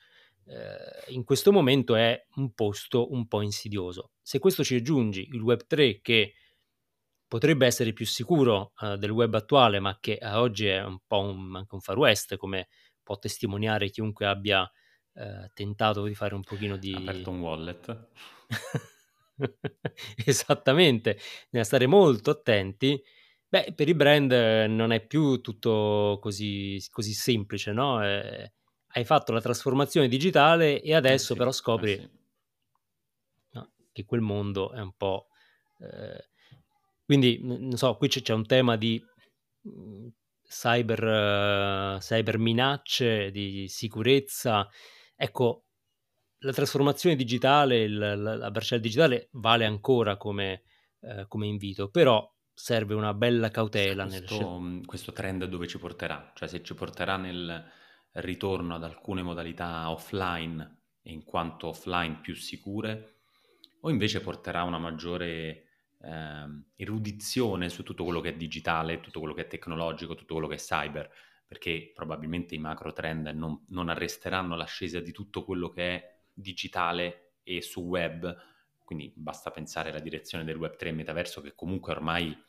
eh, 0.46 1.12
in 1.12 1.22
questo 1.22 1.52
momento 1.52 1.94
è 1.94 2.26
un 2.34 2.52
posto 2.52 3.12
un 3.12 3.28
po' 3.28 3.42
insidioso. 3.42 4.10
Se 4.20 4.40
questo 4.40 4.64
ci 4.64 4.74
aggiungi 4.74 5.28
il 5.30 5.40
Web 5.40 5.66
3 5.68 6.00
che 6.00 6.34
potrebbe 7.28 7.64
essere 7.64 7.92
più 7.92 8.06
sicuro 8.06 8.72
uh, 8.80 8.96
del 8.96 9.10
web 9.10 9.32
attuale, 9.34 9.78
ma 9.78 9.96
che 10.00 10.18
oggi 10.20 10.66
è 10.66 10.82
un 10.82 10.98
po' 11.06 11.20
un, 11.20 11.54
anche 11.54 11.76
un 11.76 11.80
far 11.80 11.96
west, 11.96 12.36
come 12.36 12.66
può 13.10 13.18
testimoniare 13.18 13.90
chiunque 13.90 14.24
abbia 14.26 14.70
uh, 15.20 15.50
tentato 15.54 16.04
di 16.04 16.14
fare 16.14 16.34
un 16.34 16.42
pochino 16.42 16.76
di... 16.76 16.94
Aperto 16.94 17.30
un 17.30 17.40
wallet. 17.40 18.08
Esattamente, 20.24 21.18
bisogna 21.44 21.64
stare 21.64 21.86
molto 21.86 22.30
attenti. 22.30 23.02
Beh, 23.48 23.72
per 23.74 23.88
i 23.88 23.94
brand 23.94 24.32
non 24.32 24.92
è 24.92 25.04
più 25.04 25.40
tutto 25.40 26.18
così, 26.20 26.82
così 26.90 27.12
semplice, 27.12 27.72
no? 27.72 28.04
Eh, 28.04 28.52
hai 28.92 29.04
fatto 29.04 29.32
la 29.32 29.40
trasformazione 29.40 30.08
digitale 30.08 30.80
e 30.80 30.90
eh 30.90 30.94
adesso 30.94 31.32
eh 31.32 31.34
sì, 31.34 31.38
però 31.38 31.52
scopri 31.52 31.92
eh 31.92 31.98
sì. 31.98 32.10
no, 33.52 33.72
che 33.92 34.04
quel 34.04 34.20
mondo 34.20 34.72
è 34.72 34.80
un 34.80 34.92
po'... 34.96 35.28
Eh, 35.78 36.28
quindi, 37.04 37.40
non 37.42 37.76
so, 37.76 37.96
qui 37.96 38.08
c'è, 38.08 38.22
c'è 38.22 38.34
un 38.34 38.46
tema 38.46 38.76
di 38.76 39.02
mhmm, 39.62 40.08
cyber, 40.50 41.96
uh, 41.96 41.98
cyber 41.98 42.38
minacce, 42.38 43.30
di 43.30 43.66
sicurezza. 43.68 44.68
Ecco, 45.22 45.66
la 46.38 46.52
trasformazione 46.52 47.14
digitale, 47.14 47.82
il, 47.82 47.98
la, 47.98 48.14
la 48.14 48.50
bracciale 48.50 48.80
digitale 48.80 49.28
vale 49.32 49.66
ancora 49.66 50.16
come, 50.16 50.62
uh, 51.00 51.28
come, 51.28 51.46
invito, 51.46 51.90
però 51.90 52.26
serve 52.54 52.94
una 52.94 53.12
bella 53.12 53.50
cautela. 53.50 54.06
Questo, 54.06 54.38
nel... 54.38 54.60
Mhmm, 54.60 54.84
questo 54.86 55.12
trend 55.12 55.44
dove 55.44 55.66
ci 55.66 55.78
porterà? 55.78 56.32
Cioè 56.34 56.48
se 56.48 56.62
ci 56.62 56.74
porterà 56.74 57.18
nel 57.18 57.70
ritorno 58.12 58.74
ad 58.76 58.82
alcune 58.82 59.20
modalità 59.20 59.90
offline, 59.90 60.84
in 61.02 61.22
quanto 61.22 61.68
offline 61.68 62.20
più 62.22 62.34
sicure, 62.34 63.16
o 63.82 63.90
invece 63.90 64.22
porterà 64.22 64.62
una 64.62 64.78
maggiore 64.78 65.66
eh, 66.00 66.64
erudizione 66.76 67.68
su 67.68 67.82
tutto 67.82 68.04
quello 68.04 68.20
che 68.20 68.30
è 68.30 68.36
digitale, 68.36 69.00
tutto 69.00 69.18
quello 69.18 69.34
che 69.34 69.42
è 69.42 69.48
tecnologico, 69.48 70.14
tutto 70.14 70.32
quello 70.32 70.48
che 70.48 70.54
è 70.54 70.58
cyber, 70.58 71.10
perché 71.50 71.90
probabilmente 71.92 72.54
i 72.54 72.58
macro 72.58 72.92
trend 72.92 73.26
non, 73.26 73.64
non 73.70 73.88
arresteranno 73.88 74.54
l'ascesa 74.54 75.00
di 75.00 75.10
tutto 75.10 75.44
quello 75.44 75.68
che 75.68 75.96
è 75.96 76.20
digitale 76.32 77.38
e 77.42 77.60
su 77.60 77.80
web, 77.80 78.32
quindi 78.84 79.12
basta 79.16 79.50
pensare 79.50 79.90
alla 79.90 79.98
direzione 79.98 80.44
del 80.44 80.54
web 80.54 80.76
3 80.76 80.90
e 80.90 80.92
metaverso 80.92 81.40
che 81.40 81.56
comunque 81.56 81.90
ormai 81.90 82.40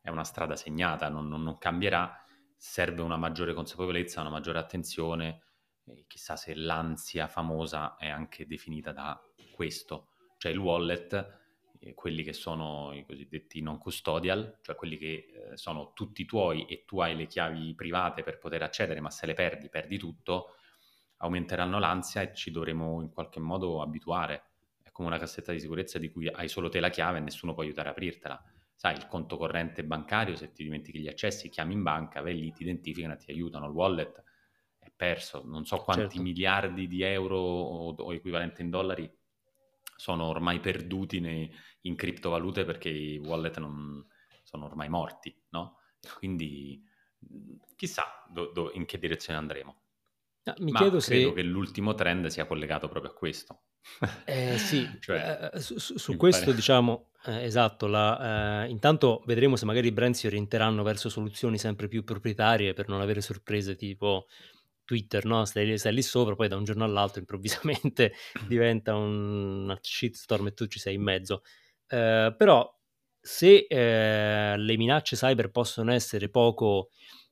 è 0.00 0.08
una 0.08 0.22
strada 0.22 0.54
segnata, 0.54 1.08
non, 1.08 1.26
non, 1.26 1.42
non 1.42 1.58
cambierà, 1.58 2.16
serve 2.56 3.02
una 3.02 3.16
maggiore 3.16 3.54
consapevolezza, 3.54 4.20
una 4.20 4.30
maggiore 4.30 4.60
attenzione, 4.60 5.42
e 5.84 6.04
chissà 6.06 6.36
se 6.36 6.54
l'ansia 6.54 7.26
famosa 7.26 7.96
è 7.96 8.08
anche 8.08 8.46
definita 8.46 8.92
da 8.92 9.20
questo, 9.50 10.10
cioè 10.38 10.52
il 10.52 10.58
wallet 10.58 11.43
quelli 11.92 12.22
che 12.22 12.32
sono 12.32 12.92
i 12.94 13.04
cosiddetti 13.04 13.60
non 13.60 13.76
custodial, 13.78 14.58
cioè 14.62 14.74
quelli 14.74 14.96
che 14.96 15.50
eh, 15.52 15.56
sono 15.56 15.92
tutti 15.92 16.24
tuoi 16.24 16.64
e 16.64 16.84
tu 16.86 17.00
hai 17.00 17.14
le 17.14 17.26
chiavi 17.26 17.74
private 17.74 18.22
per 18.22 18.38
poter 18.38 18.62
accedere, 18.62 19.00
ma 19.00 19.10
se 19.10 19.26
le 19.26 19.34
perdi, 19.34 19.68
perdi 19.68 19.98
tutto, 19.98 20.54
aumenteranno 21.18 21.78
l'ansia 21.78 22.22
e 22.22 22.34
ci 22.34 22.50
dovremo 22.50 23.02
in 23.02 23.10
qualche 23.10 23.40
modo 23.40 23.82
abituare. 23.82 24.52
È 24.82 24.90
come 24.90 25.08
una 25.08 25.18
cassetta 25.18 25.52
di 25.52 25.60
sicurezza 25.60 25.98
di 25.98 26.10
cui 26.10 26.28
hai 26.28 26.48
solo 26.48 26.68
te 26.68 26.80
la 26.80 26.90
chiave 26.90 27.18
e 27.18 27.20
nessuno 27.20 27.52
può 27.52 27.62
aiutare 27.62 27.88
a 27.88 27.92
aprirtela. 27.92 28.42
Sai, 28.74 28.96
il 28.96 29.06
conto 29.06 29.36
corrente 29.36 29.84
bancario, 29.84 30.36
se 30.36 30.52
ti 30.52 30.64
dimentichi 30.64 31.00
gli 31.00 31.08
accessi, 31.08 31.48
chiami 31.48 31.74
in 31.74 31.82
banca, 31.82 32.20
vai 32.22 32.38
lì, 32.38 32.52
ti 32.52 32.62
identificano 32.62 33.16
ti 33.16 33.30
aiutano. 33.30 33.66
Il 33.66 33.72
wallet 33.72 34.22
è 34.78 34.90
perso. 34.94 35.42
Non 35.44 35.64
so 35.64 35.82
quanti 35.82 36.18
Certo. 36.18 36.22
miliardi 36.22 36.86
di 36.86 37.02
euro 37.02 37.38
o, 37.38 37.94
o 37.94 38.12
equivalente 38.14 38.62
in 38.62 38.70
dollari 38.70 39.10
sono 39.96 40.24
ormai 40.24 40.60
perduti 40.60 41.20
nei- 41.20 41.50
in 41.82 41.96
criptovalute 41.96 42.64
perché 42.64 42.88
i 42.88 43.18
wallet 43.18 43.58
non 43.58 44.06
sono 44.42 44.66
ormai 44.66 44.88
morti, 44.88 45.34
no? 45.50 45.78
Quindi 46.18 46.82
chissà 47.76 48.24
do- 48.30 48.50
do- 48.52 48.70
in 48.72 48.84
che 48.86 48.98
direzione 48.98 49.38
andremo. 49.38 49.82
Ah, 50.44 50.54
mi 50.58 50.72
Ma 50.72 50.78
chiedo 50.80 51.00
credo 51.00 51.28
se... 51.28 51.32
che 51.32 51.42
l'ultimo 51.42 51.94
trend 51.94 52.26
sia 52.26 52.46
collegato 52.46 52.88
proprio 52.88 53.12
a 53.12 53.14
questo. 53.14 53.62
Eh, 54.26 54.56
sì, 54.58 54.96
Cioè, 55.00 55.50
eh, 55.52 55.60
su, 55.60 55.78
su- 55.78 56.16
questo 56.16 56.44
pare- 56.46 56.56
diciamo, 56.56 57.10
eh, 57.26 57.44
esatto, 57.44 57.86
la, 57.86 58.64
eh, 58.64 58.70
intanto 58.70 59.22
vedremo 59.26 59.56
se 59.56 59.66
magari 59.66 59.88
i 59.88 59.92
brand 59.92 60.14
si 60.14 60.26
orienteranno 60.26 60.82
verso 60.82 61.08
soluzioni 61.10 61.58
sempre 61.58 61.88
più 61.88 62.04
proprietarie 62.04 62.72
per 62.72 62.88
non 62.88 63.00
avere 63.02 63.20
sorprese 63.20 63.76
tipo 63.76 64.26
Twitter, 64.84 65.24
no? 65.24 65.44
Stai, 65.44 65.76
stai 65.78 65.92
lì 65.94 66.02
sopra, 66.02 66.34
poi 66.34 66.48
da 66.48 66.56
un 66.56 66.64
giorno 66.64 66.84
all'altro 66.84 67.20
improvvisamente 67.20 68.12
diventa 68.46 68.94
un- 68.94 69.62
una 69.64 69.78
shitstorm 69.80 70.48
e 70.48 70.54
tu 70.54 70.66
ci 70.66 70.78
sei 70.78 70.94
in 70.94 71.02
mezzo. 71.02 71.42
Eh, 71.88 72.34
però 72.36 72.70
se 73.20 73.66
eh, 73.68 74.56
le 74.56 74.76
minacce 74.76 75.16
cyber 75.16 75.50
possono 75.50 75.92
essere 75.92 76.28
poco 76.28 76.90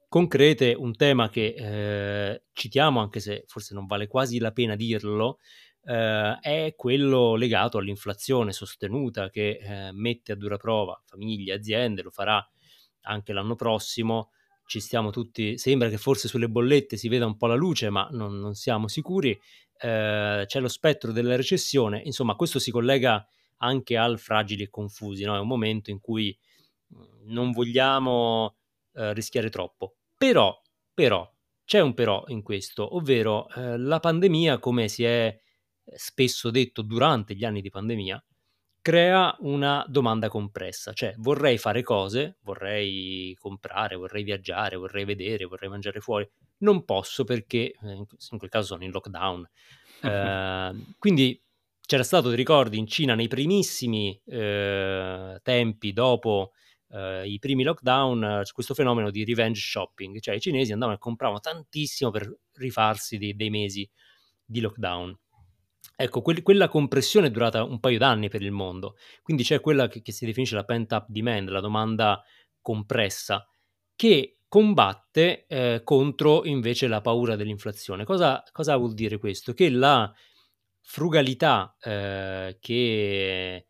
concrete, 0.09 0.75
un 0.75 0.95
tema 0.95 1.29
che 1.31 1.55
eh, 1.57 2.45
citiamo, 2.53 3.01
anche 3.01 3.21
se 3.21 3.45
forse 3.47 3.75
non 3.75 3.87
vale 3.87 4.07
quasi 4.07 4.39
la 4.39 4.53
pena 4.53 4.77
dirlo, 4.77 5.39
eh, 5.85 6.39
è 6.41 6.75
quello 6.77 7.35
legato 7.35 7.79
all'inflazione 7.79 8.53
sostenuta 8.53 9.31
che 9.31 9.59
eh, 9.61 9.93
mette 9.93 10.33
a 10.33 10.37
dura 10.37 10.57
prova 10.57 11.01
famiglie, 11.07 11.55
aziende, 11.55 12.03
lo 12.03 12.11
farà 12.11 12.47
anche 13.03 13.33
l'anno 13.33 13.55
prossimo. 13.57 14.31
Ci 14.73 14.81
stiamo 14.81 15.11
tutti, 15.11 15.59
sembra 15.59 15.91
che 15.91 15.99
forse 15.99 16.29
sulle 16.29 16.49
bollette 16.49 16.97
si 16.97 17.09
veda 17.09 17.27
un 17.27 17.37
po' 17.37 17.47
la 17.47 17.55
luce, 17.55 17.91
ma 17.91 18.09
non, 18.11 18.39
non 18.41 18.55
siamo 18.55 18.89
sicuri. 18.89 19.39
Eh, 19.79 20.45
c'è 20.47 20.61
lo 20.61 20.69
spettro 20.69 21.13
della 21.13 21.37
recessione, 21.37 22.01
insomma, 22.03 22.37
questo 22.37 22.59
si 22.59 22.71
collega 22.71 23.23
anche 23.59 23.99
al 23.99 24.19
fragili 24.19 24.63
e 24.63 24.71
confusi, 24.71 25.25
no? 25.25 25.37
è 25.37 25.41
un 25.41 25.47
momento 25.47 25.91
in 25.91 26.01
cui 26.01 26.35
mm, 26.95 27.03
non 27.25 27.51
vogliamo 27.51 28.57
eh, 28.95 29.13
rischiare 29.13 29.51
troppo. 29.51 29.97
Però, 30.17 30.59
però, 30.95 31.31
c'è 31.67 31.81
un 31.81 31.93
però 31.93 32.25
in 32.29 32.41
questo, 32.41 32.97
ovvero 32.97 33.51
eh, 33.51 33.77
la 33.77 34.01
pandemia, 34.01 34.59
come 34.59 34.89
si 34.89 35.05
è 35.05 35.39
spesso 35.85 36.51
detto 36.51 36.81
durante 36.81 37.35
gli 37.35 37.45
anni 37.45 37.61
di 37.61 37.69
pandemia, 37.69 38.25
crea 38.83 39.35
una 39.41 39.85
domanda 39.89 40.29
compressa, 40.29 40.93
cioè 40.93 41.15
vorrei 41.19 41.57
fare 41.57 41.83
cose, 41.83 42.39
vorrei 42.43 43.35
comprare, 43.39 43.95
vorrei 43.95 44.25
viaggiare, 44.25 44.77
vorrei 44.77 45.05
vedere, 45.05 45.45
vorrei 45.45 45.71
mangiare 45.71 46.01
fuori, 46.01 46.29
non 46.59 46.85
posso 46.85 47.23
perché 47.25 47.73
eh, 47.81 47.93
in 47.93 48.39
quel 48.39 48.51
caso 48.51 48.67
sono 48.67 48.85
in 48.85 48.91
lockdown. 48.91 49.49
Eh, 50.03 50.73
quindi 50.99 51.41
c'era 51.81 52.03
stato, 52.03 52.31
ti 52.31 52.35
ricordi, 52.35 52.77
in 52.77 52.89
Cina 52.89 53.15
nei 53.15 53.29
primissimi 53.29 54.21
eh, 54.27 55.39
tempi 55.45 55.93
dopo 55.93 56.51
eh, 56.89 57.29
i 57.29 57.39
primi 57.39 57.63
lockdown, 57.63 58.43
questo 58.53 58.75
fenomeno 58.75 59.13
di 59.13 59.25
revenge 59.25 59.61
shopping, 59.61 60.19
cioè 60.19 60.35
i 60.35 60.41
cinesi 60.41 60.73
andavano 60.73 60.97
e 60.97 61.01
compravano 61.01 61.39
tantissimo 61.39 62.11
per 62.11 62.37
rifarsi 62.55 63.17
dei, 63.17 63.37
dei 63.37 63.51
mesi 63.51 63.89
di 64.45 64.61
lockdown. 64.61 65.17
Ecco, 65.97 66.23
quel- 66.23 66.43
quella 66.43 66.69
compressione 66.69 67.29
è 67.29 67.31
durata 67.31 67.65
un 67.65 67.81
paio 67.81 67.99
d'anni 67.99 68.29
per 68.29 68.43
il 68.43 68.51
mondo, 68.51 68.97
quindi 69.23 69.43
c'è 69.43 69.61
quella 69.61 69.89
che, 69.89 70.03
che 70.03 70.13
si 70.13 70.25
definisce 70.25 70.55
la 70.55 70.65
pent-up 70.65 71.07
demand, 71.09 71.49
la 71.49 71.61
domanda 71.61 72.23
compressa, 72.61 73.47
che 73.95 74.39
combatte 74.49 75.47
eh, 75.47 75.81
contro 75.85 76.45
invece 76.45 76.87
la 76.87 77.01
paura 77.01 77.37
dell'inflazione. 77.37 78.05
Cosa, 78.05 78.43
cosa 78.53 78.77
vuol 78.77 78.95
dire 78.95 79.19
questo? 79.19 79.53
Che 79.55 79.71
la 79.71 80.13
frugalità 80.81 81.77
eh, 81.81 82.59
che 82.61 83.55
eh, 83.55 83.67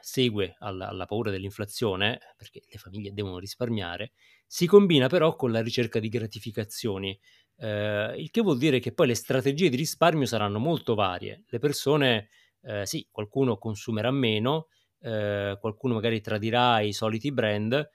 segue 0.00 0.56
alla, 0.58 0.88
alla 0.88 1.06
paura 1.06 1.30
dell'inflazione, 1.30 2.20
perché 2.36 2.62
le 2.70 2.78
famiglie 2.78 3.12
devono 3.12 3.38
risparmiare, 3.38 4.12
si 4.46 4.66
combina 4.66 5.08
però 5.08 5.34
con 5.34 5.50
la 5.50 5.62
ricerca 5.62 5.98
di 5.98 6.08
gratificazioni, 6.08 7.18
eh, 7.56 8.14
il 8.16 8.30
che 8.30 8.40
vuol 8.40 8.58
dire 8.58 8.78
che 8.80 8.92
poi 8.92 9.08
le 9.08 9.14
strategie 9.14 9.68
di 9.68 9.76
risparmio 9.76 10.26
saranno 10.26 10.58
molto 10.58 10.94
varie. 10.94 11.44
Le 11.48 11.58
persone, 11.58 12.28
eh, 12.62 12.86
sì, 12.86 13.06
qualcuno 13.10 13.58
consumerà 13.58 14.10
meno, 14.10 14.68
eh, 15.00 15.56
qualcuno 15.60 15.94
magari 15.94 16.20
tradirà 16.20 16.80
i 16.80 16.92
soliti 16.92 17.32
brand, 17.32 17.90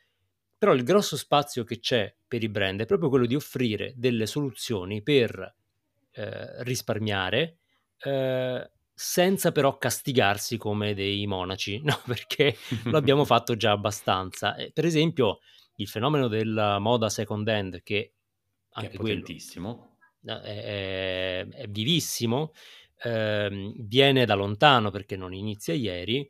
però 0.58 0.74
il 0.74 0.84
grosso 0.84 1.18
spazio 1.18 1.64
che 1.64 1.80
c'è 1.80 2.14
per 2.28 2.44
i 2.44 2.50
brand 2.50 2.82
è 2.82 2.86
proprio 2.86 3.10
quello 3.10 3.26
di 3.26 3.36
offrire 3.36 3.94
delle 3.96 4.26
soluzioni 4.26 5.02
per 5.04 5.56
eh, 6.12 6.64
risparmiare 6.64 7.60
eh, 8.00 8.72
senza 8.94 9.52
però 9.52 9.78
castigarsi 9.78 10.58
come 10.58 10.96
dei 10.96 11.26
monaci, 11.28 11.82
no? 11.86 12.00
perché 12.06 12.58
lo 12.86 12.98
abbiamo 12.98 13.24
fatto 13.26 13.56
già 13.56 13.72
abbastanza. 13.72 14.56
Eh, 14.56 14.72
per 14.72 14.86
esempio, 14.86 15.40
il 15.76 15.88
fenomeno 15.88 16.28
della 16.28 16.80
moda 16.80 17.10
second 17.10 17.48
hand, 17.48 17.84
che 17.84 18.14
che 18.78 18.88
è 18.88 18.92
anche 18.92 19.00
quello 19.00 19.34
potentissimo. 19.34 19.98
eh, 20.26 20.42
è, 21.44 21.48
è 21.48 21.68
vivissimo, 21.68 22.52
ehm, 23.04 23.74
viene 23.88 24.26
da 24.26 24.36
lontano 24.36 24.92
perché 24.92 25.16
non 25.16 25.34
inizia 25.34 25.74
ieri, 25.74 26.30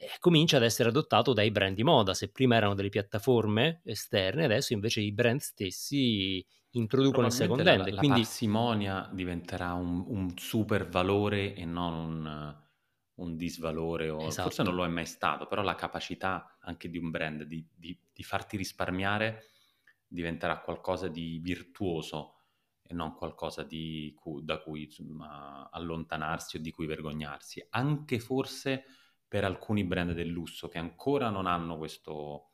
e 0.00 0.10
comincia 0.20 0.56
ad 0.58 0.62
essere 0.64 0.88
adottato 0.90 1.32
dai 1.32 1.50
brand 1.50 1.74
di 1.76 1.82
moda. 1.84 2.14
Se 2.14 2.30
prima 2.30 2.56
erano 2.56 2.74
delle 2.74 2.88
piattaforme 2.90 3.80
esterne, 3.84 4.44
adesso 4.44 4.72
invece 4.72 5.00
i 5.00 5.12
brand 5.12 5.40
stessi 5.40 6.44
introducono 6.72 7.26
il 7.26 7.32
second 7.32 7.60
Probabilmente 7.60 7.72
la, 7.72 7.86
hand. 7.86 7.92
la 7.92 8.02
Quindi, 8.02 8.04
parsimonia 8.04 9.08
diventerà 9.12 9.72
un, 9.74 10.04
un 10.08 10.36
super 10.36 10.88
valore 10.88 11.54
e 11.54 11.64
non 11.64 11.92
un, 11.94 12.56
un 13.14 13.36
disvalore, 13.36 14.10
o 14.10 14.34
forse 14.34 14.64
non 14.64 14.74
esatto, 14.74 14.74
lo 14.74 14.84
è 14.84 14.88
mai 14.88 15.06
stato, 15.06 15.46
però 15.46 15.62
la 15.62 15.76
capacità 15.76 16.58
anche 16.60 16.88
di 16.90 16.98
un 16.98 17.10
brand 17.10 17.44
di, 17.44 17.64
di- 17.72 17.98
di 18.12 18.22
farti 18.24 18.56
risparmiare 18.56 19.44
diventerà 20.08 20.60
qualcosa 20.60 21.08
di 21.08 21.38
virtuoso 21.42 22.34
e 22.82 22.94
non 22.94 23.14
qualcosa 23.14 23.62
di 23.62 24.16
da 24.42 24.58
cui 24.58 24.84
insomma, 24.84 25.68
allontanarsi 25.70 26.56
o 26.56 26.60
di 26.60 26.70
cui 26.70 26.86
vergognarsi. 26.86 27.64
Anche 27.70 28.18
forse 28.18 28.84
per 29.28 29.44
alcuni 29.44 29.84
brand 29.84 30.12
del 30.12 30.28
lusso 30.28 30.68
che 30.68 30.78
ancora 30.78 31.28
non 31.28 31.46
hanno 31.46 31.76
questo, 31.76 32.52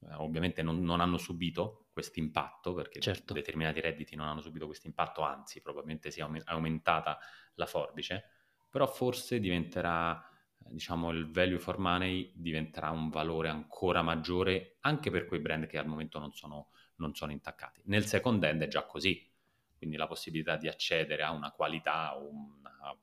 eh, 0.00 0.14
ovviamente 0.14 0.62
non, 0.62 0.82
non 0.82 1.00
hanno 1.00 1.18
subito 1.18 1.88
questo 1.92 2.20
impatto, 2.20 2.72
perché 2.72 3.00
certo. 3.00 3.34
determinati 3.34 3.80
redditi 3.80 4.16
non 4.16 4.26
hanno 4.26 4.40
subito 4.40 4.66
questo 4.66 4.86
impatto, 4.86 5.20
anzi 5.22 5.60
probabilmente 5.60 6.10
si 6.10 6.20
è 6.20 6.22
aume- 6.22 6.42
aumentata 6.44 7.18
la 7.54 7.66
forbice, 7.66 8.24
però 8.70 8.86
forse 8.86 9.40
diventerà, 9.40 10.22
diciamo, 10.56 11.10
il 11.10 11.30
value 11.30 11.58
for 11.58 11.78
money 11.78 12.32
diventerà 12.34 12.90
un 12.90 13.08
valore 13.10 13.48
ancora 13.50 14.02
maggiore 14.02 14.76
anche 14.80 15.10
per 15.10 15.26
quei 15.26 15.40
brand 15.40 15.66
che 15.66 15.78
al 15.78 15.86
momento 15.86 16.18
non 16.18 16.32
sono, 16.32 16.68
non 16.96 17.14
sono 17.14 17.32
intaccati. 17.32 17.82
Nel 17.84 18.06
second 18.06 18.42
hand 18.44 18.62
è 18.62 18.68
già 18.68 18.84
così, 18.84 19.28
quindi 19.76 19.96
la 19.96 20.06
possibilità 20.06 20.56
di 20.56 20.68
accedere 20.68 21.22
a 21.22 21.30
una 21.30 21.50
qualità, 21.50 22.14
una, 22.18 22.96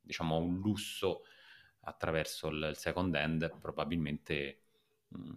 diciamo, 0.00 0.36
un 0.38 0.58
lusso 0.58 1.22
attraverso 1.80 2.48
il 2.48 2.72
second 2.74 3.14
hand 3.14 3.58
probabilmente 3.60 4.60
mh, 5.08 5.32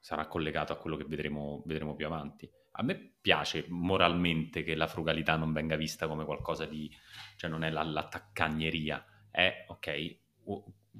sarà 0.00 0.26
collegato 0.26 0.72
a 0.72 0.76
quello 0.76 0.96
che 0.96 1.04
vedremo, 1.04 1.62
vedremo 1.66 1.94
più 1.94 2.06
avanti. 2.06 2.50
A 2.72 2.82
me 2.82 3.14
piace 3.20 3.66
moralmente 3.68 4.62
che 4.62 4.74
la 4.74 4.86
frugalità 4.86 5.36
non 5.36 5.52
venga 5.52 5.76
vista 5.76 6.06
come 6.06 6.24
qualcosa 6.24 6.64
di, 6.66 6.90
cioè 7.36 7.50
non 7.50 7.64
è 7.64 7.70
la, 7.70 7.82
la 7.82 8.06
taccagneria, 8.06 9.04
è 9.30 9.64
ok, 9.68 10.18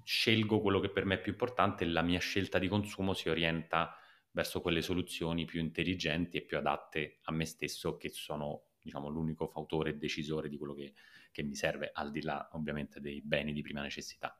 scelgo 0.02 0.60
quello 0.60 0.80
che 0.80 0.90
per 0.90 1.04
me 1.04 1.16
è 1.16 1.20
più 1.20 1.32
importante 1.32 1.84
e 1.84 1.88
la 1.88 2.02
mia 2.02 2.18
scelta 2.18 2.58
di 2.58 2.68
consumo 2.68 3.12
si 3.12 3.28
orienta 3.28 3.96
verso 4.32 4.60
quelle 4.60 4.82
soluzioni 4.82 5.44
più 5.44 5.60
intelligenti 5.60 6.36
e 6.36 6.42
più 6.42 6.56
adatte 6.56 7.18
a 7.22 7.32
me 7.32 7.44
stesso, 7.44 7.96
che 7.96 8.10
sono, 8.10 8.66
diciamo, 8.80 9.08
l'unico 9.08 9.48
fautore 9.48 9.90
e 9.90 9.94
decisore 9.94 10.48
di 10.48 10.56
quello 10.56 10.74
che, 10.74 10.94
che 11.32 11.42
mi 11.42 11.54
serve, 11.54 11.90
al 11.92 12.10
di 12.10 12.22
là 12.22 12.48
ovviamente 12.52 13.00
dei 13.00 13.20
beni 13.22 13.52
di 13.52 13.62
prima 13.62 13.82
necessità. 13.82 14.34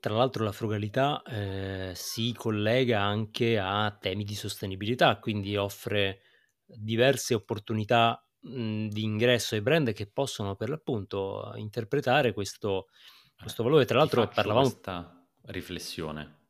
Tra 0.00 0.14
l'altro 0.14 0.44
la 0.44 0.52
frugalità 0.52 1.22
eh, 1.22 1.92
si 1.94 2.32
collega 2.36 3.02
anche 3.02 3.58
a 3.58 3.94
temi 4.00 4.24
di 4.24 4.34
sostenibilità, 4.34 5.18
quindi 5.18 5.56
offre 5.56 6.22
diverse 6.64 7.34
opportunità 7.34 8.26
mh, 8.40 8.88
di 8.88 9.02
ingresso 9.02 9.54
ai 9.54 9.60
brand 9.60 9.92
che 9.92 10.06
possono 10.06 10.56
per 10.56 10.70
l'appunto 10.70 11.52
interpretare 11.56 12.32
questo, 12.32 12.86
questo 13.38 13.62
valore. 13.62 13.84
Tra 13.84 13.98
l'altro 13.98 14.26
parlavamo... 14.26 14.68
questa 14.68 15.28
riflessione 15.42 16.41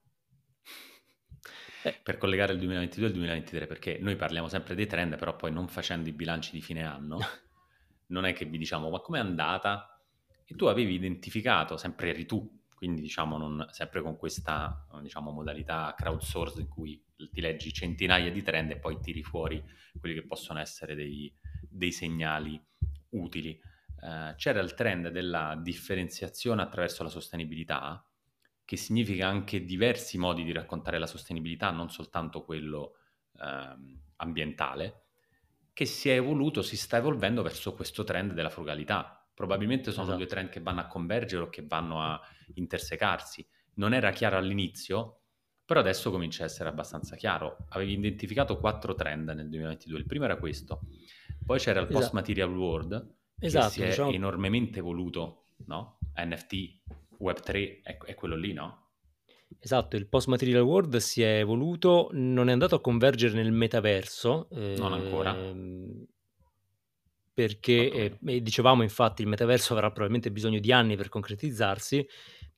Eh, 1.85 1.99
per 2.03 2.17
collegare 2.17 2.53
il 2.53 2.59
2022 2.59 3.07
e 3.07 3.09
il 3.09 3.15
2023, 3.15 3.67
perché 3.67 3.99
noi 4.01 4.15
parliamo 4.17 4.49
sempre 4.49 4.75
dei 4.75 4.87
trend, 4.87 5.17
però 5.17 5.35
poi 5.35 5.51
non 5.53 5.67
facendo 5.67 6.09
i 6.09 6.13
bilanci 6.13 6.53
di 6.53 6.61
fine 6.61 6.85
anno, 6.85 7.19
non 8.09 8.25
è 8.25 8.33
che 8.33 8.45
vi 8.45 8.59
diciamo 8.59 8.89
ma 8.89 9.01
com'è 9.01 9.19
andata? 9.19 10.01
E 10.45 10.55
tu 10.55 10.67
avevi 10.67 10.95
identificato, 10.95 11.77
sempre 11.77 12.11
eri 12.11 12.25
tu, 12.27 12.63
quindi 12.75 13.01
diciamo 13.01 13.37
non, 13.37 13.67
sempre 13.71 14.03
con 14.03 14.17
questa 14.17 14.87
diciamo, 15.01 15.31
modalità 15.31 15.95
crowdsource 15.97 16.61
in 16.61 16.69
cui 16.69 17.03
ti 17.31 17.41
leggi 17.41 17.73
centinaia 17.73 18.31
di 18.31 18.43
trend 18.43 18.73
e 18.73 18.79
poi 18.79 18.99
tiri 19.01 19.23
fuori 19.23 19.63
quelli 19.99 20.15
che 20.15 20.27
possono 20.27 20.59
essere 20.59 20.95
dei, 20.95 21.33
dei 21.69 21.93
segnali 21.93 22.61
utili. 23.11 23.59
Eh, 24.03 24.35
c'era 24.37 24.61
il 24.61 24.75
trend 24.75 25.09
della 25.09 25.59
differenziazione 25.61 26.63
attraverso 26.63 27.03
la 27.03 27.09
sostenibilità, 27.09 28.05
che 28.73 28.79
significa 28.79 29.29
anche 29.29 29.67
diversi 29.67 30.17
modi 30.17 30.45
di 30.45 30.53
raccontare 30.53 30.99
la 30.99 31.07
sostenibilità, 31.07 31.71
non 31.71 31.91
soltanto 31.91 32.43
quello 32.43 32.95
eh, 33.39 33.77
ambientale, 34.17 35.03
che 35.75 35.85
si 35.85 36.09
è 36.09 36.15
evoluto, 36.15 36.63
si 36.63 36.79
sta 36.79 36.97
evolvendo 36.97 37.43
verso 37.43 37.75
questo 37.75 38.03
trend 38.03 38.33
della 38.33 38.49
frugalità. 38.49 39.29
Probabilmente 39.35 39.91
sono 39.91 40.05
esatto. 40.05 40.17
due 40.17 40.27
trend 40.27 40.49
che 40.49 40.63
vanno 40.63 40.81
a 40.81 40.87
convergere 40.87 41.43
o 41.43 41.49
che 41.51 41.67
vanno 41.67 42.01
a 42.01 42.19
intersecarsi. 42.55 43.47
Non 43.75 43.93
era 43.93 44.11
chiaro 44.11 44.39
all'inizio, 44.39 45.21
però 45.67 45.81
adesso 45.81 46.11
comincia 46.11 46.45
a 46.45 46.47
essere 46.47 46.71
abbastanza 46.71 47.15
chiaro. 47.15 47.67
Avevi 47.69 47.93
identificato 47.93 48.57
quattro 48.57 48.95
trend 48.95 49.29
nel 49.29 49.51
2022. 49.51 49.99
Il 49.99 50.07
primo 50.07 50.25
era 50.25 50.39
questo. 50.39 50.81
Poi 51.45 51.59
c'era 51.59 51.81
il 51.81 51.85
esatto. 51.85 52.01
post-material 52.01 52.57
world, 52.57 53.17
esatto, 53.39 53.67
che 53.67 53.71
si 53.71 53.83
è 53.83 53.89
diciamo... 53.89 54.13
enormemente 54.13 54.79
evoluto, 54.79 55.49
no? 55.67 55.99
NFT, 56.17 56.81
Web3 57.23 57.83
è, 57.83 57.97
è 57.99 58.15
quello 58.15 58.37
lì, 58.37 58.53
no? 58.53 58.81
Esatto, 59.59 59.97
il 59.97 60.09
post 60.09 60.29
material 60.29 60.63
world 60.63 60.97
si 60.97 61.23
è 61.23 61.39
evoluto, 61.39 62.09
non 62.13 62.49
è 62.49 62.53
andato 62.53 62.75
a 62.75 62.81
convergere 62.81 63.35
nel 63.35 63.53
metaverso. 63.53 64.49
Non 64.51 64.93
ancora. 64.93 65.37
Ehm, 65.37 66.07
perché 67.35 68.19
eh, 68.21 68.43
dicevamo 68.43 68.83
infatti 68.83 69.23
il 69.23 69.29
metaverso 69.29 69.73
avrà 69.73 69.87
probabilmente 69.87 70.31
bisogno 70.31 70.59
di 70.59 70.73
anni 70.73 70.97
per 70.97 71.09
concretizzarsi, 71.09 72.07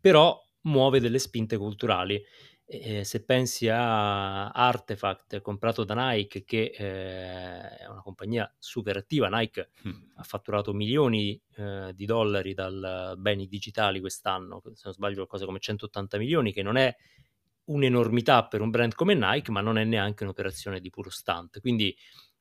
però 0.00 0.40
muove 0.62 1.00
delle 1.00 1.18
spinte 1.18 1.56
culturali. 1.56 2.20
E 2.80 3.04
se 3.04 3.22
pensi 3.22 3.68
a 3.68 4.48
Artefact 4.48 5.40
comprato 5.40 5.84
da 5.84 6.10
Nike, 6.10 6.42
che 6.44 6.72
eh, 6.76 7.76
è 7.76 7.86
una 7.86 8.02
compagnia 8.02 8.52
super 8.58 8.96
attiva, 8.96 9.28
Nike 9.28 9.70
mm. 9.86 9.92
ha 10.16 10.22
fatturato 10.24 10.72
milioni 10.72 11.40
eh, 11.56 11.92
di 11.94 12.04
dollari 12.04 12.52
dal 12.52 13.14
beni 13.16 13.46
digitali 13.46 14.00
quest'anno, 14.00 14.60
se 14.72 14.82
non 14.84 14.92
sbaglio 14.92 15.14
qualcosa 15.16 15.44
come 15.44 15.60
180 15.60 16.18
milioni, 16.18 16.52
che 16.52 16.62
non 16.62 16.76
è 16.76 16.94
un'enormità 17.66 18.46
per 18.46 18.60
un 18.60 18.70
brand 18.70 18.94
come 18.94 19.14
Nike, 19.14 19.52
ma 19.52 19.60
non 19.60 19.78
è 19.78 19.84
neanche 19.84 20.24
un'operazione 20.24 20.80
di 20.80 20.90
puro 20.90 21.10
stante. 21.10 21.60
Quindi 21.60 21.96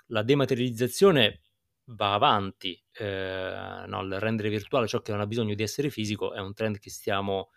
la 0.08 0.24
dematerializzazione 0.24 1.42
va 1.86 2.14
avanti, 2.14 2.82
eh, 2.94 3.84
no, 3.86 4.02
il 4.02 4.20
rendere 4.20 4.50
virtuale 4.50 4.88
ciò 4.88 5.02
che 5.02 5.12
non 5.12 5.22
ha 5.22 5.28
bisogno 5.28 5.54
di 5.54 5.64
essere 5.64 5.92
fisico 5.92 6.34
è 6.34 6.40
un 6.40 6.54
trend 6.54 6.80
che 6.80 6.90
stiamo, 6.90 7.52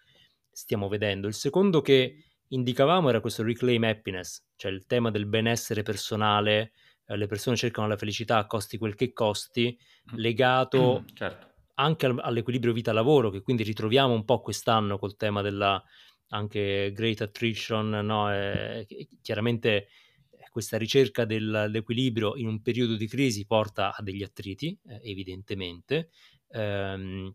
stiamo 0.51 0.89
vedendo. 0.89 1.27
Il 1.27 1.35
secondo 1.35 1.81
che 1.81 2.23
indicavamo 2.49 3.09
era 3.09 3.21
questo 3.21 3.43
reclaim 3.43 3.85
happiness, 3.85 4.45
cioè 4.57 4.71
il 4.71 4.87
tema 4.87 5.11
del 5.11 5.27
benessere 5.27 5.83
personale, 5.83 6.73
eh, 7.07 7.17
le 7.17 7.27
persone 7.27 7.57
cercano 7.57 7.89
la 7.89 7.97
felicità 7.97 8.39
a 8.39 8.47
costi 8.47 8.79
quel 8.79 8.95
che 8.95 9.13
costi, 9.13 9.77
mm. 10.13 10.17
legato 10.17 11.03
mm, 11.03 11.15
certo. 11.15 11.55
anche 11.75 12.07
al, 12.07 12.19
all'equilibrio 12.21 12.73
vita-lavoro, 12.73 13.31
che 13.31 13.43
quindi 13.43 13.63
ritroviamo 13.63 14.13
un 14.13 14.25
po' 14.25 14.41
quest'anno 14.41 14.99
col 14.99 15.17
tema 15.17 15.43
della 15.43 15.83
anche 16.29 16.91
great 16.93 17.21
attrition, 17.21 17.89
no? 17.89 18.33
eh, 18.33 18.87
chiaramente 19.23 19.89
eh, 20.31 20.49
questa 20.51 20.77
ricerca 20.77 21.25
dell'equilibrio 21.25 22.37
in 22.37 22.49
un 22.49 22.63
periodo 22.63 22.97
di 22.97 23.07
crisi 23.07 23.47
porta 23.47 23.95
a 23.95 24.03
degli 24.03 24.23
attriti, 24.23 24.77
eh, 24.89 25.01
evidentemente. 25.05 26.11
Um, 26.49 27.35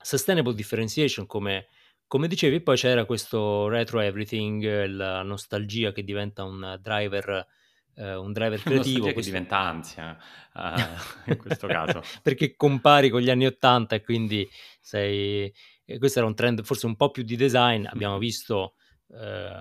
sustainable 0.00 0.54
differentiation 0.54 1.26
come 1.26 1.68
come 2.08 2.26
dicevi, 2.26 2.62
poi 2.62 2.76
c'era 2.76 3.04
questo 3.04 3.68
retro 3.68 4.00
everything, 4.00 4.86
la 4.86 5.22
nostalgia 5.22 5.92
che 5.92 6.02
diventa 6.02 6.42
un 6.42 6.78
driver, 6.80 7.46
eh, 7.94 8.14
un 8.14 8.32
driver 8.32 8.58
creativo. 8.64 9.04
Nostalgia 9.04 9.12
questo... 9.12 9.30
che 9.30 9.36
diventa 9.36 9.58
ansia, 9.58 10.18
uh, 10.54 11.28
in 11.30 11.36
questo 11.36 11.66
caso. 11.66 12.02
Perché 12.22 12.56
compari 12.56 13.10
con 13.10 13.20
gli 13.20 13.30
anni 13.30 13.46
Ottanta 13.46 13.94
e 13.94 14.02
quindi 14.02 14.48
sei... 14.80 15.52
E 15.84 15.98
questo 15.98 16.18
era 16.18 16.28
un 16.28 16.34
trend 16.34 16.62
forse 16.64 16.86
un 16.86 16.96
po' 16.96 17.10
più 17.10 17.22
di 17.22 17.36
design. 17.36 17.86
Abbiamo 17.86 18.18
visto 18.18 18.74
eh, 19.10 19.60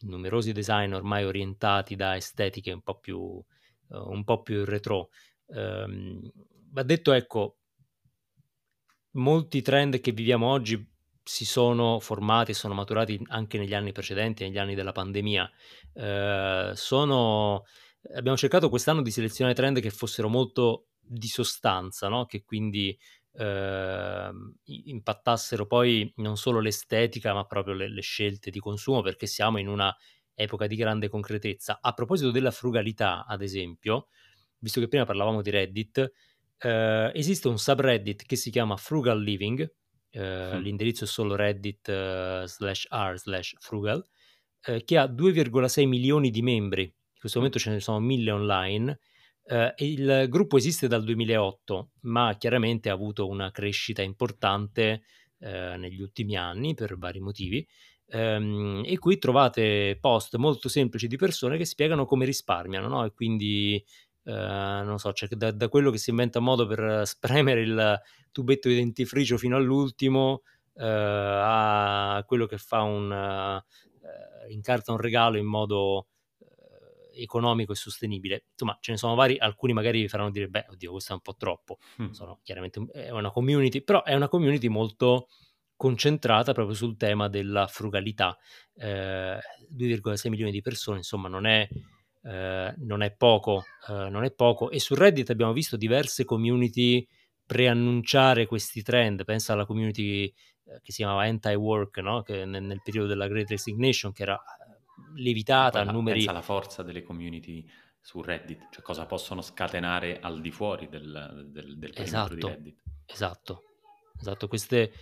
numerosi 0.00 0.52
design 0.52 0.92
ormai 0.92 1.24
orientati 1.24 1.96
da 1.96 2.14
estetiche 2.14 2.72
un 2.72 2.82
po' 2.82 2.98
più, 2.98 3.18
uh, 3.18 3.44
un 3.88 4.24
po 4.24 4.42
più 4.42 4.64
retro. 4.64 5.08
Um, 5.46 6.30
va 6.72 6.82
detto, 6.82 7.12
ecco, 7.12 7.56
molti 9.12 9.62
trend 9.62 10.00
che 10.00 10.12
viviamo 10.12 10.46
oggi 10.46 10.92
si 11.24 11.46
sono 11.46 11.98
formati 12.00 12.50
e 12.50 12.54
sono 12.54 12.74
maturati 12.74 13.20
anche 13.28 13.58
negli 13.58 13.74
anni 13.74 13.92
precedenti, 13.92 14.44
negli 14.44 14.58
anni 14.58 14.74
della 14.74 14.92
pandemia. 14.92 15.50
Eh, 15.94 16.72
sono, 16.74 17.64
abbiamo 18.14 18.36
cercato 18.36 18.68
quest'anno 18.68 19.02
di 19.02 19.10
selezionare 19.10 19.56
trend 19.56 19.80
che 19.80 19.90
fossero 19.90 20.28
molto 20.28 20.88
di 21.00 21.28
sostanza, 21.28 22.08
no? 22.08 22.26
che 22.26 22.44
quindi 22.44 22.96
eh, 23.36 24.30
impattassero 24.64 25.66
poi 25.66 26.12
non 26.16 26.36
solo 26.36 26.60
l'estetica, 26.60 27.32
ma 27.32 27.44
proprio 27.46 27.74
le, 27.74 27.88
le 27.88 28.02
scelte 28.02 28.50
di 28.50 28.60
consumo, 28.60 29.00
perché 29.00 29.26
siamo 29.26 29.58
in 29.58 29.68
una 29.68 29.94
epoca 30.34 30.66
di 30.66 30.76
grande 30.76 31.08
concretezza. 31.08 31.78
A 31.80 31.92
proposito 31.94 32.30
della 32.30 32.50
frugalità, 32.50 33.24
ad 33.24 33.40
esempio, 33.40 34.08
visto 34.58 34.80
che 34.80 34.88
prima 34.88 35.04
parlavamo 35.04 35.40
di 35.40 35.50
Reddit, 35.50 36.12
eh, 36.58 37.12
esiste 37.14 37.48
un 37.48 37.58
subreddit 37.58 38.24
che 38.26 38.36
si 38.36 38.50
chiama 38.50 38.76
Frugal 38.76 39.22
Living, 39.22 39.70
eh, 40.14 40.60
l'indirizzo 40.60 41.04
è 41.04 41.06
solo 41.06 41.34
reddit 41.34 41.88
uh, 41.88 42.46
slash 42.46 42.86
r 42.90 43.18
slash 43.18 43.54
frugal, 43.58 44.04
eh, 44.62 44.84
che 44.84 44.96
ha 44.96 45.06
2,6 45.06 45.86
milioni 45.86 46.30
di 46.30 46.42
membri, 46.42 46.82
in 46.84 47.18
questo 47.18 47.38
momento 47.38 47.58
ce 47.58 47.70
ne 47.70 47.80
sono 47.80 47.98
mille 48.00 48.30
online, 48.30 48.98
eh, 49.46 49.74
il 49.78 50.26
gruppo 50.28 50.56
esiste 50.56 50.88
dal 50.88 51.04
2008, 51.04 51.90
ma 52.02 52.34
chiaramente 52.38 52.88
ha 52.88 52.92
avuto 52.92 53.26
una 53.28 53.50
crescita 53.50 54.02
importante 54.02 55.02
eh, 55.40 55.76
negli 55.76 56.00
ultimi 56.00 56.36
anni 56.36 56.74
per 56.74 56.96
vari 56.96 57.20
motivi. 57.20 57.66
Um, 58.06 58.82
e 58.84 58.98
qui 58.98 59.16
trovate 59.16 59.96
post 59.98 60.36
molto 60.36 60.68
semplici 60.68 61.06
di 61.08 61.16
persone 61.16 61.56
che 61.56 61.64
spiegano 61.64 62.04
come 62.04 62.26
risparmiano, 62.26 62.86
no? 62.86 63.04
E 63.04 63.12
quindi 63.12 63.82
Uh, 64.24 64.82
non 64.84 64.98
so, 64.98 65.12
cioè 65.12 65.28
da, 65.28 65.50
da, 65.50 65.68
quello 65.68 65.90
che 65.90 65.98
si 65.98 66.08
inventa 66.08 66.38
un 66.38 66.46
modo 66.46 66.66
per 66.66 67.06
spremere 67.06 67.60
il 67.60 68.00
tubetto 68.32 68.68
di 68.68 68.74
dentifricio 68.74 69.36
fino 69.36 69.56
all'ultimo, 69.56 70.42
uh, 70.72 70.82
a 70.82 72.24
quello 72.26 72.46
che 72.46 72.56
fa 72.56 72.80
un 72.80 73.10
uh, 73.10 74.50
incarta 74.50 74.92
un 74.92 74.98
regalo 74.98 75.36
in 75.36 75.46
modo 75.46 76.08
economico 77.16 77.72
e 77.72 77.76
sostenibile. 77.76 78.46
Insomma, 78.50 78.76
ce 78.80 78.92
ne 78.92 78.98
sono 78.98 79.14
vari, 79.14 79.38
alcuni 79.38 79.72
magari 79.72 80.00
vi 80.00 80.08
faranno 80.08 80.30
dire, 80.30 80.48
beh, 80.48 80.66
oddio, 80.70 80.90
questo 80.90 81.12
è 81.12 81.14
un 81.14 81.20
po' 81.20 81.36
troppo. 81.36 81.78
Mm. 82.02 82.10
Sono 82.10 82.40
chiaramente 82.42 82.84
è 82.92 83.10
una 83.10 83.30
community, 83.30 83.82
però 83.82 84.02
è 84.02 84.14
una 84.14 84.28
community 84.28 84.68
molto 84.68 85.28
concentrata 85.76 86.52
proprio 86.52 86.74
sul 86.74 86.96
tema 86.96 87.28
della 87.28 87.66
frugalità. 87.66 88.36
2,6 88.76 90.28
milioni 90.28 90.50
di 90.50 90.60
persone, 90.60 90.98
insomma, 90.98 91.28
non 91.28 91.46
è 91.46 91.68
eh, 92.24 92.74
non, 92.78 93.02
è 93.02 93.14
poco, 93.14 93.64
eh, 93.88 94.08
non 94.08 94.24
è 94.24 94.32
poco. 94.32 94.70
E 94.70 94.80
su 94.80 94.94
Reddit 94.94 95.30
abbiamo 95.30 95.52
visto 95.52 95.76
diverse 95.76 96.24
community 96.24 97.06
preannunciare 97.44 98.46
questi 98.46 98.82
trend. 98.82 99.24
Pensa 99.24 99.52
alla 99.52 99.66
community 99.66 100.24
eh, 100.24 100.80
che 100.82 100.92
si 100.92 100.98
chiamava 100.98 101.24
Anti-Work, 101.24 101.98
no? 101.98 102.22
che 102.22 102.44
nel, 102.44 102.62
nel, 102.62 102.80
periodo 102.82 103.08
della 103.08 103.28
Great 103.28 103.50
Resignation, 103.50 104.12
che 104.12 104.22
era 104.22 104.36
eh, 104.36 105.20
levitata 105.20 105.80
a 105.80 105.84
numeri... 105.84 106.18
Pensa 106.18 106.30
alla 106.30 106.42
forza 106.42 106.82
delle 106.82 107.02
community 107.02 107.68
su 108.00 108.22
Reddit, 108.22 108.68
cioè 108.70 108.82
cosa 108.82 109.06
possono 109.06 109.42
scatenare 109.42 110.20
al 110.20 110.40
di 110.40 110.50
fuori 110.50 110.88
del, 110.88 111.48
del, 111.50 111.78
del 111.78 111.92
esatto, 111.94 112.34
di 112.34 112.40
Reddit. 112.40 112.78
Esatto, 113.06 113.62
esatto. 114.18 114.48
Queste, 114.48 114.92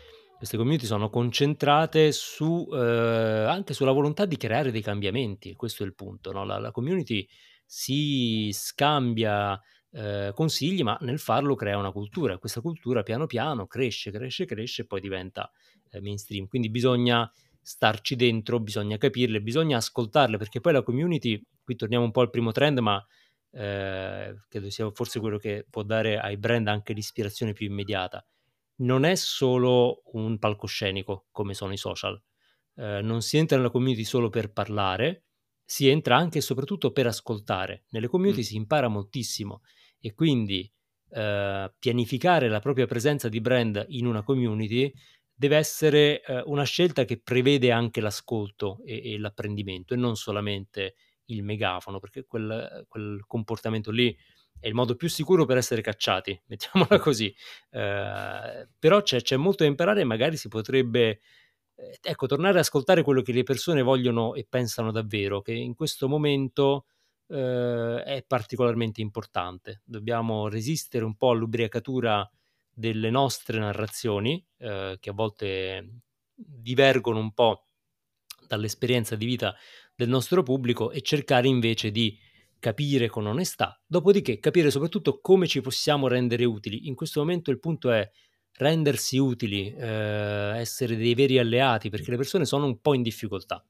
queste 0.43 0.59
community 0.59 0.87
sono 0.87 1.09
concentrate 1.09 2.11
su, 2.11 2.69
eh, 2.73 2.77
anche 2.77 3.75
sulla 3.75 3.93
volontà 3.93 4.25
di 4.25 4.37
creare 4.37 4.73
dei 4.73 4.83
cambiamenti, 4.83 5.55
questo 5.55 5.85
è 5.85 5.87
il 5.87 5.95
punto. 5.95 6.33
No? 6.33 6.45
La, 6.45 6.59
la, 6.59 6.73
community 6.73 7.25
si 7.65 8.51
scambia 8.53 9.57
eh, 9.93 10.33
consigli, 10.35 10.83
ma 10.83 10.99
nel 11.03 11.21
farlo 11.21 11.55
crea 11.55 11.79
una 11.79 11.93
cultura. 11.93 12.39
Questa 12.39 12.61
cultura 12.61 13.05
piano 13.05 13.27
piano 13.27 13.69
cresce, 13.69 14.11
cresce, 14.11 14.45
cresce 14.45 14.83
e 14.83 14.87
poi 14.87 15.01
diventa 15.01 15.49
eh, 15.91 16.01
mainstream. 16.01 16.49
Quindi 16.49 16.71
bisogna 16.71 17.33
starci 17.61 18.17
dentro, 18.17 18.59
bisogna 18.59 18.97
capirle, 18.97 19.41
bisogna 19.41 19.77
ascoltarle, 19.77 20.39
perché 20.39 20.61
poi 20.61 20.73
la 20.73 20.83
community, 20.83 21.41
qui 21.63 21.77
torniamo 21.77 22.05
un 22.05 22.11
po' 22.11 22.21
al 22.21 22.31
primo 22.31 22.51
trend, 22.51 22.81
ma 22.81 23.01
eh, 23.53 24.35
credo 24.49 24.71
sia 24.71 24.91
forse 24.91 25.21
quello 25.21 25.39
che 25.39 25.65
può 25.71 25.85
dare 25.85 26.19
ai 26.19 26.37
brand 26.37 26.67
anche 26.67 26.95
l'ispirazione 26.95 27.53
più 27.53 27.69
immediata 27.69 28.27
non 28.83 29.05
è 29.05 29.15
solo 29.15 30.03
un 30.13 30.39
palcoscenico 30.39 31.27
come 31.31 31.55
sono 31.55 31.73
i 31.73 31.77
social. 31.77 32.21
Eh, 32.75 33.01
non 33.03 33.23
si 33.23 33.37
entra 33.37 33.57
nella 33.57 33.71
community 33.71 34.05
solo 34.05 34.29
per 34.29 34.53
parlare, 34.53 35.25
si 35.65 35.89
entra 35.89 36.17
anche 36.17 36.39
e 36.39 36.43
soprattutto 36.43 36.93
per 36.93 37.07
ascoltare. 37.07 37.85
Nelle 37.91 38.09
community 38.09 38.41
mm. 38.41 38.45
si 38.45 38.57
impara 38.57 38.89
moltissimo 38.89 39.63
e 40.01 40.15
quindi 40.15 40.71
eh, 41.11 41.73
pianificare 41.79 42.49
la 42.49 42.61
propria 42.61 42.87
presenza 42.87 43.29
di 43.29 43.41
brand 43.41 43.85
in 43.89 44.07
una 44.07 44.23
community 44.23 44.93
deve 45.35 45.57
essere 45.57 46.23
eh, 46.23 46.43
una 46.47 46.65
scelta 46.65 47.05
che 47.05 47.21
prevede 47.21 47.71
anche 47.71 48.01
l'ascolto 48.01 48.81
e, 48.85 49.13
e, 49.13 49.19
l'apprendimento 49.19 49.95
e 49.95 49.97
non 49.97 50.17
solamente 50.17 50.95
il 51.27 51.43
megafono, 51.43 52.01
perché 52.01 52.25
quel, 52.27 52.85
quel 52.89 53.25
comportamento 53.27 53.91
lì 53.91 54.17
è 54.63 54.69
il 54.69 54.75
modo 54.75 54.95
più 54.95 55.09
sicuro 55.09 55.45
per 55.45 55.57
essere 55.57 55.83
cacciati, 55.83 56.41
mettiamola 56.47 57.01
così. 57.01 57.35
Eh, 57.71 58.69
però 58.79 59.03
c'è, 59.03 59.21
c'è, 59.21 59.37
molto 59.37 59.65
da 59.65 59.69
imparare 59.69 60.03
e 60.03 60.05
magari 60.05 60.37
si 60.37 60.47
potrebbe, 60.47 61.19
eh, 61.75 61.99
ecco, 62.01 62.27
tornare 62.27 62.55
ad 62.55 62.61
ascoltare 62.61 63.03
quello 63.03 63.23
che 63.23 63.33
le 63.33 63.43
persone 63.43 63.83
vogliono 63.83 64.35
e 64.35 64.47
pensano 64.49 64.93
davvero, 64.93 65.43
che 65.43 65.53
in 65.53 65.75
questo 65.75 66.09
momento 66.09 66.87
eh, 67.27 68.05
è 68.05 68.25
particolarmente 68.25 69.01
importante. 69.01 69.83
Dobbiamo 69.85 70.49
resistere 70.49 71.05
un 71.05 71.17
po' 71.17 71.31
all'ubriacatura 71.31 72.31
delle 72.73 73.11
nostre 73.11 73.59
narrazioni, 73.59 74.47
eh, 74.59 74.97
che 75.01 75.11
a 75.11 75.13
volte 75.13 76.03
divergono 76.35 77.19
un 77.19 77.33
po' 77.33 77.67
dall'esperienza 78.47 79.17
di 79.17 79.27
vita 79.27 79.57
del 79.93 80.09
nostro 80.09 80.45
pubblico 80.45 80.93
e 80.93 81.03
cercare 81.03 81.49
invece 81.49 81.91
di 81.91 82.17
capire 82.63 83.09
con 83.09 83.27
onestà, 83.27 83.83
dopodiché 83.85 84.39
capire 84.39 84.71
soprattutto 84.71 85.19
come 85.21 85.49
ci 85.49 85.61
possiamo 85.61 86.07
rendere 86.07 86.45
utili. 86.45 86.87
In 86.87 86.95
questo 86.95 87.19
momento 87.19 87.51
il 87.51 87.59
punto 87.59 87.91
è 87.91 88.09
rendersi 88.53 89.19
utili, 89.19 89.75
eh, 89.75 90.53
essere 90.61 90.95
dei 90.95 91.15
veri 91.15 91.41
alleati, 91.41 91.91
perché 91.91 92.13
le 92.13 92.17
persone 92.17 92.45
sono 92.45 92.67
un 92.67 92.81
po' 92.81 92.95
in 92.95 93.03
difficoltà, 93.03 93.67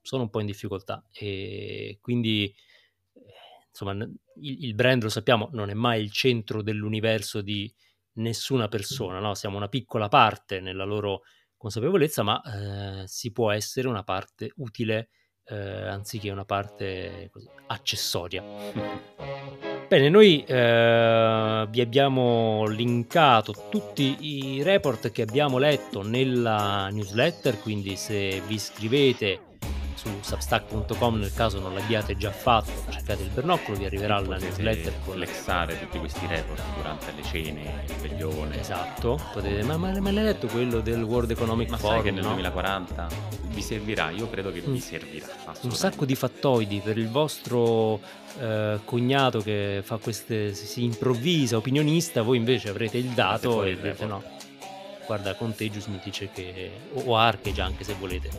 sono 0.00 0.22
un 0.22 0.30
po' 0.30 0.40
in 0.40 0.46
difficoltà 0.46 1.04
e 1.12 1.98
quindi 2.00 2.44
eh, 2.46 3.20
insomma 3.68 3.92
il, 3.92 4.64
il 4.64 4.74
brand 4.74 5.02
lo 5.02 5.10
sappiamo 5.10 5.50
non 5.52 5.68
è 5.68 5.74
mai 5.74 6.02
il 6.02 6.10
centro 6.10 6.62
dell'universo 6.62 7.42
di 7.42 7.70
nessuna 8.14 8.66
persona, 8.68 9.18
no? 9.18 9.34
siamo 9.34 9.58
una 9.58 9.68
piccola 9.68 10.08
parte 10.08 10.60
nella 10.60 10.84
loro 10.84 11.20
consapevolezza, 11.54 12.22
ma 12.22 12.40
eh, 13.02 13.06
si 13.06 13.30
può 13.30 13.50
essere 13.50 13.88
una 13.88 14.04
parte 14.04 14.52
utile 14.56 15.10
eh, 15.52 15.86
anziché 15.88 16.30
una 16.30 16.44
parte 16.44 17.28
così, 17.30 17.46
accessoria. 17.66 18.42
Bene, 19.86 20.08
noi 20.08 20.42
eh, 20.46 21.66
vi 21.68 21.80
abbiamo 21.82 22.66
linkato 22.66 23.54
tutti 23.68 24.16
i 24.20 24.62
report 24.62 25.10
che 25.10 25.20
abbiamo 25.20 25.58
letto 25.58 26.02
nella 26.02 26.88
newsletter, 26.88 27.60
quindi 27.60 27.96
se 27.96 28.40
vi 28.46 28.54
iscrivete 28.54 29.51
su 30.02 30.18
substack.com 30.20 31.16
nel 31.16 31.32
caso 31.32 31.60
non 31.60 31.74
l'abbiate 31.74 32.16
già 32.16 32.32
fatto, 32.32 32.72
cercate 32.90 33.22
il 33.22 33.28
bernoccolo, 33.28 33.76
vi 33.76 33.84
arriverà 33.84 34.18
la 34.18 34.36
newsletter 34.36 34.92
con 35.04 35.14
flexare 35.14 35.78
tutti 35.78 35.98
questi 35.98 36.26
report 36.26 36.60
durante 36.76 37.12
le 37.14 37.22
cene, 37.22 37.84
il 37.86 37.94
veglione. 38.00 38.58
Esatto, 38.58 39.20
potete, 39.32 39.62
ma, 39.62 39.76
ma, 39.76 39.98
ma 40.00 40.10
l'hai 40.10 40.24
letto 40.24 40.48
quello 40.48 40.80
del 40.80 41.02
World 41.02 41.30
Economic 41.30 41.70
ma 41.70 41.76
Forum? 41.76 41.94
sai 41.94 42.04
che 42.04 42.10
nel 42.10 42.22
no? 42.24 42.30
2040 42.30 43.08
vi 43.48 43.62
servirà, 43.62 44.10
io 44.10 44.28
credo 44.28 44.50
che 44.50 44.62
mm. 44.66 44.72
vi 44.72 44.80
servirà. 44.80 45.26
Un 45.60 45.72
sacco 45.72 46.04
di 46.04 46.16
fattoidi 46.16 46.80
per 46.82 46.98
il 46.98 47.08
vostro 47.08 48.00
eh, 48.40 48.80
cognato 48.84 49.40
che 49.40 49.82
fa 49.84 49.98
queste, 49.98 50.52
si 50.52 50.82
improvvisa 50.82 51.56
opinionista, 51.56 52.22
voi 52.22 52.38
invece 52.38 52.70
avrete 52.70 52.98
il 52.98 53.10
dato 53.10 53.62
e 53.62 53.76
direte 53.76 54.06
no 54.06 54.40
guarda 55.06 55.34
Contagious 55.34 55.86
mi 55.86 56.00
dice 56.02 56.30
che 56.32 56.70
o 56.92 57.16
Arcage 57.16 57.60
anche 57.60 57.84
se 57.84 57.94
volete. 57.98 58.30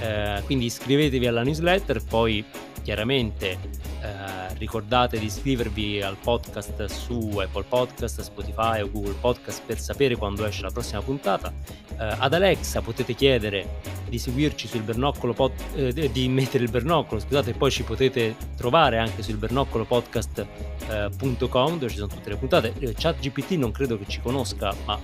Eh, 0.00 0.42
quindi 0.44 0.66
iscrivetevi 0.66 1.26
alla 1.26 1.42
newsletter 1.42 2.02
poi 2.04 2.44
chiaramente 2.82 3.58
eh, 4.02 4.54
ricordate 4.54 5.18
di 5.18 5.26
iscrivervi 5.26 6.00
al 6.02 6.16
podcast 6.16 6.86
su 6.86 7.38
Apple 7.38 7.64
Podcast, 7.68 8.22
Spotify 8.22 8.80
o 8.80 8.90
Google 8.90 9.14
Podcast 9.20 9.62
per 9.64 9.78
sapere 9.78 10.16
quando 10.16 10.46
esce 10.46 10.62
la 10.62 10.70
prossima 10.70 11.02
puntata. 11.02 11.52
Eh, 11.98 12.16
ad 12.18 12.32
Alexa 12.32 12.80
potete 12.80 13.14
chiedere 13.14 13.80
di 14.08 14.18
seguirci 14.18 14.66
sul 14.66 14.80
bernoccolo 14.82 15.34
pod, 15.34 15.52
eh, 15.74 16.10
di 16.10 16.28
mettere 16.28 16.64
il 16.64 16.70
bernoccolo 16.70 17.20
scusate 17.20 17.52
poi 17.52 17.70
ci 17.70 17.82
potete 17.84 18.34
trovare 18.56 18.98
anche 18.98 19.22
sul 19.22 19.36
bernoccolopodcast.com 19.36 21.78
dove 21.78 21.90
ci 21.90 21.96
sono 21.96 22.08
tutte 22.08 22.30
le 22.30 22.36
puntate. 22.36 22.72
Eh, 22.78 22.94
ChatGPT 22.96 23.50
non 23.52 23.70
credo 23.70 23.96
che 23.98 24.06
ci 24.08 24.20
conosca 24.20 24.74
ma 24.84 24.98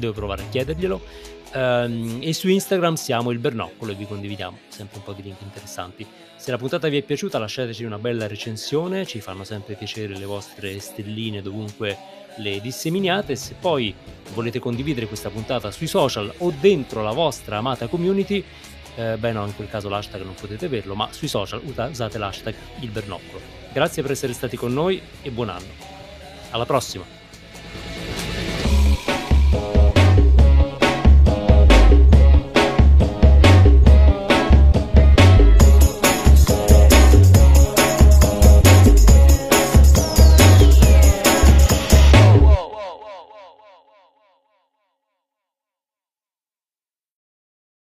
devo 0.00 0.12
provare 0.12 0.42
a 0.42 0.46
chiederglielo. 0.48 1.00
Um, 1.54 2.18
e 2.20 2.32
su 2.32 2.48
Instagram 2.48 2.94
siamo 2.94 3.30
il 3.30 3.38
Bernoccolo 3.38 3.92
e 3.92 3.94
vi 3.94 4.06
condividiamo 4.06 4.58
sempre 4.68 4.98
un 4.98 5.04
po' 5.04 5.12
di 5.12 5.22
link 5.22 5.40
interessanti. 5.40 6.06
Se 6.36 6.50
la 6.50 6.58
puntata 6.58 6.88
vi 6.88 6.98
è 6.98 7.02
piaciuta 7.02 7.38
lasciateci 7.38 7.84
una 7.84 7.98
bella 7.98 8.26
recensione, 8.26 9.06
ci 9.06 9.20
fanno 9.20 9.44
sempre 9.44 9.74
piacere 9.74 10.16
le 10.16 10.24
vostre 10.26 10.78
stelline 10.80 11.40
dovunque 11.40 11.96
le 12.36 12.60
disseminiate. 12.60 13.36
Se 13.36 13.54
poi 13.58 13.94
volete 14.34 14.58
condividere 14.58 15.06
questa 15.06 15.30
puntata 15.30 15.70
sui 15.70 15.86
social 15.86 16.32
o 16.38 16.52
dentro 16.60 17.02
la 17.02 17.12
vostra 17.12 17.58
amata 17.58 17.86
community, 17.86 18.44
eh, 18.96 19.16
beh 19.16 19.32
no, 19.32 19.46
in 19.46 19.54
quel 19.54 19.68
caso 19.70 19.88
l'hashtag 19.88 20.22
non 20.22 20.34
potete 20.34 20.66
averlo, 20.66 20.94
ma 20.94 21.08
sui 21.10 21.28
social 21.28 21.62
usate 21.64 22.18
l'hashtag 22.18 22.54
il 22.80 22.90
Bernoccolo. 22.90 23.40
Grazie 23.72 24.02
per 24.02 24.10
essere 24.10 24.32
stati 24.32 24.56
con 24.56 24.72
noi 24.72 25.00
e 25.22 25.30
buon 25.30 25.48
anno. 25.48 25.94
Alla 26.50 26.66
prossima! 26.66 27.15